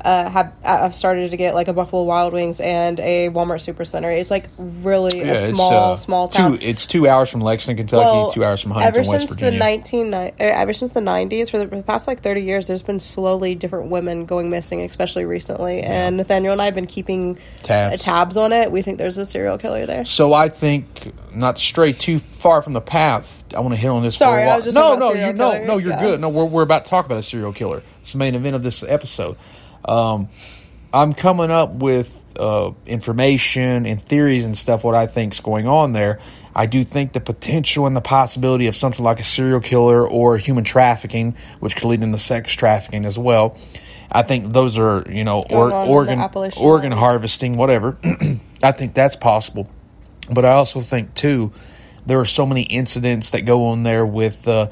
Uh, 0.05 0.29
have 0.31 0.53
I've 0.65 0.95
started 0.95 1.31
to 1.33 1.37
get 1.37 1.55
like 1.55 1.69
a 1.69 1.73
Buffalo 1.73 2.05
Wild 2.05 2.33
Wings 2.33 2.61
and 2.61 2.99
a 3.01 3.29
Walmart 3.29 3.61
Supercenter. 3.65 4.17
It's 4.19 4.31
like 4.31 4.49
really 4.59 5.21
a 5.23 5.53
small, 5.55 5.97
small 5.97 6.29
town. 6.29 6.55
uh, 6.55 6.57
Two, 6.57 6.65
it's 6.65 6.87
two 6.87 7.09
hours 7.09 7.29
from 7.31 7.41
Lexington, 7.41 7.87
Kentucky. 7.87 8.05
Well, 8.05 8.31
two 8.33 8.45
hours 8.45 8.61
from 8.61 8.73
Huntington, 8.73 9.11
West 9.11 9.27
since 9.29 9.31
Virginia. 9.41 9.59
the 9.59 9.65
19 9.65 10.15
uh, 10.15 10.31
ever 10.39 10.73
since 10.73 10.93
the 10.93 11.01
90s 11.01 11.51
for 11.51 11.59
the 11.65 11.83
past 11.83 12.07
like 12.07 12.23
30 12.23 12.43
years 12.43 12.67
there's 12.67 12.83
been 12.83 13.01
slowly 13.01 13.55
different 13.55 13.91
women 13.91 14.25
going 14.27 14.51
missing 14.51 14.81
especially 14.83 15.25
recently 15.25 15.83
and 15.83 16.17
nathaniel 16.17 16.53
and 16.53 16.61
i 16.63 16.65
have 16.67 16.75
been 16.75 16.87
keeping 16.87 17.39
Tabs. 17.63 17.95
uh, 17.95 17.97
tabs 18.05 18.37
on 18.37 18.53
it 18.53 18.71
we 18.73 18.83
think 18.83 18.99
there's 18.99 19.19
a 19.19 19.25
serial 19.25 19.59
killer 19.59 19.87
there 19.87 20.05
so 20.05 20.33
I 20.35 20.49
think 20.49 21.13
not 21.35 21.57
to 21.57 21.63
stray 21.63 21.93
too 21.93 22.19
far 22.19 22.63
from 22.63 22.73
the 22.73 22.81
path. 22.81 23.45
I 23.55 23.61
want 23.61 23.73
to 23.75 23.77
hit 23.81 23.89
on 23.89 24.03
this. 24.03 24.17
Sorry, 24.17 24.39
for 24.39 24.39
a 24.41 24.43
I 24.43 24.47
while. 24.47 24.57
was 24.57 24.65
just 24.65 24.75
no, 24.75 24.97
no, 24.97 25.13
you 25.13 25.33
no, 25.33 25.65
no. 25.65 25.77
You're 25.79 25.91
Yeah. 25.93 26.01
good. 26.01 26.21
No, 26.21 26.29
we're 26.29 26.45
we're 26.45 26.63
about 26.63 26.85
to 26.87 26.91
talk 26.91 27.07
about 27.07 27.19
a 27.19 27.23
serial 27.23 27.53
killer. 27.53 27.83
It's 28.01 28.13
the 28.13 28.19
main 28.19 28.35
event 28.35 28.57
of 28.57 28.63
this 28.63 28.83
episode. 28.83 29.37
Um, 29.85 30.29
I'm 30.93 31.13
coming 31.13 31.51
up 31.51 31.75
with 31.75 32.25
uh, 32.39 32.73
information 32.87 33.87
and 33.87 34.03
theories 34.03 34.45
and 34.45 34.57
stuff. 34.57 34.83
What 34.83 34.95
I 34.95 35.07
think's 35.07 35.41
going 35.41 35.69
on 35.69 35.93
there. 35.93 36.19
I 36.55 36.67
do 36.67 36.83
think 36.83 37.13
the 37.13 37.21
potential 37.21 37.87
and 37.87 37.97
the 37.97 38.01
possibility 38.01 38.67
of 38.67 38.75
something 38.75 39.05
like 39.05 39.21
a 39.21 39.25
serial 39.25 39.61
killer 39.61 40.07
or 40.07 40.37
human 40.37 40.65
trafficking, 40.65 41.37
which 41.61 41.77
could 41.77 41.87
lead 41.87 42.03
into 42.03 42.19
sex 42.19 42.53
trafficking 42.55 43.05
as 43.05 43.19
well. 43.19 43.57
I 44.11 44.23
think 44.23 44.53
those 44.53 44.77
are 44.77 45.05
you 45.09 45.23
know 45.23 45.43
or, 45.43 45.71
Going 45.71 45.73
on 45.73 45.83
in 45.83 45.89
the 45.89 45.93
organ 45.93 46.53
organ 46.57 46.93
harvesting, 46.93 47.57
whatever. 47.57 47.97
I 48.63 48.73
think 48.73 48.95
that's 48.95 49.15
possible, 49.15 49.71
but 50.29 50.45
I 50.45 50.53
also 50.53 50.81
think 50.81 51.15
too 51.15 51.53
there 52.07 52.19
are 52.19 52.25
so 52.25 52.47
many 52.47 52.63
incidents 52.63 53.31
that 53.31 53.43
go 53.43 53.67
on 53.67 53.85
there 53.85 54.05
with 54.05 54.49
uh, 54.49 54.69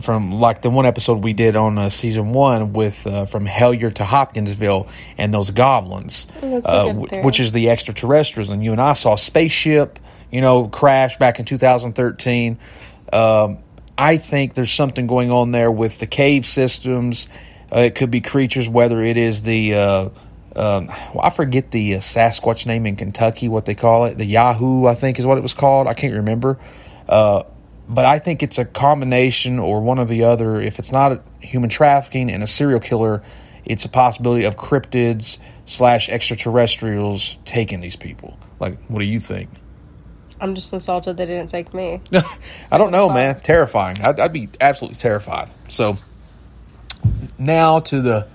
from 0.00 0.32
like 0.32 0.62
the 0.62 0.70
one 0.70 0.86
episode 0.86 1.24
we 1.24 1.32
did 1.32 1.56
on 1.56 1.78
uh, 1.78 1.88
season 1.88 2.32
one 2.32 2.72
with 2.72 3.06
uh, 3.06 3.24
from 3.24 3.46
Hellier 3.46 3.92
to 3.94 4.04
Hopkinsville 4.04 4.88
and 5.18 5.34
those 5.34 5.50
goblins, 5.50 6.26
uh, 6.42 6.92
theory. 6.92 7.22
which 7.22 7.40
is 7.40 7.52
the 7.52 7.70
extraterrestrials. 7.70 8.50
And 8.50 8.62
you 8.62 8.72
and 8.72 8.80
I 8.80 8.92
saw 8.92 9.14
a 9.14 9.18
spaceship, 9.18 9.98
you 10.30 10.40
know, 10.40 10.68
crash 10.68 11.18
back 11.18 11.38
in 11.38 11.44
2013. 11.44 12.58
Um, 13.12 13.58
I 13.98 14.16
think 14.16 14.54
there's 14.54 14.72
something 14.72 15.06
going 15.06 15.30
on 15.30 15.52
there 15.52 15.70
with 15.70 15.98
the 15.98 16.06
cave 16.06 16.46
systems. 16.46 17.28
Uh, 17.74 17.80
it 17.80 17.94
could 17.94 18.10
be 18.10 18.20
creatures, 18.20 18.68
whether 18.68 19.02
it 19.02 19.16
is 19.16 19.42
the 19.42 19.74
uh, 19.74 20.08
um, 20.56 20.86
well, 21.14 21.20
I 21.22 21.30
forget 21.30 21.70
the 21.70 21.96
uh, 21.96 21.98
Sasquatch 21.98 22.66
name 22.66 22.86
in 22.86 22.96
Kentucky, 22.96 23.48
what 23.48 23.66
they 23.66 23.74
call 23.74 24.06
it. 24.06 24.18
The 24.18 24.24
Yahoo, 24.24 24.86
I 24.86 24.94
think, 24.94 25.18
is 25.18 25.26
what 25.26 25.38
it 25.38 25.42
was 25.42 25.54
called. 25.54 25.86
I 25.86 25.94
can't 25.94 26.14
remember. 26.14 26.58
But 27.90 28.04
I 28.04 28.20
think 28.20 28.44
it's 28.44 28.56
a 28.58 28.64
combination 28.64 29.58
or 29.58 29.80
one 29.80 29.98
or 29.98 30.04
the 30.04 30.22
other. 30.22 30.60
If 30.60 30.78
it's 30.78 30.92
not 30.92 31.22
human 31.40 31.68
trafficking 31.68 32.30
and 32.30 32.40
a 32.40 32.46
serial 32.46 32.78
killer, 32.78 33.20
it's 33.64 33.84
a 33.84 33.88
possibility 33.88 34.44
of 34.44 34.56
cryptids 34.56 35.38
slash 35.66 36.08
extraterrestrials 36.08 37.36
taking 37.44 37.80
these 37.80 37.96
people. 37.96 38.38
Like, 38.60 38.78
what 38.86 39.00
do 39.00 39.06
you 39.06 39.18
think? 39.18 39.50
I'm 40.40 40.54
just 40.54 40.72
assaulted 40.72 41.16
they 41.16 41.26
didn't 41.26 41.48
take 41.48 41.74
me. 41.74 42.00
I 42.70 42.78
don't 42.78 42.92
know, 42.92 43.10
man. 43.10 43.40
Terrifying. 43.40 43.96
I'd, 44.02 44.20
I'd 44.20 44.32
be 44.32 44.48
absolutely 44.60 44.96
terrified. 44.96 45.50
So 45.66 45.98
now 47.38 47.80
to 47.80 48.00
the 48.00 48.28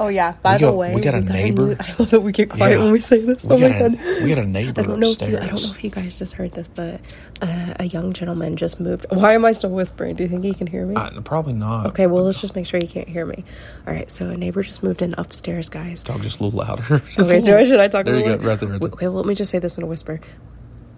Oh 0.00 0.08
yeah. 0.08 0.34
By 0.42 0.54
We 0.56 0.58
the 0.60 0.66
got- 0.66 0.76
way, 0.76 0.94
we 0.94 1.00
got 1.00 1.14
a 1.14 1.20
neighbor. 1.20 1.66
new- 1.68 1.76
I 1.80 1.94
love 1.98 2.10
that 2.10 2.20
we 2.20 2.32
get 2.32 2.50
quiet 2.50 2.78
Yeah. 2.78 2.84
when 2.84 2.92
we 2.92 3.00
say 3.00 3.20
this. 3.20 3.44
we 3.44 3.54
oh 3.54 3.58
my 3.58 3.66
a, 3.66 3.88
god. 3.90 4.00
we 4.22 4.28
got 4.28 4.38
a 4.38 4.46
neighbor 4.46 4.80
I 4.80 4.84
don't 4.84 5.00
know 5.00 5.06
if 5.08 5.12
upstairs. 5.12 5.32
you, 5.32 5.38
I 5.38 5.46
don't 5.48 5.62
know 5.62 5.70
if 5.70 5.84
you 5.84 5.90
guys 5.90 6.18
just 6.18 6.34
heard 6.34 6.50
this, 6.52 6.68
but 6.68 7.00
uh, 7.42 7.74
a 7.80 7.84
young 7.84 8.12
gentleman 8.12 8.56
just 8.56 8.80
moved. 8.80 9.06
Why 9.10 9.34
am 9.34 9.44
I 9.44 9.52
still 9.52 9.70
whispering? 9.70 10.16
Do 10.16 10.22
you 10.24 10.28
think 10.28 10.44
he 10.44 10.54
can 10.54 10.66
hear 10.66 10.84
me? 10.86 10.96
Uh, 10.96 11.20
probably 11.22 11.52
not. 11.54 11.86
okay, 11.88 12.06
well 12.06 12.24
let's 12.24 12.40
just 12.40 12.54
make 12.56 12.66
sure 12.66 12.80
he 12.80 12.88
can't 12.88 13.08
hear 13.08 13.26
me. 13.26 13.44
All 13.86 13.92
right, 13.94 14.10
so 14.10 14.28
a 14.28 14.36
neighbor 14.36 14.62
just 14.62 14.82
moved 14.82 15.02
in 15.02 15.14
upstairs, 15.18 15.68
guys. 15.68 16.02
Talk 16.04 16.20
just 16.22 16.40
a 16.40 16.44
little 16.44 16.58
louder. 16.58 17.02
Okay, 17.18 17.40
so 17.40 17.62
should 17.64 17.80
I 17.80 17.88
talk 17.88 18.06
There 18.06 18.14
a 18.14 18.18
you 18.18 18.24
little? 18.24 18.38
go. 18.38 18.48
Right 18.48 18.58
there, 18.60 18.68
right 18.68 18.80
there. 18.80 18.90
Okay, 18.90 19.08
let 19.08 19.26
me 19.26 19.34
just 19.34 19.50
say 19.50 19.58
this 19.58 19.78
in 19.78 19.84
a 19.84 19.86
whisper. 19.86 20.20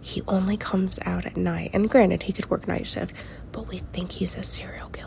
He 0.01 0.23
only 0.29 0.57
comes 0.57 0.99
out 1.05 1.27
at 1.27 1.37
night, 1.37 1.71
and 1.73 1.91
granted, 1.91 2.23
he 2.23 2.33
could 2.33 2.49
work 2.49 2.69
night 2.69 2.87
shift, 2.87 3.13
but 3.51 3.67
we 3.69 3.79
think 3.79 4.13
he's 4.13 4.37
a 4.37 4.43
serial 4.45 4.89
killer. 4.91 5.06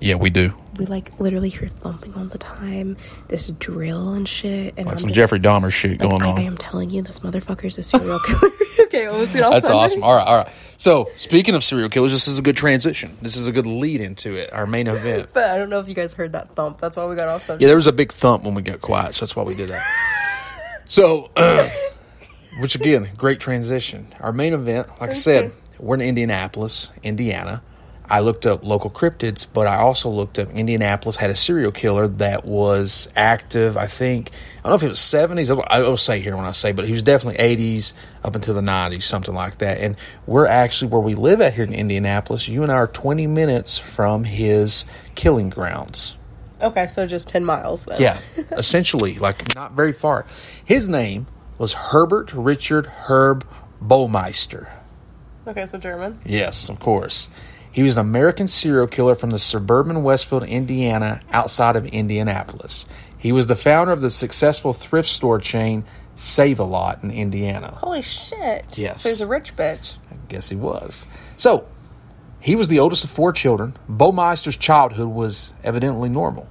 Yeah, 0.00 0.14
we 0.14 0.30
do. 0.30 0.54
We 0.76 0.86
like 0.86 1.18
literally 1.18 1.48
hear 1.48 1.68
thumping 1.68 2.14
all 2.14 2.24
the 2.24 2.38
time, 2.38 2.96
this 3.28 3.48
drill 3.48 4.12
and 4.12 4.28
shit, 4.28 4.74
and 4.76 4.86
Like 4.86 4.94
I'm 4.94 4.98
some 5.00 5.08
just, 5.08 5.16
Jeffrey 5.16 5.40
Dahmer 5.40 5.72
shit 5.72 6.00
like, 6.00 6.10
going 6.10 6.22
I, 6.22 6.26
on. 6.26 6.38
I 6.38 6.42
am 6.42 6.56
telling 6.56 6.90
you, 6.90 7.02
this 7.02 7.18
motherfucker's 7.20 7.76
a 7.78 7.82
serial 7.82 8.20
killer. 8.20 8.52
okay, 8.82 9.08
well, 9.08 9.18
let's 9.18 9.32
see. 9.32 9.40
That's 9.40 9.68
awesome. 9.68 10.04
All 10.04 10.14
right, 10.14 10.26
all 10.26 10.36
right. 10.36 10.74
So, 10.76 11.10
speaking 11.16 11.56
of 11.56 11.64
serial 11.64 11.88
killers, 11.88 12.12
this 12.12 12.28
is 12.28 12.38
a 12.38 12.42
good 12.42 12.56
transition. 12.56 13.16
This 13.22 13.36
is 13.36 13.48
a 13.48 13.52
good 13.52 13.66
lead 13.66 14.00
into 14.00 14.36
it, 14.36 14.52
our 14.52 14.66
main 14.66 14.86
event. 14.86 15.30
But 15.38 15.44
I 15.50 15.58
don't 15.58 15.68
know 15.68 15.80
if 15.80 15.88
you 15.88 15.94
guys 15.94 16.12
heard 16.12 16.32
that 16.32 16.54
thump. 16.54 16.78
That's 16.80 16.96
why 16.96 17.06
we 17.06 17.16
got 17.16 17.28
off 17.28 17.42
subject. 17.42 17.62
Yeah, 17.62 17.68
there 17.68 17.76
was 17.76 17.86
a 17.86 17.92
big 17.92 18.12
thump 18.12 18.44
when 18.44 18.54
we 18.54 18.62
got 18.62 18.80
quiet, 18.80 19.14
so 19.14 19.24
that's 19.24 19.34
why 19.36 19.42
we 19.42 19.54
did 19.54 19.68
that. 19.68 19.84
So, 20.90 21.30
uh, 21.36 21.68
which 22.60 22.74
again, 22.74 23.10
great 23.14 23.40
transition. 23.40 24.08
Our 24.20 24.32
main 24.32 24.54
event, 24.54 24.88
like 25.00 25.10
I 25.10 25.12
said, 25.12 25.52
we're 25.78 25.96
in 25.96 26.00
Indianapolis, 26.00 26.92
Indiana. 27.02 27.62
I 28.10 28.20
looked 28.20 28.46
up 28.46 28.64
local 28.64 28.90
cryptids, 28.90 29.46
but 29.52 29.66
I 29.66 29.76
also 29.76 30.08
looked 30.08 30.38
up 30.38 30.50
Indianapolis 30.50 31.16
had 31.16 31.30
a 31.30 31.34
serial 31.34 31.72
killer 31.72 32.08
that 32.08 32.44
was 32.44 33.08
active. 33.14 33.76
I 33.76 33.86
think 33.86 34.30
I 34.58 34.62
don't 34.62 34.70
know 34.70 34.76
if 34.76 34.82
it 34.82 34.88
was 34.88 34.98
seventies. 34.98 35.50
I 35.50 35.80
will 35.80 35.96
say 35.96 36.20
here 36.20 36.36
when 36.36 36.46
I 36.46 36.52
say, 36.52 36.72
but 36.72 36.86
he 36.86 36.92
was 36.92 37.02
definitely 37.02 37.38
eighties 37.40 37.94
up 38.24 38.34
until 38.34 38.54
the 38.54 38.62
nineties, 38.62 39.04
something 39.04 39.34
like 39.34 39.58
that. 39.58 39.78
And 39.78 39.96
we're 40.26 40.46
actually 40.46 40.90
where 40.90 41.00
we 41.00 41.14
live 41.14 41.40
at 41.40 41.54
here 41.54 41.64
in 41.64 41.74
Indianapolis. 41.74 42.48
You 42.48 42.62
and 42.62 42.72
I 42.72 42.76
are 42.76 42.86
twenty 42.86 43.26
minutes 43.26 43.78
from 43.78 44.24
his 44.24 44.84
killing 45.14 45.50
grounds. 45.50 46.16
Okay, 46.62 46.86
so 46.86 47.06
just 47.06 47.28
ten 47.28 47.44
miles 47.44 47.84
then. 47.84 48.00
Yeah, 48.00 48.20
essentially, 48.52 49.18
like 49.18 49.54
not 49.54 49.72
very 49.72 49.92
far. 49.92 50.24
His 50.64 50.88
name 50.88 51.26
was 51.58 51.74
Herbert 51.74 52.32
Richard 52.32 52.86
Herb 52.86 53.46
Baumeister. 53.82 54.68
Okay, 55.46 55.66
so 55.66 55.78
German. 55.78 56.18
Yes, 56.24 56.68
of 56.68 56.78
course. 56.78 57.28
He 57.70 57.82
was 57.82 57.96
an 57.96 58.00
American 58.00 58.48
serial 58.48 58.86
killer 58.86 59.14
from 59.14 59.30
the 59.30 59.38
suburban 59.38 60.02
Westfield, 60.02 60.44
Indiana, 60.44 61.20
outside 61.32 61.76
of 61.76 61.86
Indianapolis. 61.86 62.86
He 63.18 63.32
was 63.32 63.46
the 63.46 63.56
founder 63.56 63.92
of 63.92 64.00
the 64.00 64.10
successful 64.10 64.72
thrift 64.72 65.08
store 65.08 65.38
chain 65.38 65.84
Save 66.18 66.58
a 66.58 66.64
Lot 66.64 67.04
in 67.04 67.12
Indiana. 67.12 67.72
Holy 67.76 68.02
shit. 68.02 68.76
Yes. 68.76 69.02
So 69.02 69.08
he's 69.08 69.20
a 69.20 69.28
rich 69.28 69.54
bitch. 69.54 69.96
I 70.10 70.16
guess 70.28 70.48
he 70.48 70.56
was. 70.56 71.06
So, 71.36 71.68
he 72.40 72.56
was 72.56 72.66
the 72.66 72.80
oldest 72.80 73.04
of 73.04 73.10
four 73.10 73.32
children. 73.32 73.76
Baumeister's 73.88 74.56
childhood 74.56 75.08
was 75.08 75.54
evidently 75.62 76.08
normal. 76.08 76.48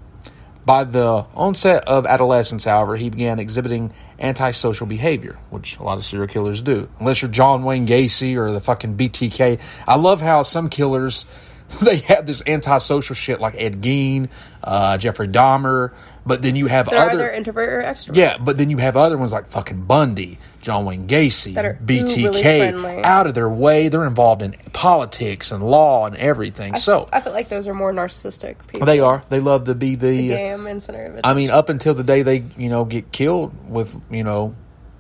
By 0.65 0.85
the 0.85 1.25
onset 1.35 1.85
of 1.85 2.05
adolescence, 2.05 2.63
however, 2.63 2.95
he 2.95 3.09
began 3.09 3.39
exhibiting 3.39 3.91
antisocial 4.19 4.87
behavior, 4.87 5.37
which 5.49 5.77
a 5.77 5.83
lot 5.83 5.97
of 5.97 6.05
serial 6.05 6.27
killers 6.27 6.61
do. 6.61 6.89
Unless 6.99 7.21
you're 7.21 7.31
John 7.31 7.63
Wayne 7.63 7.87
Gacy 7.87 8.35
or 8.35 8.51
the 8.51 8.59
fucking 8.59 8.97
BTK. 8.97 9.59
I 9.87 9.95
love 9.95 10.21
how 10.21 10.43
some 10.43 10.69
killers 10.69 11.25
they 11.81 11.97
have 11.97 12.25
this 12.25 12.41
antisocial 12.47 13.13
shit 13.15 13.39
like 13.41 13.55
Ed 13.57 13.81
Gein, 13.81 14.29
uh, 14.63 14.97
Jeffrey 14.97 15.27
Dahmer, 15.27 15.93
but 16.25 16.41
then 16.41 16.55
you 16.55 16.67
have 16.67 16.89
They're 16.89 16.99
other 16.99 17.19
either 17.19 17.29
introvert 17.31 17.69
or 17.73 17.81
extrovert. 17.85 18.15
yeah, 18.15 18.37
but 18.37 18.57
then 18.57 18.69
you 18.69 18.77
have 18.77 18.95
other 18.95 19.17
ones 19.17 19.33
like 19.33 19.49
fucking 19.49 19.83
Bundy, 19.83 20.39
John 20.67 20.83
Wayne 20.83 21.07
Gacy, 21.07 21.53
BTK, 21.53 22.41
friendly. 22.41 23.01
out 23.01 23.25
of 23.25 23.33
their 23.33 23.47
way. 23.47 23.87
They're 23.87 24.05
involved 24.05 24.41
in 24.41 24.53
politics 24.73 25.53
and 25.53 25.63
law 25.63 26.05
and 26.05 26.17
everything. 26.17 26.75
so 26.75 27.07
I 27.13 27.21
feel 27.21 27.31
like 27.31 27.47
those 27.47 27.69
are 27.69 27.73
more 27.73 27.93
narcissistic 27.93 28.67
people. 28.67 28.85
they 28.85 28.99
are. 28.99 29.23
They 29.29 29.39
love 29.39 29.63
to 29.63 29.75
be 29.75 29.95
the. 29.95 30.27
Game 30.27 30.67
and 30.67 30.83
center 30.83 31.03
of 31.03 31.11
attention. 31.13 31.21
I 31.23 31.33
mean, 31.35 31.51
up 31.51 31.69
until 31.69 31.93
the 31.93 32.03
day 32.03 32.21
they, 32.21 32.43
you 32.57 32.67
know, 32.67 32.83
get 32.83 33.13
killed 33.13 33.53
with, 33.69 33.95
you 34.11 34.25
know, 34.25 34.55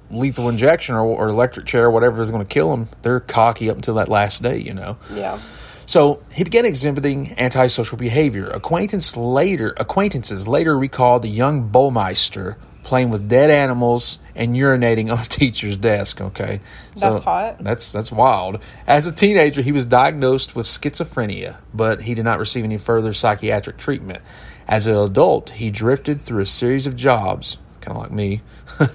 lethal 0.09 0.47
injection 0.47 0.95
or, 0.95 1.01
or 1.01 1.27
electric 1.27 1.65
chair 1.65 1.83
or 1.87 1.91
whatever 1.91 2.21
is 2.21 2.31
going 2.31 2.45
to 2.45 2.47
kill 2.47 2.71
them, 2.71 2.87
they're 3.01 3.19
cocky 3.19 3.69
up 3.69 3.75
until 3.75 3.95
that 3.95 4.07
last 4.07 4.41
day, 4.41 4.59
you 4.59 4.73
know. 4.73 4.95
yeah. 5.13 5.37
So 5.85 6.23
he 6.31 6.45
began 6.45 6.63
exhibiting 6.65 7.37
antisocial 7.37 7.97
behavior. 7.97 8.49
Acquaintance 8.51 9.17
later, 9.17 9.73
acquaintances 9.75 10.47
later 10.47 10.77
recalled 10.79 11.23
the 11.23 11.29
young 11.29 11.69
Baumeister 11.69 12.55
playing 12.87 13.09
with 13.09 13.27
dead 13.27 13.51
animals 13.51 14.17
and 14.33 14.55
urinating 14.55 15.11
on 15.13 15.19
a 15.19 15.25
teacher's 15.25 15.75
desk. 15.75 16.21
Okay, 16.21 16.61
That's 16.95 17.19
hot. 17.21 17.61
That's 17.63 17.91
that's 17.91 18.11
wild. 18.11 18.59
As 18.87 19.05
a 19.05 19.11
teenager, 19.11 19.61
he 19.61 19.73
was 19.73 19.85
diagnosed 19.85 20.55
with 20.55 20.65
schizophrenia, 20.65 21.57
but 21.73 22.01
he 22.01 22.15
did 22.15 22.23
not 22.25 22.39
receive 22.39 22.63
any 22.63 22.77
further 22.77 23.11
psychiatric 23.13 23.77
treatment. 23.77 24.21
As 24.67 24.87
an 24.87 24.95
adult, 24.95 25.49
he 25.51 25.69
drifted 25.69 26.21
through 26.21 26.41
a 26.41 26.45
series 26.45 26.87
of 26.87 26.95
jobs, 26.95 27.57
kind 27.81 27.95
of 27.97 28.03
like 28.03 28.11
me, 28.11 28.41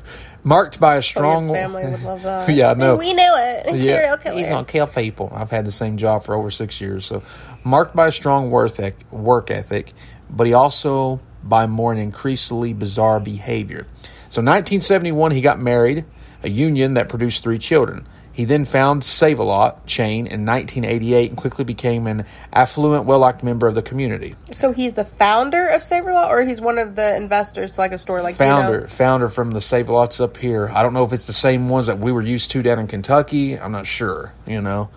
marked 0.44 0.80
by 0.80 0.94
a 0.94 0.98
Oh, 0.98 1.00
strong 1.00 1.46
your 1.46 1.54
family 1.54 1.84
would 1.84 2.02
love 2.02 2.22
that. 2.24 2.48
Yeah, 2.48 2.70
I 2.70 2.74
know. 2.74 2.96
We 2.96 3.12
knew 3.12 3.22
it. 3.36 3.66
A 3.66 3.76
serial 3.76 4.16
killer. 4.16 4.38
He's 4.38 4.48
gonna 4.48 4.64
kill 4.64 4.86
people. 4.86 5.30
I've 5.34 5.50
had 5.50 5.66
the 5.66 5.72
same 5.72 5.98
job 5.98 6.24
for 6.24 6.34
over 6.34 6.50
six 6.50 6.80
years, 6.80 7.04
so 7.04 7.22
marked 7.62 7.94
by 7.94 8.06
a 8.08 8.12
strong 8.12 8.50
work 8.50 8.72
ethic, 8.72 8.96
work 9.10 9.50
ethic, 9.50 9.92
but 10.30 10.46
he 10.46 10.54
also 10.54 11.20
by 11.42 11.66
more 11.66 11.92
an 11.92 11.98
increasingly 11.98 12.72
bizarre 12.72 13.20
behavior. 13.20 13.86
So, 14.28 14.40
1971, 14.40 15.32
he 15.32 15.40
got 15.40 15.60
married, 15.60 16.04
a 16.42 16.50
union 16.50 16.94
that 16.94 17.08
produced 17.08 17.42
three 17.42 17.58
children. 17.58 18.06
He 18.32 18.46
then 18.46 18.64
found 18.64 19.04
Save 19.04 19.38
a 19.38 19.42
Lot 19.42 19.86
chain 19.86 20.26
in 20.26 20.46
1988 20.46 21.30
and 21.30 21.36
quickly 21.36 21.64
became 21.64 22.06
an 22.06 22.24
affluent, 22.50 23.04
well-liked 23.04 23.42
member 23.42 23.66
of 23.66 23.74
the 23.74 23.82
community. 23.82 24.34
So 24.52 24.72
he's 24.72 24.94
the 24.94 25.04
founder 25.04 25.66
of 25.66 25.82
Save 25.82 26.06
a 26.06 26.12
Lot, 26.12 26.30
or 26.30 26.42
he's 26.42 26.60
one 26.60 26.78
of 26.78 26.96
the 26.96 27.14
investors 27.14 27.72
to 27.72 27.80
like 27.80 27.92
a 27.92 27.98
store 27.98 28.22
like 28.22 28.36
founder 28.36 28.74
You 28.74 28.80
know? 28.82 28.86
founder 28.86 29.28
from 29.28 29.50
the 29.50 29.60
Save 29.60 29.90
a 29.90 29.92
Lots 29.92 30.18
up 30.18 30.38
here. 30.38 30.70
I 30.72 30.82
don't 30.82 30.94
know 30.94 31.04
if 31.04 31.12
it's 31.12 31.26
the 31.26 31.34
same 31.34 31.68
ones 31.68 31.86
that 31.86 31.98
we 31.98 32.10
were 32.10 32.22
used 32.22 32.50
to 32.52 32.62
down 32.62 32.78
in 32.78 32.86
Kentucky. 32.86 33.58
I'm 33.58 33.72
not 33.72 33.86
sure. 33.86 34.32
You 34.46 34.62
know, 34.62 34.88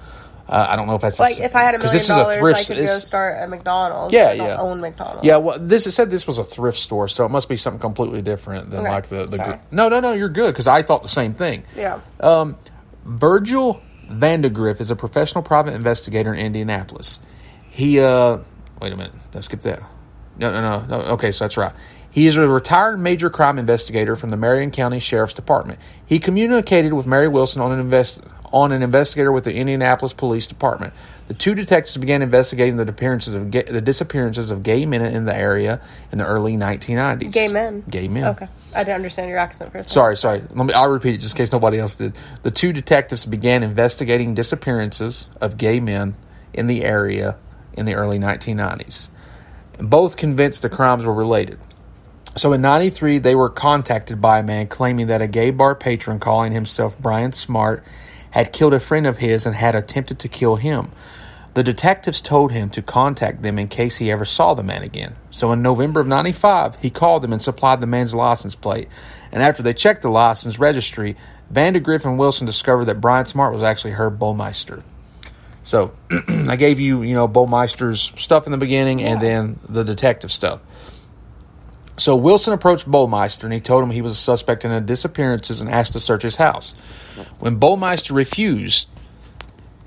uh, 0.48 0.68
I 0.70 0.76
don't 0.76 0.88
know 0.88 0.96
if 0.96 1.02
that's 1.02 1.20
Like 1.20 1.36
sa- 1.36 1.44
if 1.44 1.56
I 1.56 1.62
had 1.62 1.76
a 1.76 1.80
million 1.80 1.96
a 2.04 2.08
dollars, 2.08 2.38
thrift- 2.40 2.60
I 2.60 2.64
could 2.76 2.78
go 2.86 2.98
start 3.00 3.38
a 3.42 3.48
McDonald's. 3.48 4.14
Yeah, 4.14 4.32
yeah. 4.34 4.58
Own 4.58 4.80
McDonald's. 4.82 5.26
Yeah, 5.26 5.38
well, 5.38 5.58
this 5.60 5.88
it 5.88 5.92
said 5.94 6.10
this 6.10 6.28
was 6.28 6.38
a 6.38 6.44
thrift 6.44 6.78
store, 6.78 7.08
so 7.08 7.26
it 7.26 7.30
must 7.32 7.50
be 7.50 7.58
something 7.58 7.80
completely 7.80 8.22
different 8.22 8.70
than 8.72 8.82
Okay, 8.82 8.90
like 8.92 9.08
the 9.08 9.26
the. 9.26 9.38
sorry. 9.38 9.50
good- 9.54 9.60
No, 9.72 9.90
no, 9.90 10.00
no, 10.00 10.12
you're 10.14 10.30
good 10.30 10.54
because 10.54 10.68
I 10.68 10.82
thought 10.84 11.02
the 11.02 11.08
same 11.08 11.34
thing. 11.34 11.64
Yeah. 11.76 12.00
Um, 12.20 12.58
Virgil 13.06 13.82
Vandagriff 14.10 14.80
is 14.82 14.92
a 14.92 14.96
professional 14.96 15.42
private 15.44 15.74
investigator 15.74 16.34
in 16.34 16.46
Indianapolis. 16.46 17.20
He, 17.72 18.00
uh, 18.00 18.38
wait 18.82 18.94
a 18.94 18.96
minute, 18.98 19.14
let's 19.34 19.46
skip 19.48 19.62
that. 19.62 19.82
No, 20.38 20.52
no, 20.52 20.62
no, 20.62 20.86
no. 20.86 20.96
Okay, 21.14 21.32
so 21.32 21.46
that's 21.46 21.58
right. 21.58 21.74
He 22.12 22.28
is 22.28 22.38
a 22.38 22.48
retired 22.48 22.98
major 23.00 23.30
crime 23.30 23.58
investigator 23.60 24.16
from 24.16 24.30
the 24.30 24.38
Marion 24.38 24.72
County 24.72 25.00
Sheriff's 25.00 25.34
Department. 25.34 25.80
He 26.06 26.18
communicated 26.20 26.94
with 26.94 27.06
Mary 27.06 27.28
Wilson 27.28 27.62
on 27.62 27.72
an 27.74 27.80
invest 27.80 28.22
on 28.52 28.72
an 28.72 28.82
investigator 28.82 29.32
with 29.32 29.44
the 29.44 29.54
Indianapolis 29.54 30.14
Police 30.14 30.48
Department. 30.48 30.94
The 31.28 31.34
two 31.34 31.56
detectives 31.56 31.98
began 31.98 32.22
investigating 32.22 32.78
the 32.78 32.86
disappearances 32.86 33.36
of 33.36 33.50
gay, 33.50 33.64
the 33.64 33.82
disappearances 33.82 34.52
of 34.52 34.64
gay 34.64 34.86
men 34.86 35.02
in 35.02 35.26
the 35.26 35.36
area 35.36 35.82
in 36.12 36.18
the 36.18 36.26
early 36.26 36.56
1990s. 36.56 37.32
Gay 37.32 37.48
men. 37.48 37.84
Gay 37.90 38.08
men. 38.08 38.26
Okay. 38.26 38.48
I 38.76 38.84
didn't 38.84 38.98
understand 38.98 39.30
your 39.30 39.40
accent 39.40 39.72
for 39.72 39.80
a 39.80 39.84
second. 39.84 39.94
Sorry, 39.94 40.18
sorry. 40.18 40.44
Let 40.52 40.66
me. 40.66 40.74
I'll 40.74 40.90
repeat 40.90 41.16
it 41.16 41.22
just 41.22 41.34
in 41.34 41.38
case 41.38 41.52
nobody 41.52 41.80
else 41.80 41.96
did. 41.96 42.18
The 42.44 42.52
two 42.52 42.74
detectives 42.74 43.26
began 43.26 43.64
investigating 43.64 44.36
disappearances 44.36 45.30
of 45.42 45.58
gay 45.58 45.80
men 45.80 46.16
in 46.54 46.68
the 46.68 46.84
area 46.84 47.38
in 47.74 47.86
the 47.86 47.96
early 47.96 48.20
1990s. 48.20 49.10
Both 49.80 50.18
convinced 50.18 50.62
the 50.62 50.70
crimes 50.70 51.06
were 51.06 51.14
related. 51.14 51.60
So 52.38 52.52
in 52.52 52.62
93, 52.62 53.20
they 53.20 53.34
were 53.34 53.50
contacted 53.50 54.20
by 54.20 54.40
a 54.40 54.44
man 54.44 54.68
claiming 54.68 55.08
that 55.08 55.22
a 55.22 55.28
gay 55.28 55.52
bar 55.52 55.74
patron 55.74 56.20
calling 56.20 56.52
himself 56.52 57.00
Brian 57.00 57.32
Smart 57.32 57.84
had 58.36 58.52
killed 58.52 58.74
a 58.74 58.80
friend 58.82 59.08
of 59.08 59.18
his 59.18 59.46
and 59.46 59.56
had 59.56 59.76
attempted 59.76 60.20
to 60.20 60.28
kill 60.28 60.58
him. 60.58 60.92
The 61.54 61.64
detectives 61.64 62.20
told 62.20 62.52
him 62.52 62.70
to 62.72 62.82
contact 62.82 63.42
them 63.42 63.58
in 63.58 63.70
case 63.70 63.96
he 63.96 64.12
ever 64.12 64.26
saw 64.26 64.54
the 64.54 64.62
man 64.62 64.84
again. 64.84 65.16
So 65.32 65.54
in 65.54 65.62
November 65.62 66.02
of 66.02 66.08
95, 66.08 66.76
he 66.76 66.90
called 66.90 67.24
them 67.24 67.32
and 67.32 67.42
supplied 67.42 67.80
the 67.80 67.88
man's 67.88 68.14
license 68.14 68.54
plate. 68.54 68.90
And 69.32 69.42
after 69.42 69.64
they 69.64 69.72
checked 69.72 70.02
the 70.02 70.10
license 70.10 70.60
registry, 70.60 71.16
Vandagriff 71.54 72.04
and 72.04 72.20
Wilson 72.20 72.46
discovered 72.46 72.86
that 72.86 73.00
Brian 73.00 73.26
Smart 73.26 73.54
was 73.54 73.64
actually 73.64 73.92
Herb 73.92 74.20
Baumeister. 74.20 74.84
So 75.64 75.94
I 76.28 76.58
gave 76.58 76.82
you, 76.82 77.04
you 77.04 77.16
know, 77.16 77.30
Baumeister's 77.30 78.12
stuff 78.22 78.48
in 78.48 78.52
the 78.52 78.58
beginning 78.58 79.02
and 79.02 79.22
then 79.22 79.62
the 79.70 79.86
detective 79.86 80.30
stuff. 80.30 80.60
So 81.98 82.16
Wilson 82.16 82.54
approached 82.54 82.90
Baumeister 82.90 83.46
and 83.46 83.54
he 83.54 83.62
told 83.62 83.84
him 83.84 83.90
he 83.90 84.02
was 84.02 84.12
a 84.12 84.16
suspect 84.16 84.66
in 84.66 84.72
the 84.72 84.82
disappearances 84.82 85.62
and 85.62 85.70
asked 85.70 85.94
to 85.94 86.00
search 86.00 86.24
his 86.24 86.36
house. 86.36 86.76
When 87.40 87.60
Baumeister 87.60 88.14
refused, 88.14 88.88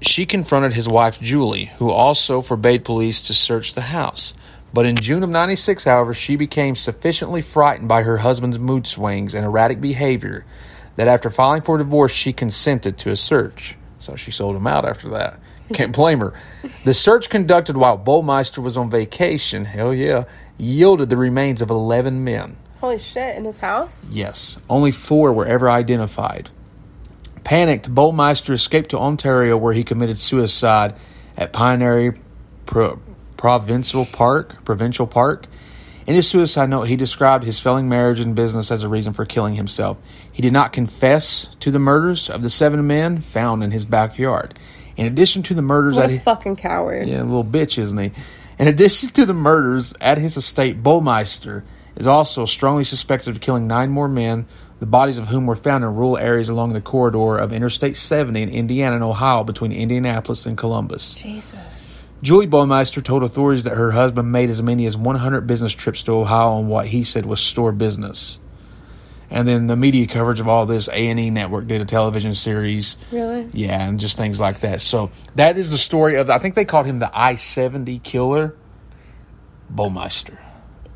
she 0.01 0.25
confronted 0.25 0.73
his 0.73 0.89
wife 0.89 1.21
Julie, 1.21 1.67
who 1.79 1.91
also 1.91 2.41
forbade 2.41 2.85
police 2.85 3.21
to 3.27 3.35
search 3.35 3.75
the 3.75 3.83
house. 3.83 4.33
But 4.73 4.87
in 4.87 4.97
June 4.97 5.23
of 5.23 5.31
96, 5.31 5.85
however, 5.85 6.15
she 6.15 6.37
became 6.37 6.77
sufficiently 6.77 7.43
frightened 7.43 7.89
by 7.89 8.03
her 8.03 8.19
husband's 8.19 8.59
mood 8.59 8.87
swings 8.87 9.35
and 9.35 9.45
erratic 9.45 9.81
behavior 9.81 10.45
that 10.97 11.09
after 11.09 11.31
filing 11.31 11.63
for 11.63 11.79
divorce, 11.79 12.13
she 12.13 12.33
consented 12.33 12.99
to 12.99 13.11
a 13.11 13.17
search. 13.17 13.77
So 13.99 14.17
she 14.17 14.31
sold 14.31 14.57
him 14.57 14.67
out 14.67 14.85
after 14.85 15.09
that. 15.11 15.41
Can't 15.73 15.95
blame 15.95 16.21
her. 16.21 16.33
The 16.85 16.95
search 16.95 17.29
conducted 17.29 17.77
while 17.77 17.99
Baumeister 17.99 18.63
was 18.63 18.77
on 18.77 18.89
vacation, 18.89 19.67
hell 19.67 19.93
yeah, 19.93 20.25
yielded 20.59 21.09
the 21.09 21.17
remains 21.17 21.63
of 21.63 21.71
11 21.71 22.23
men. 22.25 22.57
Holy 22.81 22.99
shit, 22.99 23.37
in 23.37 23.45
his 23.45 23.57
house? 23.59 24.09
Yes, 24.11 24.59
only 24.69 24.91
four 24.91 25.33
were 25.33 25.47
ever 25.47 25.71
identified. 25.71 26.51
Panicked, 27.45 27.93
Baumeister 27.95 28.53
escaped 28.53 28.91
to 28.91 28.99
Ontario 28.99 29.57
where 29.57 29.73
he 29.73 29.83
committed 29.85 30.19
suicide 30.19 30.95
at 31.37 31.53
Pinery 31.53 32.19
Pro- 32.67 33.01
Provincial 33.37 34.05
Park. 34.05 34.65
Provincial 34.65 35.07
Park. 35.07 35.47
In 36.07 36.15
his 36.15 36.27
suicide 36.29 36.71
note, 36.71 36.85
he 36.85 36.97
described 36.97 37.45
his 37.45 37.61
failing 37.61 37.89
marriage 37.89 38.21
and 38.21 38.35
business 38.35 38.71
as 38.71 38.83
a 38.83 38.89
reason 38.89 39.13
for 39.13 39.25
killing 39.25 39.55
himself. 39.57 39.99
He 40.33 40.41
did 40.43 40.53
not 40.53 40.73
confess 40.73 41.49
to 41.61 41.71
the 41.71 41.79
murders 41.79 42.31
of 42.31 42.43
the 42.43 42.51
seven 42.51 42.87
men 42.87 43.21
found 43.21 43.63
in 43.63 43.71
his 43.73 43.85
backyard. 43.85 44.59
In 44.97 45.07
addition 45.07 45.43
to 45.45 45.55
the 45.55 45.63
murders 45.63 45.97
What 45.97 46.05
at 46.05 46.11
a 46.11 46.15
his, 46.15 46.23
fucking 46.23 46.57
coward. 46.57 47.07
yeah, 47.07 47.23
a 47.23 47.25
little 47.25 47.45
bitch, 47.45 47.79
isn't 47.79 47.99
he? 47.99 48.11
In 48.59 48.67
addition 48.67 49.11
to 49.11 49.25
the 49.25 49.35
murders 49.35 49.95
at 50.01 50.19
his 50.19 50.37
estate, 50.37 50.83
Baumeister 50.83 51.63
is 51.95 52.09
also 52.09 52.45
strongly 52.45 52.83
suspected 52.83 53.31
of 53.31 53.41
killing 53.41 53.69
nine 53.69 53.91
more 53.91 54.09
men, 54.09 54.47
the 54.81 54.87
bodies 54.87 55.19
of 55.19 55.29
whom 55.29 55.47
were 55.47 55.55
found 55.55 55.85
in 55.85 55.95
rural 55.95 56.19
areas 56.19 56.49
along 56.49 56.73
the 56.73 56.81
corridor 56.81 57.37
of 57.37 57.53
Interstate 57.53 57.97
70 57.97 58.43
in 58.43 58.49
Indiana 58.49 58.97
and 58.97 59.05
Ohio 59.05 59.45
between 59.45 59.71
Indianapolis 59.71 60.45
and 60.45 60.59
Columbus. 60.59 61.15
Jesus. 61.15 62.05
Julie 62.21 62.49
Baumeister 62.49 63.03
told 63.03 63.23
authorities 63.23 63.63
that 63.63 63.77
her 63.77 63.93
husband 63.93 64.33
made 64.33 64.51
as 64.51 64.61
many 64.61 64.87
as 64.87 64.97
100 64.97 65.47
business 65.47 65.73
trips 65.73 66.03
to 66.03 66.13
Ohio 66.13 66.51
on 66.51 66.67
what 66.67 66.89
he 66.89 67.05
said 67.05 67.27
was 67.27 67.39
store 67.39 67.71
business. 67.71 68.41
And 69.31 69.47
then 69.47 69.67
the 69.67 69.77
media 69.77 70.07
coverage 70.07 70.41
of 70.41 70.49
all 70.49 70.65
this, 70.65 70.89
A&E 70.89 71.29
Network 71.31 71.67
did 71.69 71.81
a 71.83 71.85
television 71.85 72.33
series. 72.35 72.97
Really? 73.13 73.49
Yeah, 73.53 73.87
and 73.87 74.01
just 74.01 74.17
things 74.17 74.41
like 74.41 74.61
that. 74.61 74.81
So 74.81 75.11
that 75.35 75.59
is 75.59 75.71
the 75.71 75.77
story 75.79 76.17
of, 76.17 76.31
I 76.31 76.39
think 76.39 76.55
they 76.55 76.65
called 76.65 76.87
him 76.87 76.99
the 76.99 77.11
I-70 77.13 78.03
killer, 78.03 78.55
Baumeister. 79.75 80.39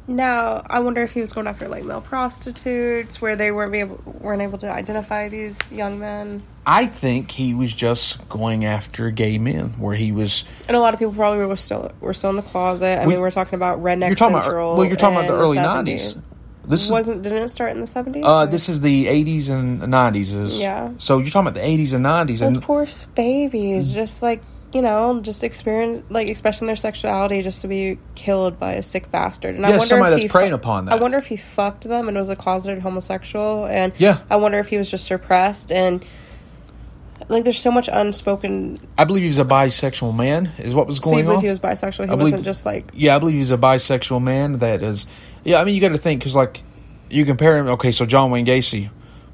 Now, 0.08 0.62
I 0.68 0.80
wonder 0.80 1.02
if 1.02 1.12
he 1.12 1.20
was 1.20 1.32
going 1.32 1.46
after 1.46 1.68
like 1.68 1.84
male 1.84 2.00
prostitutes, 2.00 3.22
where 3.22 3.36
they 3.36 3.52
weren't 3.52 3.70
be 3.70 3.80
able, 3.80 4.00
weren't 4.20 4.42
able 4.42 4.58
to 4.58 4.70
identify 4.70 5.28
these 5.28 5.70
young 5.70 6.00
men. 6.00 6.42
I 6.66 6.86
think 6.86 7.30
he 7.30 7.54
was 7.54 7.72
just 7.72 8.28
going 8.28 8.64
after 8.64 9.10
gay 9.10 9.38
men, 9.38 9.70
where 9.78 9.94
he 9.94 10.10
was. 10.10 10.44
And 10.66 10.76
a 10.76 10.80
lot 10.80 10.92
of 10.92 10.98
people 10.98 11.14
probably 11.14 11.44
were 11.46 11.54
still 11.56 11.92
were 12.00 12.14
still 12.14 12.30
in 12.30 12.36
the 12.36 12.42
closet. 12.42 12.98
I 13.00 13.06
We- 13.06 13.12
mean, 13.14 13.20
we're 13.20 13.30
talking 13.30 13.54
about 13.54 13.80
Redneck 13.80 14.08
You're 14.08 14.16
talking 14.16 14.36
er, 14.38 14.42
Central. 14.42 14.70
about 14.72 14.78
well, 14.78 14.86
you're 14.88 14.96
talking 14.96 15.18
about 15.18 15.28
the 15.28 15.36
early 15.38 15.56
70s. 15.58 16.16
'90s. 16.16 16.22
This 16.64 16.90
Wasn't 16.90 17.22
didn't 17.22 17.42
it 17.42 17.48
start 17.48 17.72
in 17.72 17.80
the 17.80 17.86
seventies? 17.86 18.24
uh, 18.24 18.46
this 18.46 18.68
is 18.68 18.80
the 18.80 19.06
'80s 19.06 19.50
and 19.50 19.80
'90s. 19.82 20.34
Is, 20.34 20.58
Yeah. 20.60 20.90
So 20.98 21.18
you're 21.18 21.30
talking 21.30 21.48
about 21.48 21.54
the 21.60 21.66
'80s 21.66 21.92
and 21.92 22.04
'90s, 22.04 22.38
those 22.38 22.54
and 22.54 22.62
poor 22.62 22.86
babies, 23.14 23.92
just 23.92 24.22
like 24.22 24.42
you 24.72 24.80
know, 24.80 25.20
just 25.20 25.44
experience 25.44 26.02
like 26.08 26.28
expressing 26.30 26.66
their 26.66 26.76
sexuality, 26.76 27.42
just 27.42 27.60
to 27.60 27.68
be 27.68 27.98
killed 28.14 28.58
by 28.58 28.74
a 28.74 28.82
sick 28.82 29.10
bastard. 29.10 29.54
And 29.54 29.66
I 29.66 29.70
Yeah, 29.70 29.74
wonder 29.78 29.86
somebody 29.86 30.14
if 30.14 30.20
that's 30.20 30.22
he 30.22 30.28
preying 30.28 30.52
upon 30.54 30.86
that. 30.86 30.92
I 30.94 30.96
wonder 30.96 31.18
if 31.18 31.26
he 31.26 31.36
fucked 31.36 31.84
them 31.84 32.08
and 32.08 32.16
was 32.16 32.30
a 32.30 32.36
closeted 32.36 32.82
homosexual, 32.82 33.66
and 33.66 33.92
Yeah. 33.98 34.18
I 34.30 34.36
wonder 34.36 34.58
if 34.58 34.68
he 34.68 34.78
was 34.78 34.90
just 34.90 35.04
suppressed 35.06 35.70
and. 35.72 36.04
Like 37.32 37.44
there's 37.44 37.58
so 37.58 37.70
much 37.70 37.88
unspoken. 37.92 38.78
I 38.98 39.04
believe 39.04 39.22
he 39.22 39.28
was 39.28 39.38
a 39.38 39.44
bisexual 39.44 40.14
man. 40.14 40.52
Is 40.58 40.74
what 40.74 40.86
was 40.86 40.98
So 40.98 41.06
you 41.06 41.10
going 41.12 41.24
believe 41.24 41.36
on. 41.38 41.42
he 41.44 41.48
was 41.48 41.58
bisexual? 41.58 42.04
He 42.06 42.12
I 42.12 42.16
believe- 42.16 42.18
wasn't 42.20 42.44
just 42.44 42.64
like 42.66 42.90
yeah, 42.94 43.16
I 43.16 43.18
believe 43.18 43.36
he's 43.36 43.50
a 43.50 43.58
bisexual 43.58 44.22
man. 44.22 44.58
That 44.58 44.82
is, 44.82 45.06
yeah. 45.44 45.60
I 45.60 45.64
mean, 45.64 45.74
you 45.74 45.80
got 45.80 45.88
to 45.90 45.98
think 45.98 46.20
because 46.20 46.36
like 46.36 46.62
you 47.10 47.24
compare 47.24 47.56
him. 47.58 47.66
Okay, 47.68 47.90
so 47.92 48.06
John 48.06 48.30
Wayne 48.30 48.46
Gacy 48.46 48.90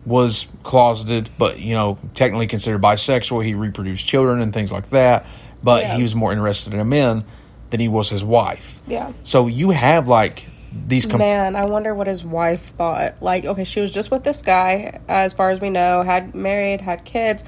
was 0.07 0.46
closeted, 0.62 1.28
but 1.38 1.61
you 1.61 1.74
know, 1.74 1.99
technically 2.14 2.46
considered 2.46 2.80
bisexual. 2.80 3.44
He 3.44 3.55
reproduced 3.55 4.07
children 4.07 4.40
and 4.40 4.55
things 4.55 4.72
like 4.72 4.88
that, 4.90 5.26
but 5.62 5.82
Yeah. 5.82 5.96
he 5.96 6.03
was 6.03 6.14
more 6.14 6.32
interested 6.32 6.72
in 6.74 6.88
men 6.88 7.24
than 7.70 7.80
he 7.80 7.88
was 7.88 8.09
his 8.09 8.24
wife. 8.24 8.80
yeah. 8.86 9.12
So 9.24 9.46
you 9.49 9.70
have 9.70 10.09
like 10.09 10.44
these. 10.86 11.05
Com- 11.07 11.18
Man, 11.18 11.57
I 11.57 11.64
wonder 11.66 11.94
what 11.94 12.07
his 12.07 12.24
wife 12.24 12.72
thought. 12.78 13.16
Like, 13.22 13.44
okay, 13.44 13.64
she 13.64 13.80
was 13.80 13.90
just 13.92 14.11
with 14.11 14.24
this 14.24 14.40
guy, 14.42 15.01
as 15.09 15.32
far 15.34 15.51
as 15.51 15.61
we 15.61 15.68
know, 15.68 16.03
had 16.03 16.34
married, 16.34 16.80
had 16.80 17.05
kids. 17.05 17.44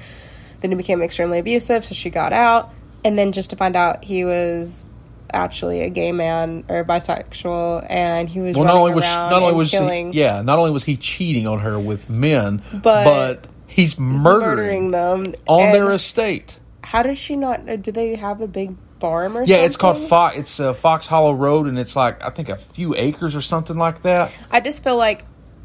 Then 0.61 0.71
he 0.71 0.77
became 0.77 1.01
extremely 1.01 1.39
abusive, 1.39 1.83
so 1.85 1.93
she 1.95 2.09
got 2.09 2.33
out. 2.33 2.71
And 3.03 3.17
then 3.17 3.31
just 3.31 3.49
to 3.49 3.55
find 3.55 3.75
out 3.75 4.03
he 4.03 4.23
was 4.25 4.89
actually 5.33 5.81
a 5.81 5.89
gay 5.89 6.11
man 6.11 6.63
or 6.69 6.83
bisexual, 6.83 7.85
and 7.89 8.29
he 8.29 8.39
was 8.39 8.55
well, 8.55 8.65
not 8.65 8.75
only 8.75 8.93
was 8.93 9.05
not 9.05 9.33
only 9.41 9.53
was 9.53 9.71
killing, 9.71 10.13
he, 10.13 10.19
yeah, 10.19 10.41
not 10.41 10.59
only 10.59 10.71
was 10.71 10.83
he 10.83 10.97
cheating 10.97 11.47
on 11.47 11.59
her 11.59 11.79
with 11.79 12.09
men, 12.09 12.61
But- 12.71 13.05
but, 13.05 13.47
he's 13.67 13.97
murdering, 13.99 14.91
murdering, 14.91 14.91
them 14.91 15.33
on 15.47 15.61
And 15.63 15.73
their 15.73 15.91
estate. 15.91 16.59
How 16.83 17.01
did 17.03 17.17
she 17.17 17.35
not? 17.37 17.67
uh, 17.69 17.75
Did 17.77 17.95
they 17.95 18.15
have 18.15 18.41
a 18.41 18.47
big 18.47 18.75
farm 18.99 19.37
or 19.37 19.41
Yeah, 19.41 19.55
something? 19.55 19.65
it's 19.65 19.75
called 19.77 19.97
Fox. 19.97 20.37
It's 20.37 20.59
uh, 20.59 20.73
Fox 20.73 21.07
Hollow 21.07 21.33
Road, 21.33 21.67
and 21.67 21.79
it's 21.79 21.95
like 21.95 22.21
I 22.23 22.29
think 22.29 22.49
a 22.49 22.57
few 22.57 22.93
acres 22.95 23.35
or 23.35 23.41
something 23.41 23.77
like 23.77 24.01
that. 24.03 24.31
I 24.51 24.59
just 24.59 24.83
feel 24.83 24.97
like 24.97 25.23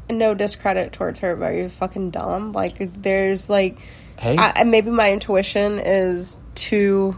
no 0.09 0.33
discredit 0.33 0.93
towards 0.93 1.19
her, 1.19 1.35
but 1.35 1.49
you're 1.55 1.69
fucking 1.69 2.11
dumb. 2.11 2.53
Like 2.53 2.77
there's 3.01 3.49
like, 3.49 3.77
Hey. 4.17 4.35
I, 4.37 4.49
and 4.55 4.71
maybe 4.71 4.89
my 4.89 5.11
intuition 5.13 5.79
is 5.79 6.39
too 6.55 7.17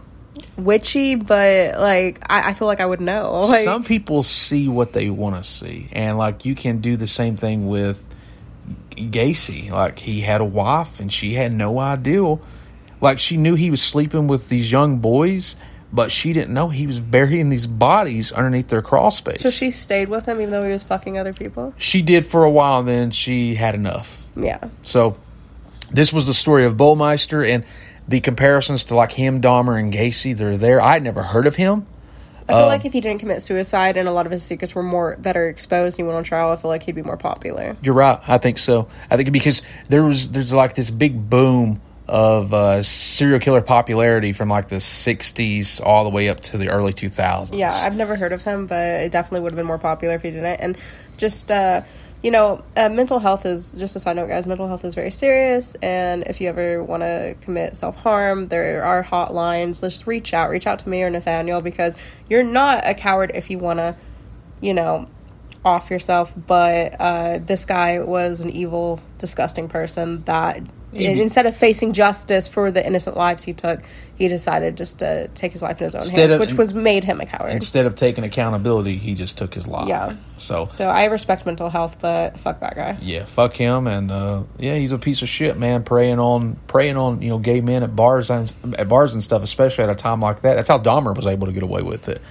witchy, 0.58 1.16
but 1.16 1.80
like 1.80 2.22
I, 2.30 2.50
I 2.50 2.54
feel 2.54 2.68
like 2.68 2.80
I 2.80 2.86
would 2.86 3.02
know. 3.02 3.42
Like, 3.50 3.64
Some 3.64 3.84
people 3.84 4.24
see 4.24 4.68
what 4.68 4.94
they 4.94 5.10
want 5.10 5.36
to 5.42 5.50
see, 5.50 5.90
and 5.92 6.18
like 6.18 6.46
you 6.46 6.56
can 6.56 6.80
do 6.80 6.96
the 6.98 7.08
same 7.08 7.38
thing 7.38 7.68
with 7.68 8.04
Gacy. 8.92 9.72
Like 9.72 10.00
he 10.00 10.22
had 10.22 10.42
a 10.42 10.46
wife, 10.46 11.00
and 11.00 11.12
she 11.12 11.34
had 11.34 11.54
no 11.54 11.80
idea. 11.80 12.38
Like 13.02 13.20
she 13.20 13.38
knew 13.38 13.56
he 13.56 13.72
was 13.72 13.82
sleeping 13.82 14.28
with 14.28 14.50
these 14.50 14.70
young 14.72 14.98
boys, 14.98 15.56
but 15.94 16.12
she 16.12 16.34
didn't 16.34 16.54
know 16.54 16.68
he 16.70 16.86
was 16.86 17.00
burying 17.00 17.50
these 17.50 17.66
bodies 17.68 18.32
underneath 18.32 18.68
their 18.68 18.82
crawl 18.82 19.10
space. 19.12 19.42
so 19.42 19.50
she 19.50 19.72
stayed 19.72 20.10
with 20.10 20.26
him 20.26 20.42
even 20.42 20.52
though 20.52 20.64
he 20.66 20.72
was 20.72 20.84
fucking 20.84 21.18
other 21.18 21.32
people. 21.34 21.74
she 21.78 22.02
did 22.02 22.26
for 22.26 22.44
a 22.44 22.50
while, 22.50 22.80
and 22.80 22.88
then 22.88 23.12
she 23.12 23.56
had 23.56 23.74
enough. 23.76 24.22
Yeah, 24.36 24.70
So 24.82 25.18
this 25.92 26.12
was 26.14 26.28
the 26.28 26.34
story 26.34 26.66
of 26.66 26.76
Bullmeister 26.76 27.48
and 27.48 27.64
the 28.08 28.20
comparisons 28.22 28.86
to 28.86 28.96
like 28.96 29.12
him, 29.12 29.42
Dahmer, 29.42 29.80
and 29.80 29.94
Gacy. 29.94 30.36
They're 30.36 30.58
there. 30.58 30.82
I 30.82 30.94
had 30.94 31.04
never 31.04 31.22
heard 31.24 31.46
of 31.48 31.56
him. 31.56 31.86
I 32.48 32.54
feel 32.54 32.62
Um, 32.64 32.68
like 32.70 32.86
if 32.86 32.94
he 32.94 33.02
didn't 33.02 33.20
commit 33.20 33.44
suicide 33.44 33.96
and 33.96 34.08
a 34.08 34.12
lot 34.12 34.26
of 34.26 34.32
his 34.32 34.42
secrets 34.42 34.74
were 34.74 34.82
more 34.82 35.16
better 35.18 35.48
exposed 35.48 36.00
and 36.00 36.06
he 36.06 36.08
went 36.08 36.18
on 36.18 36.24
trial, 36.24 36.50
I 36.52 36.56
feel 36.56 36.70
like 36.70 36.82
he'd 36.82 36.96
be 36.96 37.04
more 37.04 37.18
popular. 37.18 37.78
You're 37.84 37.94
right. 37.94 38.20
I 38.28 38.40
think 38.40 38.58
so. 38.58 38.88
I 39.12 39.18
think 39.18 39.32
because 39.32 39.62
there 39.90 40.04
was 40.04 40.32
there's 40.32 40.52
like 40.52 40.74
this 40.74 40.90
big 40.90 41.30
boom 41.30 41.80
of 42.08 42.52
uh, 42.56 42.82
serial 42.82 43.38
killer 43.40 43.62
popularity 43.62 44.34
from 44.34 44.50
like 44.50 44.68
the 44.70 44.78
'60s 44.78 45.80
all 45.86 46.04
the 46.06 46.10
way 46.10 46.28
up 46.28 46.40
to 46.40 46.58
the 46.58 46.70
early 46.70 46.92
2000s. 46.92 47.56
Yeah, 47.56 47.72
I've 47.72 47.96
never 47.96 48.16
heard 48.16 48.34
of 48.34 48.42
him, 48.42 48.66
but 48.66 49.02
it 49.02 49.12
definitely 49.12 49.42
would 49.42 49.52
have 49.52 49.58
been 49.58 49.68
more 49.68 49.78
popular 49.78 50.16
if 50.16 50.24
he 50.24 50.32
didn't. 50.32 50.60
And 50.60 50.76
just 51.18 51.52
uh, 51.52 51.82
you 52.22 52.32
know, 52.32 52.64
uh, 52.76 52.90
mental 52.90 53.20
health 53.20 53.46
is 53.46 53.74
just 53.74 53.96
a 53.96 54.00
side 54.00 54.18
note, 54.18 54.28
guys. 54.28 54.46
Mental 54.46 54.68
health 54.68 54.84
is 54.84 54.94
very 54.94 55.12
serious, 55.12 55.76
and 55.76 56.24
if 56.24 56.42
you 56.42 56.50
ever 56.50 56.84
want 56.84 57.02
to 57.02 57.36
commit 57.42 57.76
self 57.76 57.96
harm, 57.96 58.46
there 58.46 58.84
are 58.84 59.04
hotlines. 59.04 59.80
Just 59.80 60.06
reach 60.06 60.34
out, 60.34 60.50
reach 60.50 60.68
out 60.68 60.80
to 60.80 60.90
me 60.90 61.02
or 61.02 61.10
Nathaniel 61.10 61.62
because 61.62 61.96
you're 62.30 62.44
not 62.44 62.86
a 62.86 62.94
coward 62.94 63.32
if 63.36 63.50
you 63.50 63.58
want 63.58 63.80
to, 63.80 63.96
you 64.60 64.74
know, 64.74 65.08
off 65.64 65.90
yourself. 65.90 66.34
But 66.36 66.96
uh, 67.00 67.40
this 67.40 67.64
guy 67.64 68.00
was 68.00 68.42
an 68.42 68.50
evil, 68.50 69.00
disgusting 69.18 69.70
person 69.70 70.24
that 70.24 70.62
instead 70.94 71.46
of 71.46 71.56
facing 71.56 71.94
justice 71.94 72.48
for 72.48 72.72
the 72.72 72.86
innocent 72.86 73.16
lives 73.16 73.44
he 73.44 73.54
took, 73.54 73.82
he 74.16 74.28
decided 74.28 74.76
just 74.76 75.00
to 75.00 75.28
take 75.30 75.52
his 75.54 75.62
life 75.62 75.80
in 75.80 75.86
his 75.86 75.96
own 75.96 76.08
hands, 76.10 76.34
of- 76.34 76.40
which 76.40 76.54
was 76.54 76.74
made 76.74 77.04
him 77.04 77.22
a 77.22 77.26
coward. 77.26 77.52
Instead 77.52 77.86
of 77.86 77.96
taking 77.96 78.24
accountability, 78.24 78.98
he 78.98 79.14
just 79.14 79.38
took 79.38 79.54
his 79.54 79.68
life. 79.68 79.88
Yeah. 79.88 80.16
So 80.38 80.68
So 80.70 80.88
I 80.88 81.06
respect 81.06 81.46
mental 81.46 81.70
health, 81.70 81.98
but 82.02 82.40
fuck 82.40 82.60
that 82.62 82.76
guy. 82.76 82.98
yeah, 83.02 83.26
fuck 83.26 83.56
him, 83.56 83.88
and 83.88 84.12
uh, 84.12 84.44
yeah, 84.58 84.76
he's 84.76 84.92
a 84.92 84.98
piece 85.00 85.22
of 85.22 85.30
shit, 85.30 85.58
man. 85.58 85.84
Preying 85.84 86.20
on 86.20 86.58
preying 86.68 86.98
on 86.98 87.22
you 87.22 87.30
know 87.30 87.38
gay 87.40 87.62
men 87.62 87.84
at 87.84 87.96
bars 87.96 88.30
and 88.30 88.54
at 88.78 88.88
bars 88.90 89.14
and 89.14 89.22
stuff, 89.24 89.44
especially 89.44 89.84
at 89.84 89.90
a 89.90 89.96
time 89.96 90.22
like 90.22 90.42
that. 90.42 90.56
That's 90.56 90.68
how 90.70 90.80
Dahmer 90.80 91.16
was 91.16 91.26
able 91.28 91.48
to 91.48 91.54
get 91.54 91.64
away 91.64 91.82
with 91.82 92.10
it. 92.10 92.22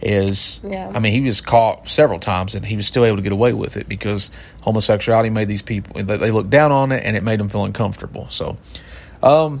Is 0.00 0.60
Yeah. 0.62 0.92
I 0.94 1.00
mean, 1.00 1.12
he 1.12 1.20
was 1.22 1.40
caught 1.40 1.88
several 1.88 2.20
times, 2.20 2.54
and 2.54 2.64
he 2.64 2.76
was 2.76 2.86
still 2.86 3.04
able 3.04 3.16
to 3.16 3.22
get 3.22 3.32
away 3.32 3.52
with 3.52 3.76
it 3.76 3.88
because 3.88 4.30
homosexuality 4.60 5.30
made 5.30 5.48
these 5.48 5.62
people 5.62 6.02
they, 6.02 6.16
they 6.16 6.30
looked 6.30 6.50
down 6.50 6.70
on 6.70 6.92
it, 6.92 7.02
and 7.04 7.16
it 7.16 7.24
made 7.24 7.40
them 7.40 7.48
feel 7.48 7.64
uncomfortable. 7.64 8.28
So, 8.28 8.56
um, 9.24 9.60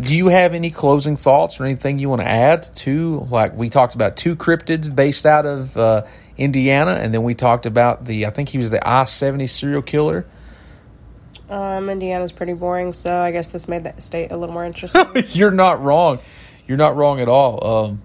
do 0.00 0.14
you 0.14 0.28
have 0.28 0.54
any 0.54 0.70
closing 0.70 1.16
thoughts 1.16 1.58
or 1.58 1.64
anything 1.64 1.98
you 1.98 2.08
want 2.08 2.20
to 2.20 2.28
add 2.28 2.62
to 2.76 3.26
like 3.28 3.56
we 3.56 3.68
talked 3.68 3.96
about 3.96 4.16
two 4.16 4.36
cryptids 4.36 4.94
based 4.94 5.26
out 5.26 5.46
of 5.46 5.76
uh, 5.76 6.06
Indiana, 6.38 6.92
and 6.92 7.12
then 7.12 7.22
we 7.24 7.34
talked 7.34 7.66
about 7.66 8.04
the 8.04 8.26
I 8.26 8.30
think 8.30 8.48
he 8.48 8.58
was 8.58 8.70
the 8.70 8.86
I 8.86 9.04
seventy 9.04 9.48
serial 9.48 9.82
killer. 9.82 10.26
Um, 11.50 11.90
Indiana's 11.90 12.30
pretty 12.30 12.52
boring, 12.52 12.92
so 12.92 13.12
I 13.12 13.32
guess 13.32 13.48
this 13.48 13.66
made 13.66 13.82
that 13.82 14.00
state 14.00 14.30
a 14.30 14.36
little 14.36 14.52
more 14.52 14.64
interesting. 14.64 15.04
You're 15.30 15.50
not 15.50 15.82
wrong. 15.82 16.20
You're 16.68 16.78
not 16.78 16.94
wrong 16.94 17.20
at 17.20 17.28
all. 17.28 17.86
Um, 17.86 18.02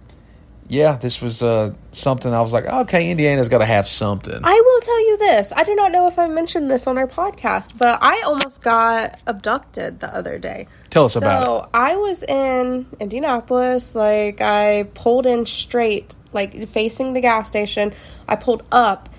yeah, 0.68 0.98
this 0.98 1.22
was 1.22 1.44
uh, 1.44 1.74
something 1.92 2.34
I 2.34 2.42
was 2.42 2.52
like, 2.52 2.66
okay, 2.66 3.12
Indiana's 3.12 3.50
got 3.50 3.60
to 3.60 3.66
have 3.66 3.88
something. 3.88 4.40
I 4.44 4.62
will 4.66 4.82
tell 4.82 5.00
you 5.00 5.18
this. 5.18 5.54
I 5.56 5.64
do 5.64 5.76
not 5.76 5.92
know 5.92 6.08
if 6.08 6.18
I 6.18 6.28
mentioned 6.28 6.72
this 6.72 6.88
on 6.88 6.98
our 6.98 7.06
podcast, 7.06 7.78
but 7.78 8.00
I 8.02 8.22
almost 8.22 8.64
got 8.64 9.20
abducted 9.28 10.00
the 10.00 10.14
other 10.14 10.40
day. 10.40 10.68
Tell 10.90 11.06
us 11.06 11.14
so 11.14 11.20
about 11.20 11.66
So 11.66 11.70
I 11.74 11.96
was 11.98 12.24
in 12.24 12.88
Indianapolis. 13.00 13.94
Like 13.94 14.42
I 14.42 14.90
pulled 14.96 15.28
in 15.28 15.46
straight, 15.46 16.16
like 16.34 16.68
facing 16.70 17.14
the 17.14 17.22
gas 17.22 17.48
station. 17.48 17.94
I 18.28 18.36
pulled 18.36 18.64
up, 18.72 19.10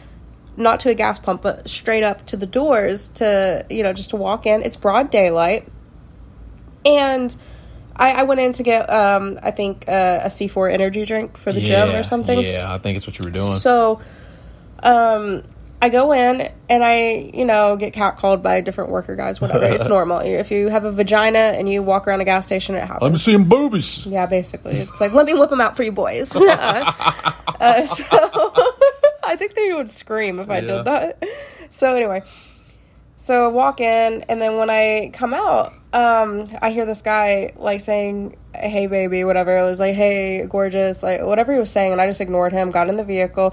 not 0.57 0.81
to 0.81 0.89
a 0.89 0.95
gas 0.95 1.21
pump, 1.21 1.43
but 1.43 1.71
straight 1.71 2.03
up 2.03 2.27
to 2.27 2.37
the 2.37 2.47
doors 2.47 3.09
to 3.11 3.65
you 3.71 3.85
know 3.85 3.93
just 3.93 4.11
to 4.11 4.17
walk 4.17 4.47
in. 4.47 4.63
It's 4.63 4.77
broad 4.77 5.11
daylight, 5.11 5.69
and. 6.85 7.37
I, 7.97 8.13
I 8.13 8.23
went 8.25 8.41
in 8.41 8.53
to 8.55 8.63
get, 8.63 8.89
um, 8.91 9.39
I 9.43 9.51
think, 9.51 9.89
uh, 9.89 10.21
a 10.25 10.29
C4 10.29 10.73
energy 10.73 11.05
drink 11.05 11.37
for 11.37 11.53
the 11.53 11.61
gym 11.61 11.91
or 11.91 12.03
something. 12.05 12.39
Yeah, 12.41 12.73
I 12.73 12.79
think 12.79 12.97
it's 12.97 13.07
what 13.07 13.19
you 13.19 13.25
were 13.25 13.31
doing. 13.31 13.59
So, 13.59 14.01
um, 14.83 15.43
I 15.81 15.89
go 15.91 16.13
in 16.13 16.51
and 16.71 16.85
I, 16.85 17.31
you 17.35 17.45
know, 17.45 17.77
get 17.77 17.93
catcalled 17.95 18.43
by 18.43 18.61
different 18.63 18.91
worker 18.91 19.15
guys, 19.15 19.41
whatever. 19.41 19.65
it's 19.67 19.89
normal. 19.97 20.21
If 20.21 20.51
you 20.51 20.69
have 20.69 20.85
a 20.85 20.93
vagina 20.93 21.39
and 21.39 21.69
you 21.69 21.83
walk 21.83 22.09
around 22.09 22.21
a 22.23 22.25
gas 22.25 22.47
station, 22.47 22.75
it 22.75 22.81
happens. 22.81 23.03
Let 23.03 23.13
me 23.13 23.19
see 23.19 23.33
them 23.33 23.45
boobies. 23.45 24.07
Yeah, 24.07 24.27
basically. 24.27 24.77
It's 24.77 25.01
like, 25.01 25.13
let 25.13 25.27
me 25.27 25.35
whip 25.35 25.51
them 25.51 25.61
out 25.61 25.77
for 25.77 25.83
you 25.83 25.93
boys. 25.93 26.35
uh, 26.37 27.85
so 27.85 28.05
I 29.25 29.37
think 29.37 29.55
they 29.55 29.73
would 29.75 29.91
scream 29.91 30.39
if 30.39 30.49
I 30.49 30.61
Yeah. 30.61 30.77
did 30.79 30.85
that. 30.87 31.25
So 31.73 31.95
anyway, 31.95 32.23
so 33.27 33.47
I 33.47 33.49
walk 33.49 33.81
in, 33.81 34.25
and 34.29 34.41
then 34.41 34.57
when 34.57 34.71
I 34.71 35.11
come 35.13 35.35
out, 35.35 35.73
um, 35.93 36.45
I 36.63 36.71
hear 36.71 36.87
this 36.87 37.03
guy 37.03 37.55
like 37.57 37.81
saying, 37.81 38.37
"Hey, 38.55 38.87
baby," 38.87 39.25
whatever. 39.25 39.59
It 39.59 39.63
was 39.63 39.81
like, 39.81 39.97
"Hey, 39.97 40.47
gorgeous," 40.49 41.03
like 41.03 41.23
whatever 41.23 41.53
he 41.53 41.59
was 41.59 41.73
saying, 41.73 41.91
and 41.91 42.01
I 42.01 42.07
just 42.07 42.21
ignored 42.21 42.53
him. 42.53 42.71
Got 42.71 42.89
in 42.89 42.95
the 42.97 43.03
vehicle. 43.03 43.53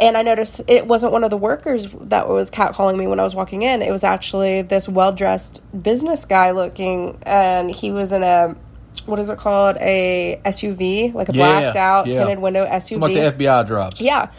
And 0.00 0.16
I 0.16 0.22
noticed 0.22 0.62
it 0.66 0.84
wasn't 0.84 1.12
one 1.12 1.22
of 1.22 1.30
the 1.30 1.36
workers 1.36 1.86
that 2.02 2.28
was 2.28 2.50
catcalling 2.50 2.98
me 2.98 3.06
when 3.06 3.20
I 3.20 3.22
was 3.22 3.36
walking 3.36 3.62
in. 3.62 3.82
It 3.82 3.92
was 3.92 4.02
actually 4.02 4.62
this 4.62 4.88
well 4.88 5.12
dressed 5.12 5.62
business 5.80 6.24
guy 6.24 6.50
looking, 6.50 7.18
and 7.22 7.70
he 7.70 7.92
was 7.92 8.10
in 8.10 8.24
a 8.24 8.56
what 9.04 9.20
is 9.20 9.28
it 9.30 9.38
called? 9.38 9.76
A 9.76 10.40
SUV, 10.44 11.14
like 11.14 11.28
a 11.28 11.32
Yeah, 11.32 11.60
blacked 11.60 11.76
out 11.76 12.06
yeah. 12.08 12.14
tinted 12.14 12.40
window 12.40 12.66
SUV. 12.66 12.98
Something 12.98 13.22
like 13.22 13.38
the 13.38 13.44
FBI 13.44 13.64
drops. 13.64 14.00
Yeah, 14.00 14.30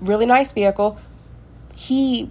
really 0.00 0.26
nice 0.26 0.52
vehicle. 0.52 0.98
He 1.76 2.28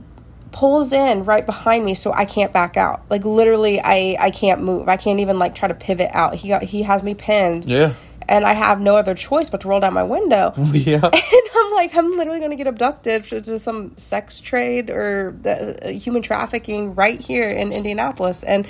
pulls 0.55 0.91
in 0.93 1.25
right 1.25 1.45
behind 1.45 1.83
me, 1.85 1.93
so 1.93 2.11
I 2.13 2.25
can't 2.25 2.51
back 2.53 2.77
out. 2.77 3.03
Like 3.09 3.25
literally, 3.25 3.79
I 3.81 4.15
I 4.19 4.31
can't 4.31 4.61
move. 4.63 4.87
I 4.89 4.97
can't 4.97 5.19
even 5.19 5.37
like 5.37 5.53
try 5.53 5.67
to 5.67 5.75
pivot 5.75 6.09
out. 6.13 6.33
He 6.35 6.47
got 6.47 6.63
he 6.63 6.81
has 6.83 7.03
me 7.03 7.13
pinned, 7.13 7.65
Yeah. 7.65 7.93
and 8.27 8.45
I 8.45 8.53
have 8.53 8.79
no 8.79 8.95
other 8.95 9.13
choice 9.15 9.49
but 9.49 9.61
to 9.61 9.67
roll 9.67 9.81
down 9.81 9.93
my 9.93 10.03
window. 10.03 10.53
Yeah. 10.73 11.01
And 11.13 11.63
I'm 11.63 11.73
like, 11.73 11.95
I'm 11.95 12.11
literally 12.17 12.39
going 12.39 12.51
to 12.51 12.57
get 12.57 12.67
abducted 12.67 13.25
to, 13.25 13.59
some 13.59 13.97
sex 13.97 14.39
trade 14.39 14.89
or 14.89 15.35
the, 15.41 15.89
uh, 15.89 15.91
human 15.91 16.21
trafficking 16.21 16.95
right 16.95 17.19
here 17.19 17.43
in 17.49 17.73
Indianapolis. 17.73 18.43
And 18.43 18.65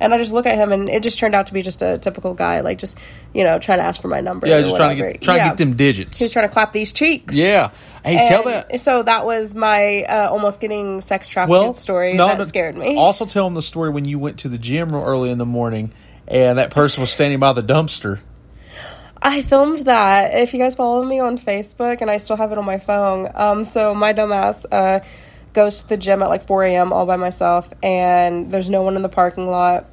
and 0.00 0.12
I 0.12 0.18
just 0.18 0.32
look 0.32 0.46
at 0.46 0.56
him, 0.56 0.72
and 0.72 0.88
it 0.88 1.02
just 1.02 1.18
turned 1.18 1.34
out 1.34 1.46
to 1.46 1.54
be 1.54 1.62
just 1.62 1.80
a 1.82 1.98
typical 1.98 2.34
guy, 2.34 2.60
like 2.60 2.78
just 2.78 2.98
you 3.32 3.44
know 3.44 3.58
trying 3.58 3.78
to 3.78 3.84
ask 3.84 4.00
for 4.02 4.08
my 4.08 4.20
number. 4.20 4.46
Yeah, 4.46 4.60
just 4.60 4.76
trying 4.76 4.96
to 4.96 5.02
get 5.12 5.20
trying 5.22 5.38
Yeah. 5.38 5.44
to 5.44 5.50
get 5.50 5.58
them 5.58 5.76
digits. 5.76 6.18
He 6.18 6.24
was 6.24 6.32
trying 6.32 6.48
to 6.48 6.52
clap 6.52 6.72
these 6.72 6.92
cheeks. 6.92 7.34
yeah. 7.34 7.70
Hey, 8.04 8.28
tell 8.28 8.42
that. 8.42 8.80
So 8.80 9.02
that 9.02 9.24
was 9.24 9.54
my 9.54 10.02
uh, 10.02 10.28
almost 10.30 10.60
getting 10.60 11.00
sex 11.00 11.26
trafficked 11.26 11.50
Well, 11.50 11.72
story 11.74 12.12
no, 12.14 12.28
that 12.36 12.48
scared 12.48 12.74
me. 12.76 12.96
Also, 12.96 13.24
tell 13.24 13.46
him 13.46 13.54
the 13.54 13.62
story 13.62 13.88
when 13.88 14.04
you 14.04 14.18
went 14.18 14.38
to 14.40 14.48
the 14.48 14.58
gym 14.58 14.94
real 14.94 15.02
early 15.04 15.30
in 15.30 15.38
the 15.38 15.46
morning, 15.46 15.90
and 16.28 16.58
that 16.58 16.70
person 16.70 17.00
was 17.00 17.10
standing 17.10 17.38
by 17.40 17.52
the 17.54 17.62
dumpster. 17.62 18.20
I 19.22 19.40
filmed 19.40 19.80
that. 19.80 20.34
If 20.38 20.52
you 20.52 20.58
guys 20.58 20.76
follow 20.76 21.02
me 21.02 21.18
on 21.18 21.38
Facebook, 21.38 22.02
and 22.02 22.10
I 22.10 22.18
still 22.18 22.36
have 22.36 22.52
it 22.52 22.58
on 22.58 22.66
my 22.66 22.78
phone. 22.78 23.30
Um, 23.34 23.64
so 23.64 23.94
my 23.94 24.12
dumbass 24.12 24.66
uh, 24.70 25.00
goes 25.54 25.82
to 25.82 25.88
the 25.88 25.96
gym 25.96 26.22
at 26.22 26.28
like 26.28 26.42
4 26.42 26.64
a.m. 26.64 26.92
all 26.92 27.06
by 27.06 27.16
myself, 27.16 27.72
and 27.82 28.52
there's 28.52 28.68
no 28.68 28.82
one 28.82 28.96
in 28.96 29.02
the 29.02 29.08
parking 29.08 29.46
lot. 29.48 29.86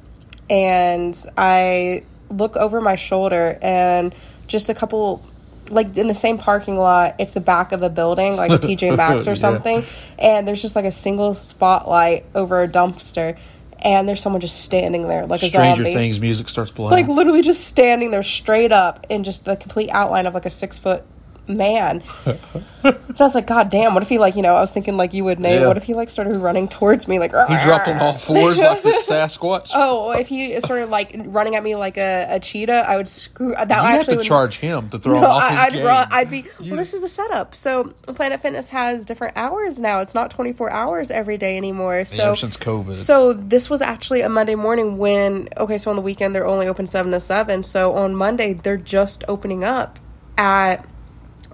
And 0.50 1.16
I 1.38 2.02
look 2.28 2.56
over 2.56 2.80
my 2.80 2.96
shoulder, 2.96 3.58
and 3.62 4.14
just 4.46 4.68
a 4.68 4.74
couple, 4.74 5.24
like 5.70 5.96
in 5.96 6.08
the 6.08 6.14
same 6.14 6.36
parking 6.36 6.76
lot, 6.76 7.14
it's 7.18 7.32
the 7.34 7.40
back 7.40 7.72
of 7.72 7.82
a 7.82 7.88
building, 7.88 8.36
like 8.36 8.50
a 8.50 8.58
TJ 8.66 8.96
Maxx 8.96 9.26
or 9.26 9.30
Yeah. 9.30 9.34
something. 9.36 9.86
And 10.18 10.46
there's 10.46 10.60
just 10.60 10.76
like 10.76 10.84
a 10.84 10.92
single 10.92 11.32
spotlight 11.34 12.26
over 12.34 12.62
a 12.62 12.68
dumpster, 12.68 13.38
and 13.78 14.06
there's 14.08 14.20
someone 14.20 14.40
just 14.40 14.60
standing 14.60 15.08
there 15.08 15.26
like 15.26 15.42
a 15.42 15.48
Stranger 15.48 15.76
zombie 15.84 15.92
Things 15.94 16.20
music 16.20 16.48
starts 16.48 16.70
playing. 16.70 16.90
like 16.90 17.08
literally 17.08 17.42
just 17.42 17.66
standing 17.66 18.10
there 18.10 18.22
straight 18.22 18.72
up 18.72 19.06
in 19.08 19.24
just 19.24 19.44
the 19.44 19.56
complete 19.56 19.90
outline 19.90 20.26
of 20.26 20.34
like 20.34 20.46
a 20.46 20.50
six 20.50 20.78
foot 20.78 21.02
man. 21.48 22.02
and 22.24 22.38
I 22.84 22.94
was 23.18 23.34
like, 23.34 23.46
God 23.46 23.68
damn, 23.70 23.94
what 23.94 24.02
if 24.02 24.08
he 24.08 24.18
like, 24.18 24.36
you 24.36 24.42
know, 24.42 24.54
I 24.54 24.60
was 24.60 24.70
thinking 24.72 24.96
like 24.96 25.12
you 25.12 25.24
would 25.24 25.40
know, 25.40 25.52
Yeah. 25.52 25.66
what 25.66 25.76
if 25.76 25.82
he 25.82 25.94
like 25.94 26.08
started 26.10 26.36
running 26.38 26.68
towards 26.68 27.08
me 27.08 27.18
like 27.18 27.30
he 27.32 27.58
dropped 27.64 27.88
on 27.88 27.98
all 27.98 28.12
fours 28.16 28.58
like 28.58 28.82
the 28.82 28.90
Sasquatch. 28.90 29.70
Oh, 29.74 30.12
if 30.12 30.28
he 30.28 30.58
started 30.60 30.88
like 30.88 31.14
running 31.26 31.56
at 31.56 31.62
me 31.62 31.74
like 31.76 31.96
a, 31.98 32.26
a 32.30 32.40
cheetah, 32.40 32.84
I 32.88 32.96
would 32.96 33.08
screw 33.08 33.52
that 33.54 33.68
you 33.68 33.74
have 33.74 34.06
to 34.08 34.16
would- 34.16 34.24
charge 34.24 34.56
him 34.58 34.88
to 34.90 34.98
throw 34.98 35.16
him 35.16 35.22
no, 35.22 35.28
off 35.30 35.50
his 35.50 35.58
I, 35.58 35.64
I'd 35.66 35.72
game. 35.72 35.84
run. 35.86 36.08
I'd 36.10 36.30
be. 36.30 36.44
You- 36.60 36.72
Well, 36.72 36.76
this 36.78 36.94
is 36.94 37.00
the 37.00 37.08
setup. 37.08 37.54
So 37.54 37.92
Planet 38.06 38.40
Fitness 38.40 38.68
has 38.68 39.04
different 39.04 39.36
hours 39.36 39.80
now. 39.80 40.00
It's 40.00 40.14
not 40.14 40.30
twenty 40.30 40.52
four 40.52 40.70
hours 40.70 41.10
every 41.10 41.36
day 41.38 41.56
anymore. 41.56 42.04
So 42.04 42.24
ever 42.28 42.36
since 42.36 42.56
COVID, 42.56 42.98
So 42.98 43.32
this 43.32 43.68
was 43.68 43.82
actually 43.82 44.20
a 44.22 44.28
Monday 44.28 44.54
morning 44.54 44.96
when. 44.98 45.48
Okay, 45.56 45.78
so 45.78 45.90
on 45.90 45.96
the 45.96 46.02
weekend 46.02 46.34
they're 46.34 46.46
only 46.46 46.66
open 46.68 46.86
seven 46.86 47.12
to 47.12 47.20
seven. 47.20 47.62
So 47.64 47.94
on 47.94 48.14
Monday 48.14 48.52
they're 48.54 48.76
just 48.76 49.24
opening 49.28 49.64
up 49.64 49.98
at, 50.38 50.84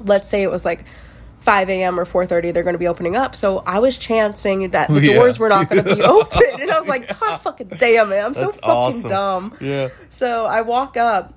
let's 0.04 0.28
say 0.28 0.42
it 0.42 0.50
was 0.50 0.64
like. 0.64 0.84
5 1.40 1.70
a.m. 1.70 1.98
or 1.98 2.04
4:30, 2.04 2.52
they're 2.52 2.64
going 2.64 2.74
to 2.74 2.78
be 2.80 2.88
opening 2.88 3.16
up. 3.16 3.34
So 3.34 3.62
I 3.64 3.78
was 3.78 3.96
chancing 3.96 4.68
that 4.70 4.88
the 4.88 5.00
Yeah. 5.02 5.14
doors 5.14 5.38
were 5.38 5.48
not 5.48 5.70
going 5.70 5.82
to 5.82 5.94
be 5.94 6.02
open, 6.16 6.42
and 6.60 6.70
I 6.70 6.78
was 6.78 6.88
like, 6.88 7.18
"God 7.18 7.38
fucking 7.38 7.68
damn 7.68 8.12
it! 8.12 8.18
I'm 8.18 8.34
so 8.34 8.40
That's 8.46 8.56
fucking 8.56 8.70
awesome. 8.70 9.08
dumb." 9.08 9.56
Yeah. 9.60 9.88
So 10.10 10.44
I 10.44 10.60
walk 10.62 10.96
up 10.98 11.32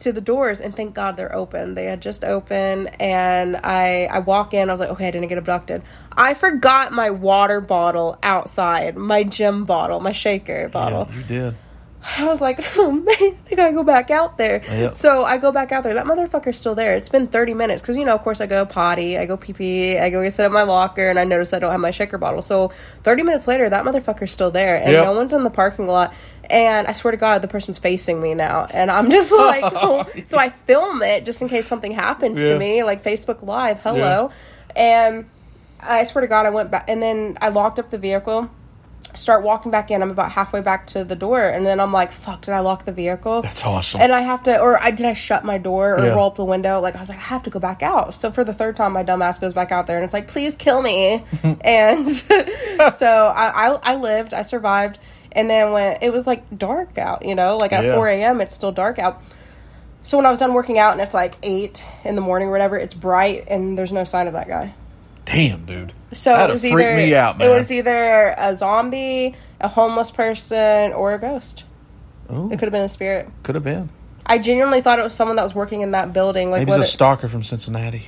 to 0.00 0.12
the 0.12 0.20
doors 0.20 0.60
and 0.60 0.76
thank 0.76 0.94
God 0.94 1.16
they're 1.16 1.34
open. 1.34 1.74
They 1.74 1.86
had 1.86 2.00
just 2.02 2.22
opened 2.22 3.00
and 3.00 3.56
I 3.56 4.04
I 4.04 4.18
walk 4.20 4.52
in, 4.54 4.68
I 4.68 4.72
was 4.72 4.78
like, 4.78 4.90
okay, 4.90 5.08
I 5.08 5.10
didn't 5.10 5.28
get 5.28 5.38
abducted. 5.38 5.82
I 6.12 6.34
forgot 6.34 6.92
my 6.92 7.10
water 7.10 7.60
bottle 7.62 8.18
outside, 8.22 8.96
my 8.96 9.24
gym 9.24 9.64
bottle, 9.64 9.98
my 10.00 10.12
shaker 10.12 10.68
bottle. 10.68 11.08
Yeah, 11.10 11.16
you 11.16 11.22
did. 11.24 11.56
I 12.18 12.24
was 12.24 12.40
like, 12.40 12.60
oh 12.76 12.92
man, 12.92 13.36
I 13.50 13.54
gotta 13.54 13.72
go 13.72 13.82
back 13.82 14.10
out 14.10 14.38
there. 14.38 14.62
Yep. 14.68 14.94
So 14.94 15.24
I 15.24 15.38
go 15.38 15.50
back 15.52 15.72
out 15.72 15.82
there. 15.82 15.94
That 15.94 16.06
motherfucker's 16.06 16.56
still 16.56 16.74
there. 16.74 16.94
It's 16.94 17.08
been 17.08 17.26
30 17.26 17.54
minutes 17.54 17.82
because, 17.82 17.96
you 17.96 18.04
know, 18.04 18.14
of 18.14 18.22
course, 18.22 18.40
I 18.40 18.46
go 18.46 18.64
potty, 18.64 19.18
I 19.18 19.26
go 19.26 19.36
pee 19.36 19.52
pee, 19.52 19.98
I 19.98 20.10
go 20.10 20.22
get 20.22 20.32
set 20.32 20.46
up 20.46 20.52
my 20.52 20.62
locker, 20.62 21.08
and 21.08 21.18
I 21.18 21.24
notice 21.24 21.52
I 21.52 21.58
don't 21.58 21.70
have 21.72 21.80
my 21.80 21.90
shaker 21.90 22.18
bottle. 22.18 22.42
So 22.42 22.70
30 23.02 23.22
minutes 23.24 23.48
later, 23.48 23.68
that 23.68 23.84
motherfucker's 23.84 24.32
still 24.32 24.50
there, 24.50 24.76
and 24.76 24.92
Yep. 24.92 25.04
no 25.04 25.12
one's 25.12 25.32
in 25.32 25.42
the 25.44 25.50
parking 25.50 25.86
lot. 25.86 26.14
And 26.48 26.86
I 26.86 26.92
swear 26.92 27.10
to 27.10 27.16
God, 27.16 27.42
the 27.42 27.48
person's 27.48 27.78
facing 27.78 28.22
me 28.22 28.34
now. 28.34 28.68
And 28.72 28.88
I'm 28.90 29.10
just 29.10 29.32
like, 29.36 29.64
oh. 29.66 30.06
so 30.26 30.38
I 30.38 30.50
film 30.50 31.02
it 31.02 31.24
just 31.24 31.42
in 31.42 31.48
case 31.48 31.66
something 31.66 31.90
happens 31.90 32.38
Yeah. 32.38 32.50
to 32.52 32.58
me, 32.58 32.84
like 32.84 33.02
Facebook 33.02 33.42
Live, 33.42 33.80
hello. 33.80 34.30
And 34.76 35.28
I 35.80 36.04
swear 36.04 36.22
to 36.22 36.28
God, 36.28 36.46
I 36.46 36.50
went 36.50 36.70
back 36.70 36.84
and 36.88 37.02
then 37.02 37.36
I 37.40 37.48
locked 37.48 37.78
up 37.80 37.90
the 37.90 37.98
vehicle. 37.98 38.48
Start 39.14 39.42
walking 39.42 39.70
back 39.70 39.90
in. 39.90 40.02
I'm 40.02 40.10
about 40.10 40.32
halfway 40.32 40.60
back 40.60 40.86
to 40.88 41.02
the 41.04 41.16
door, 41.16 41.40
and 41.40 41.64
then 41.64 41.80
I'm 41.80 41.92
like, 41.92 42.12
"Fuck! 42.12 42.42
Did 42.42 42.52
I 42.52 42.58
lock 42.60 42.84
the 42.84 42.92
vehicle?" 42.92 43.40
That's 43.40 43.64
awesome. 43.64 44.00
and 44.02 44.12
I 44.12 44.20
have 44.20 44.42
to, 44.42 44.58
or 44.60 44.78
I 44.82 44.90
did 44.90 45.06
I 45.06 45.14
shut 45.14 45.42
my 45.44 45.56
door 45.58 45.94
or 45.98 46.04
Yeah. 46.06 46.12
roll 46.12 46.26
up 46.26 46.34
the 46.36 46.44
window? 46.44 46.80
Like 46.80 46.96
I 46.96 47.00
was 47.00 47.08
like, 47.08 47.18
I 47.18 47.22
have 47.22 47.42
to 47.44 47.50
go 47.50 47.58
back 47.58 47.82
out. 47.82 48.14
So 48.14 48.30
for 48.30 48.44
the 48.44 48.52
third 48.52 48.76
time, 48.76 48.92
my 48.92 49.04
dumbass 49.04 49.40
goes 49.40 49.54
back 49.54 49.72
out 49.72 49.86
there, 49.86 49.96
and 49.96 50.04
it's 50.04 50.12
like, 50.12 50.28
please 50.28 50.56
kill 50.56 50.82
me. 50.82 51.24
and 51.62 52.08
so 52.96 53.32
I, 53.34 53.68
I, 53.68 53.78
I 53.82 53.94
lived, 53.96 54.34
I 54.34 54.42
survived, 54.42 54.98
and 55.32 55.48
then 55.48 55.72
when 55.72 55.98
it 56.02 56.12
was 56.12 56.26
like 56.26 56.42
dark 56.56 56.98
out, 56.98 57.24
you 57.24 57.34
know, 57.34 57.56
like 57.56 57.72
at 57.72 57.84
Yeah. 57.84 57.94
4 57.94 58.08
a.m., 58.08 58.40
it's 58.42 58.54
still 58.54 58.72
dark 58.72 58.98
out. 58.98 59.22
So 60.02 60.18
when 60.18 60.26
I 60.26 60.30
was 60.30 60.38
done 60.38 60.52
working 60.54 60.78
out, 60.78 60.92
and 60.92 61.00
it's 61.00 61.14
like 61.14 61.34
eight 61.42 61.82
in 62.04 62.16
the 62.16 62.20
morning 62.22 62.48
or 62.48 62.52
whatever, 62.52 62.76
it's 62.76 62.94
bright, 62.94 63.44
and 63.48 63.78
there's 63.78 63.92
no 63.92 64.04
sign 64.04 64.26
of 64.26 64.34
that 64.34 64.46
guy. 64.46 64.74
Damn, 65.26 65.66
dude. 65.66 65.92
So 66.12 66.30
That'd 66.30 66.50
it 66.50 66.52
was 66.52 66.64
either 66.64 66.96
me 66.96 67.14
out, 67.14 67.36
man. 67.38 67.50
it 67.50 67.52
was 67.52 67.70
either 67.70 68.34
a 68.38 68.54
zombie, 68.54 69.34
a 69.60 69.68
homeless 69.68 70.10
person, 70.10 70.92
or 70.92 71.14
a 71.14 71.18
ghost. 71.18 71.64
Ooh. 72.32 72.46
It 72.50 72.58
could 72.58 72.62
have 72.66 72.72
been 72.72 72.84
a 72.84 72.88
spirit. 72.88 73.28
Could 73.42 73.56
have 73.56 73.64
been. 73.64 73.90
I 74.24 74.38
genuinely 74.38 74.80
thought 74.80 74.98
it 74.98 75.02
was 75.02 75.14
someone 75.14 75.36
that 75.36 75.42
was 75.42 75.54
working 75.54 75.82
in 75.82 75.90
that 75.90 76.12
building. 76.12 76.50
Like, 76.50 76.66
Maybe 76.66 76.78
it's 76.78 76.88
a 76.88 76.90
stalker 76.90 77.28
from 77.28 77.42
Cincinnati. 77.44 78.04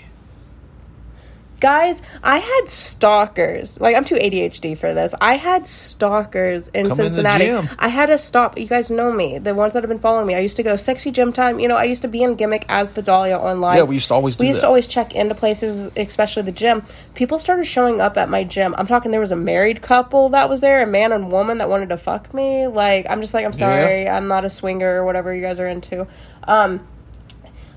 Guys, 1.60 2.02
I 2.22 2.38
had 2.38 2.68
stalkers. 2.68 3.80
Like, 3.80 3.96
I'm 3.96 4.04
too 4.04 4.14
ADHD 4.16 4.76
for 4.76 4.94
this. 4.94 5.14
I 5.20 5.36
had 5.36 5.66
stalkers 5.66 6.68
in 6.68 6.84
Come 6.88 6.92
in 6.92 6.96
Cincinnati. 7.06 7.46
gym. 7.46 7.68
I 7.78 7.88
had 7.88 8.06
to 8.06 8.18
stop. 8.18 8.58
You 8.58 8.66
guys 8.66 8.90
know 8.90 9.12
me, 9.12 9.38
the 9.38 9.54
ones 9.54 9.72
that 9.74 9.82
have 9.82 9.88
been 9.88 9.98
following 9.98 10.26
me. 10.26 10.34
I 10.34 10.40
used 10.40 10.56
to 10.56 10.62
go 10.62 10.76
sexy 10.76 11.10
gym 11.10 11.32
time. 11.32 11.58
You 11.60 11.68
know, 11.68 11.76
I 11.76 11.84
used 11.84 12.02
to 12.02 12.08
be 12.08 12.22
in 12.22 12.34
gimmick 12.36 12.64
as 12.68 12.90
the 12.90 13.02
Dahlia 13.02 13.38
online. 13.38 13.76
Yeah, 13.76 13.82
we 13.84 13.96
used 13.96 14.08
to 14.08 14.14
always 14.14 14.36
do 14.36 14.42
We 14.42 14.48
used 14.48 14.58
that. 14.58 14.62
to 14.62 14.66
always 14.68 14.86
check 14.86 15.14
into 15.14 15.34
places, 15.34 15.90
especially 15.96 16.42
the 16.42 16.52
gym. 16.52 16.82
People 17.14 17.38
started 17.38 17.64
showing 17.64 18.00
up 18.00 18.16
at 18.16 18.28
my 18.28 18.44
gym. 18.44 18.74
I'm 18.78 18.86
talking. 18.86 19.10
There 19.10 19.20
was 19.20 19.32
a 19.32 19.36
married 19.36 19.82
couple 19.82 20.28
that 20.30 20.48
was 20.48 20.60
there, 20.60 20.82
a 20.82 20.86
man 20.86 21.12
and 21.12 21.30
woman 21.32 21.58
that 21.58 21.68
wanted 21.68 21.88
to 21.90 21.96
fuck 21.96 22.32
me. 22.34 22.66
Like, 22.66 23.06
I'm 23.08 23.20
just 23.20 23.34
like, 23.34 23.44
I'm 23.44 23.52
sorry, 23.52 24.08
I'm 24.08 24.28
not 24.28 24.44
a 24.44 24.50
swinger 24.50 25.00
or 25.02 25.04
whatever 25.04 25.34
you 25.34 25.42
guys 25.42 25.58
are 25.60 25.68
into. 25.68 26.06
Um, 26.44 26.86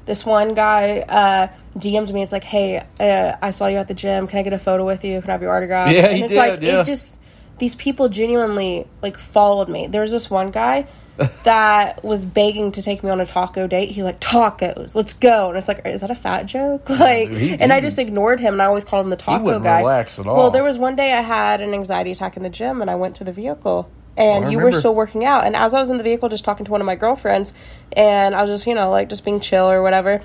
this 0.06 0.26
one 0.26 0.54
guy 0.54 1.00
uh, 1.00 1.48
DM'd 1.78 2.14
me. 2.14 2.24
It's 2.24 2.32
like, 2.32 2.44
hey, 2.44 2.84
uh, 3.00 3.38
I 3.42 3.52
saw 3.52 3.68
you 3.68 3.78
at 3.78 3.88
the 3.88 3.94
gym. 3.94 4.28
Can 4.28 4.40
I 4.40 4.44
get 4.44 4.54
a 4.54 4.60
photo 4.60 4.86
with 4.86 5.04
you? 5.04 5.22
Can 5.22 5.30
I 5.30 5.34
have 5.34 5.42
your 5.42 5.56
autograph? 5.56 5.92
Yeah, 5.92 6.08
and 6.08 6.18
he 6.18 6.24
it's 6.24 6.34
did, 6.34 6.40
like 6.40 6.62
yeah. 6.62 6.82
it 6.82 6.86
just 6.86 7.20
these 7.60 7.76
people 7.76 8.10
genuinely 8.10 8.88
like 9.02 9.18
followed 9.18 9.70
me. 9.70 9.88
There 9.88 10.02
was 10.02 10.12
this 10.12 10.30
one 10.30 10.52
guy 10.52 10.88
that 11.44 12.04
was 12.04 12.26
begging 12.26 12.72
to 12.74 12.82
take 12.82 13.04
me 13.04 13.10
on 13.10 13.22
a 13.22 13.26
taco 13.26 13.68
date. 13.68 13.92
He's 13.92 14.04
like, 14.04 14.20
tacos, 14.20 14.96
let's 14.96 15.14
go. 15.14 15.50
And 15.50 15.58
it's 15.58 15.68
like, 15.68 15.86
is 15.86 16.02
that 16.02 16.12
a 16.12 16.16
fat 16.16 16.48
joke? 16.48 16.90
Like, 17.02 17.30
dude, 17.30 17.62
and 17.62 17.74
I 17.74 17.82
just 17.82 17.98
ignored 17.98 18.40
him, 18.40 18.54
and 18.54 18.62
I 18.62 18.66
always 18.66 18.84
called 18.84 19.06
him 19.06 19.10
the 19.10 19.18
taco 19.18 19.60
guy. 19.60 19.80
relax 19.80 20.20
at 20.20 20.28
all. 20.28 20.38
Well, 20.38 20.52
there 20.52 20.64
was 20.64 20.78
one 20.78 20.96
day 20.96 21.14
I 21.14 21.22
had 21.22 21.62
an 21.62 21.74
anxiety 21.74 22.12
attack 22.12 22.38
in 22.38 22.44
the 22.44 22.50
gym, 22.50 22.82
and 22.82 22.90
I 22.90 22.96
went 22.96 23.16
to 23.18 23.24
the 23.24 23.34
vehicle. 23.34 23.90
And 24.18 24.52
you 24.52 24.60
were 24.60 24.72
still 24.72 24.94
working 24.96 25.24
out. 25.26 25.46
And 25.46 25.56
as 25.56 25.74
I 25.74 25.80
was 25.80 25.90
in 25.90 25.98
the 25.98 26.04
vehicle, 26.04 26.30
just 26.30 26.44
talking 26.44 26.66
to 26.66 26.72
one 26.72 26.82
of 26.82 26.86
my 26.86 26.96
girlfriends, 26.96 27.54
and 27.94 28.36
I 28.36 28.42
was 28.44 28.50
just, 28.52 28.68
you 28.68 28.76
know, 28.76 28.90
like 28.90 29.10
just 29.10 29.24
being 29.26 29.40
chill 29.40 29.70
or 29.72 29.82
whatever, 29.82 30.22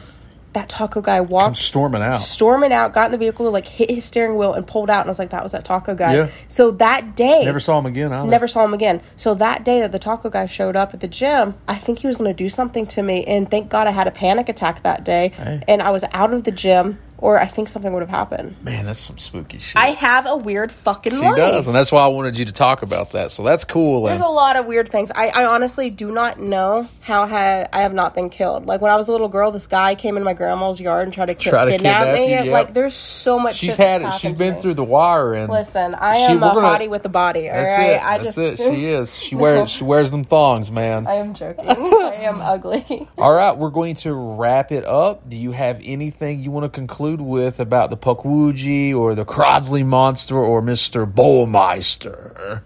that 0.55 0.69
taco 0.71 1.03
guy 1.03 1.19
I'm 1.19 1.29
walked 1.29 1.57
storming 1.59 2.01
out. 2.03 2.17
storming 2.21 2.73
out, 2.73 2.95
got 2.95 3.05
in 3.07 3.13
the 3.13 3.19
vehicle, 3.19 3.51
like 3.51 3.67
hit 3.69 3.91
his 3.91 4.05
steering 4.07 4.37
wheel 4.39 4.55
and 4.55 4.67
pulled 4.67 4.89
out, 4.89 5.01
and 5.01 5.09
I 5.09 5.11
was 5.11 5.19
like, 5.19 5.29
"That 5.31 5.43
was 5.43 5.53
that 5.53 5.67
taco 5.67 5.95
guy." 5.95 6.15
Yeah. 6.17 6.29
So 6.49 6.71
that 6.73 7.15
day, 7.15 7.45
Never 7.45 7.61
saw 7.61 7.79
him 7.79 7.85
again. 7.85 8.11
Either. 8.13 8.31
never 8.31 8.49
saw 8.49 8.65
him 8.65 8.73
again. 8.73 9.03
So 9.19 9.35
that 9.35 9.65
day 9.65 9.81
that 9.81 9.93
the 9.93 9.99
taco 9.99 10.31
guy 10.31 10.47
showed 10.47 10.75
up 10.75 10.95
at 10.95 11.01
the 11.01 11.09
gym, 11.09 11.55
I 11.69 11.75
think 11.75 11.99
he 11.99 12.07
was 12.07 12.17
going 12.17 12.31
to 12.31 12.35
do 12.35 12.49
something 12.49 12.87
to 12.87 13.03
me, 13.03 13.23
and 13.25 13.51
thank 13.51 13.69
God 13.69 13.87
I 13.87 13.91
had 13.91 14.07
a 14.07 14.11
panic 14.11 14.49
attack 14.49 14.83
that 14.83 15.05
day, 15.05 15.29
Hey. 15.37 15.63
and 15.69 15.83
I 15.83 15.91
was 15.91 16.05
out 16.13 16.33
of 16.33 16.45
the 16.45 16.53
gym, 16.53 16.99
or 17.19 17.41
I 17.41 17.47
think 17.47 17.69
something 17.69 17.93
would 17.93 18.01
have 18.03 18.09
happened. 18.11 18.57
Man, 18.63 18.87
that's 18.87 19.01
some 19.01 19.19
spooky 19.19 19.59
shit. 19.59 19.77
I 19.77 19.89
have 19.93 20.27
a 20.27 20.37
weird 20.37 20.71
fucking 20.71 21.13
she 21.13 21.19
life. 21.19 21.37
does, 21.37 21.67
and 21.67 21.75
that's 21.75 21.91
why 21.91 22.03
I 22.03 22.09
wanted 22.09 22.37
you 22.39 22.45
to 22.47 22.53
talk 22.53 22.83
about 22.83 23.13
that. 23.13 23.33
So 23.33 23.43
that's 23.43 23.65
cool. 23.65 24.03
There's 24.05 24.17
And 24.17 24.25
a 24.25 24.29
lot 24.31 24.57
of 24.57 24.67
weird 24.67 24.89
things. 24.89 25.11
I, 25.15 25.29
I 25.29 25.47
honestly 25.47 25.91
do 25.91 26.11
not 26.13 26.39
know 26.39 26.89
how 27.01 27.27
ha- 27.27 27.67
I 27.73 27.81
have 27.81 27.95
not 27.95 28.15
been 28.15 28.29
killed. 28.31 28.67
Like 28.67 28.81
when 28.81 28.91
I 28.91 28.97
was 28.97 29.09
a 29.09 29.13
little 29.13 29.29
girl, 29.29 29.51
this 29.51 29.67
guy 29.67 29.95
came 29.95 30.17
in 30.17 30.25
my 30.25 30.35
grandma's 30.35 30.81
yard 30.81 31.05
and 31.05 31.13
tried 31.13 31.27
to, 31.27 31.35
ki- 31.35 31.51
Try 31.51 31.65
to 31.65 31.71
kidnap, 31.73 32.05
kidnap 32.07 32.15
me. 32.19 32.25
you, 32.39 32.45
yeah. 32.51 32.53
Like 32.53 32.75
there's 32.75 32.95
so 32.95 33.39
much. 33.39 33.57
she's 33.57 33.77
had 33.77 34.03
it. 34.03 34.13
She's 34.15 34.35
been 34.39 34.61
through 34.61 34.75
the 34.75 34.85
wire, 34.85 35.33
and 35.35 35.51
Listen, 35.51 35.95
I 35.95 36.17
am 36.17 36.37
a 36.39 36.41
gonna- 36.41 36.61
hottie 36.67 36.91
with 36.91 37.05
a 37.07 37.09
body. 37.09 37.49
All 37.49 37.57
right, 37.57 37.91
it. 37.93 38.03
I 38.03 38.19
that's 38.19 38.35
just 38.37 38.61
it. 38.61 38.75
She 38.75 38.87
is. 38.91 39.17
She 39.17 39.35
wears. 39.35 39.71
She 39.71 39.85
wears 39.85 40.11
them 40.11 40.25
thongs, 40.25 40.71
man. 40.71 41.07
I 41.07 41.15
am 41.15 41.33
joking. 41.35 41.65
I 41.69 42.19
am 42.21 42.41
ugly. 42.41 43.09
All 43.17 43.33
right, 43.33 43.57
we're 43.57 43.71
going 43.71 43.95
to 43.97 44.13
wrap 44.13 44.71
it 44.73 44.85
up. 44.85 45.29
Do 45.29 45.37
you 45.37 45.53
have 45.53 45.81
anything 45.83 46.41
you 46.41 46.51
want 46.51 46.65
to 46.65 46.69
conclude 46.69 47.06
with 47.21 47.61
about 47.61 47.91
the 47.91 47.97
Pukwudgie 47.97 48.95
or 48.95 49.15
the 49.15 49.25
Crosley 49.25 49.85
monster 49.85 50.37
or 50.37 50.61
Mister 50.63 51.07
Bullmeister? 51.07 52.63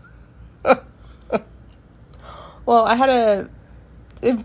Well, 2.67 2.85
I 2.85 2.95
had 2.95 3.09
a, 3.09 3.51
a 4.23 4.45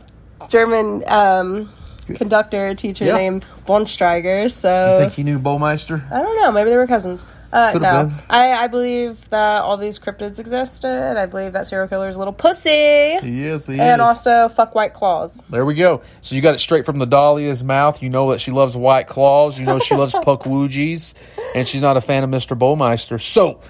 German 0.50 1.04
um, 1.06 1.72
conductor 2.16 2.74
teacher 2.74 3.06
Yeah. 3.06 3.18
named 3.18 3.46
Bonsteiger. 3.68 4.50
So 4.50 4.92
You 4.94 4.98
think 4.98 5.12
he 5.14 5.24
knew 5.24 5.38
Bullmeister? 5.38 6.02
I 6.12 6.22
don't 6.24 6.42
know. 6.42 6.52
Maybe 6.52 6.72
they 6.72 6.78
were 6.78 6.88
cousins. 6.88 7.24
Uh, 7.56 7.80
no. 7.80 8.12
I, 8.30 8.52
I 8.52 8.68
believe 8.68 9.30
that 9.30 9.62
all 9.62 9.78
these 9.78 9.98
cryptids 9.98 10.40
existed. 10.40 11.18
I 11.18 11.26
believe 11.26 11.54
that 11.54 11.68
serial 11.68 11.88
killer 11.88 12.10
is 12.10 12.16
a 12.18 12.20
little 12.20 12.34
pussy. 12.34 12.70
Yes, 12.70 13.24
he 13.24 13.46
is. 13.46 13.66
He 13.68 13.80
and 13.80 14.02
is. 14.02 14.06
also 14.08 14.50
fuck 14.50 14.76
white 14.76 14.94
claws. 14.94 15.42
There 15.50 15.66
we 15.66 15.74
go. 15.74 16.02
So 16.22 16.36
you 16.36 16.42
got 16.42 16.56
it 16.56 16.60
straight 16.60 16.86
from 16.86 17.00
the 17.00 17.06
Dahlia's 17.08 17.64
mouth. 17.64 18.02
You 18.04 18.10
know 18.10 18.32
that 18.32 18.42
she 18.42 18.52
loves 18.52 18.76
white 18.76 19.08
claws. 19.08 19.58
You 19.58 19.66
know 19.66 19.80
she 19.80 19.96
loves 19.96 20.14
Pukwudgies. 20.26 21.14
And 21.56 21.66
she's 21.66 21.82
not 21.82 21.96
a 21.96 22.02
fan 22.02 22.26
of 22.26 22.30
Mr. 22.30 22.58
Bullmeister. 22.60 23.22
So, 23.22 23.62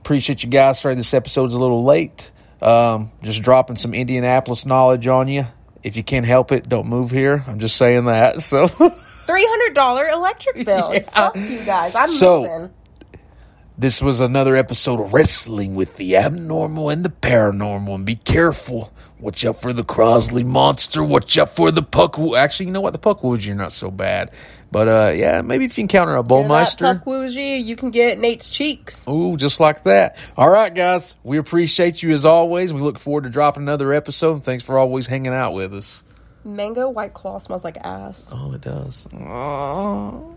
appreciate 0.00 0.44
you 0.44 0.50
guys. 0.50 0.78
Sorry 0.80 0.94
this 0.94 1.12
episode's 1.14 1.54
a 1.54 1.58
little 1.58 1.84
late. 1.84 2.30
Um, 2.62 3.10
just 3.22 3.42
dropping 3.42 3.76
some 3.76 3.92
Indianapolis 3.92 4.64
knowledge 4.66 5.06
on 5.08 5.28
you. 5.28 5.46
If 5.82 5.96
you 5.96 6.04
can't 6.04 6.24
help 6.24 6.52
it, 6.52 6.68
don't 6.68 6.86
move 6.86 7.10
here. 7.10 7.42
I'm 7.46 7.58
just 7.58 7.76
saying 7.76 8.04
that. 8.06 8.40
So, 8.40 8.68
Three 9.26 9.46
hundred 9.48 9.74
dollar 9.74 10.06
electric 10.08 10.64
bill. 10.64 10.90
Yeah. 10.94 11.00
Fuck 11.00 11.36
you 11.36 11.64
guys. 11.64 11.94
I'm 11.94 12.08
So- 12.10 12.42
moving. 12.42 12.70
This 13.76 14.00
was 14.00 14.20
another 14.20 14.54
episode 14.54 15.00
of 15.00 15.12
Wrestling 15.12 15.74
with 15.74 15.96
the 15.96 16.16
Abnormal 16.16 16.90
and 16.90 17.04
the 17.04 17.08
Paranormal. 17.08 17.96
And 17.96 18.06
be 18.06 18.14
careful. 18.14 18.92
Watch 19.18 19.44
out 19.44 19.60
for 19.60 19.72
the 19.72 19.82
Crosley 19.82 20.44
monster. 20.44 21.02
Watch 21.02 21.36
out 21.38 21.56
for 21.56 21.72
the 21.72 21.82
Puckwoo. 21.82 22.38
Actually, 22.38 22.66
you 22.66 22.72
know 22.72 22.80
what? 22.80 22.92
The 22.92 23.00
Pukwudgie 23.00 23.50
are 23.50 23.54
not 23.56 23.72
so 23.72 23.90
bad. 23.90 24.30
But 24.70 24.88
uh, 24.88 25.12
yeah, 25.16 25.42
maybe 25.42 25.64
if 25.64 25.76
you 25.76 25.82
encounter 25.82 26.14
a 26.14 26.22
That 26.22 26.28
Bullmeister. 26.28 26.98
puck 26.98 27.04
woogie, 27.04 27.64
you 27.64 27.74
can 27.74 27.90
get 27.90 28.18
Nate's 28.18 28.48
cheeks. 28.48 29.08
Ooh, 29.08 29.36
just 29.36 29.58
like 29.58 29.82
that. 29.84 30.18
All 30.36 30.50
right, 30.50 30.72
guys. 30.72 31.16
We 31.24 31.38
appreciate 31.38 32.00
you 32.00 32.10
as 32.12 32.24
always. 32.24 32.72
We 32.72 32.80
look 32.80 32.98
forward 33.00 33.24
to 33.24 33.30
dropping 33.30 33.64
another 33.64 33.92
episode. 33.92 34.34
And 34.34 34.44
thanks 34.44 34.62
for 34.62 34.78
always 34.78 35.08
hanging 35.08 35.32
out 35.34 35.52
with 35.52 35.74
us. 35.74 36.04
Mango 36.44 36.90
white 36.90 37.14
claw 37.14 37.38
smells 37.38 37.64
like 37.64 37.78
ass. 37.78 38.30
Oh, 38.32 38.52
it 38.52 38.60
does. 38.60 39.08
Oh. 39.14 40.33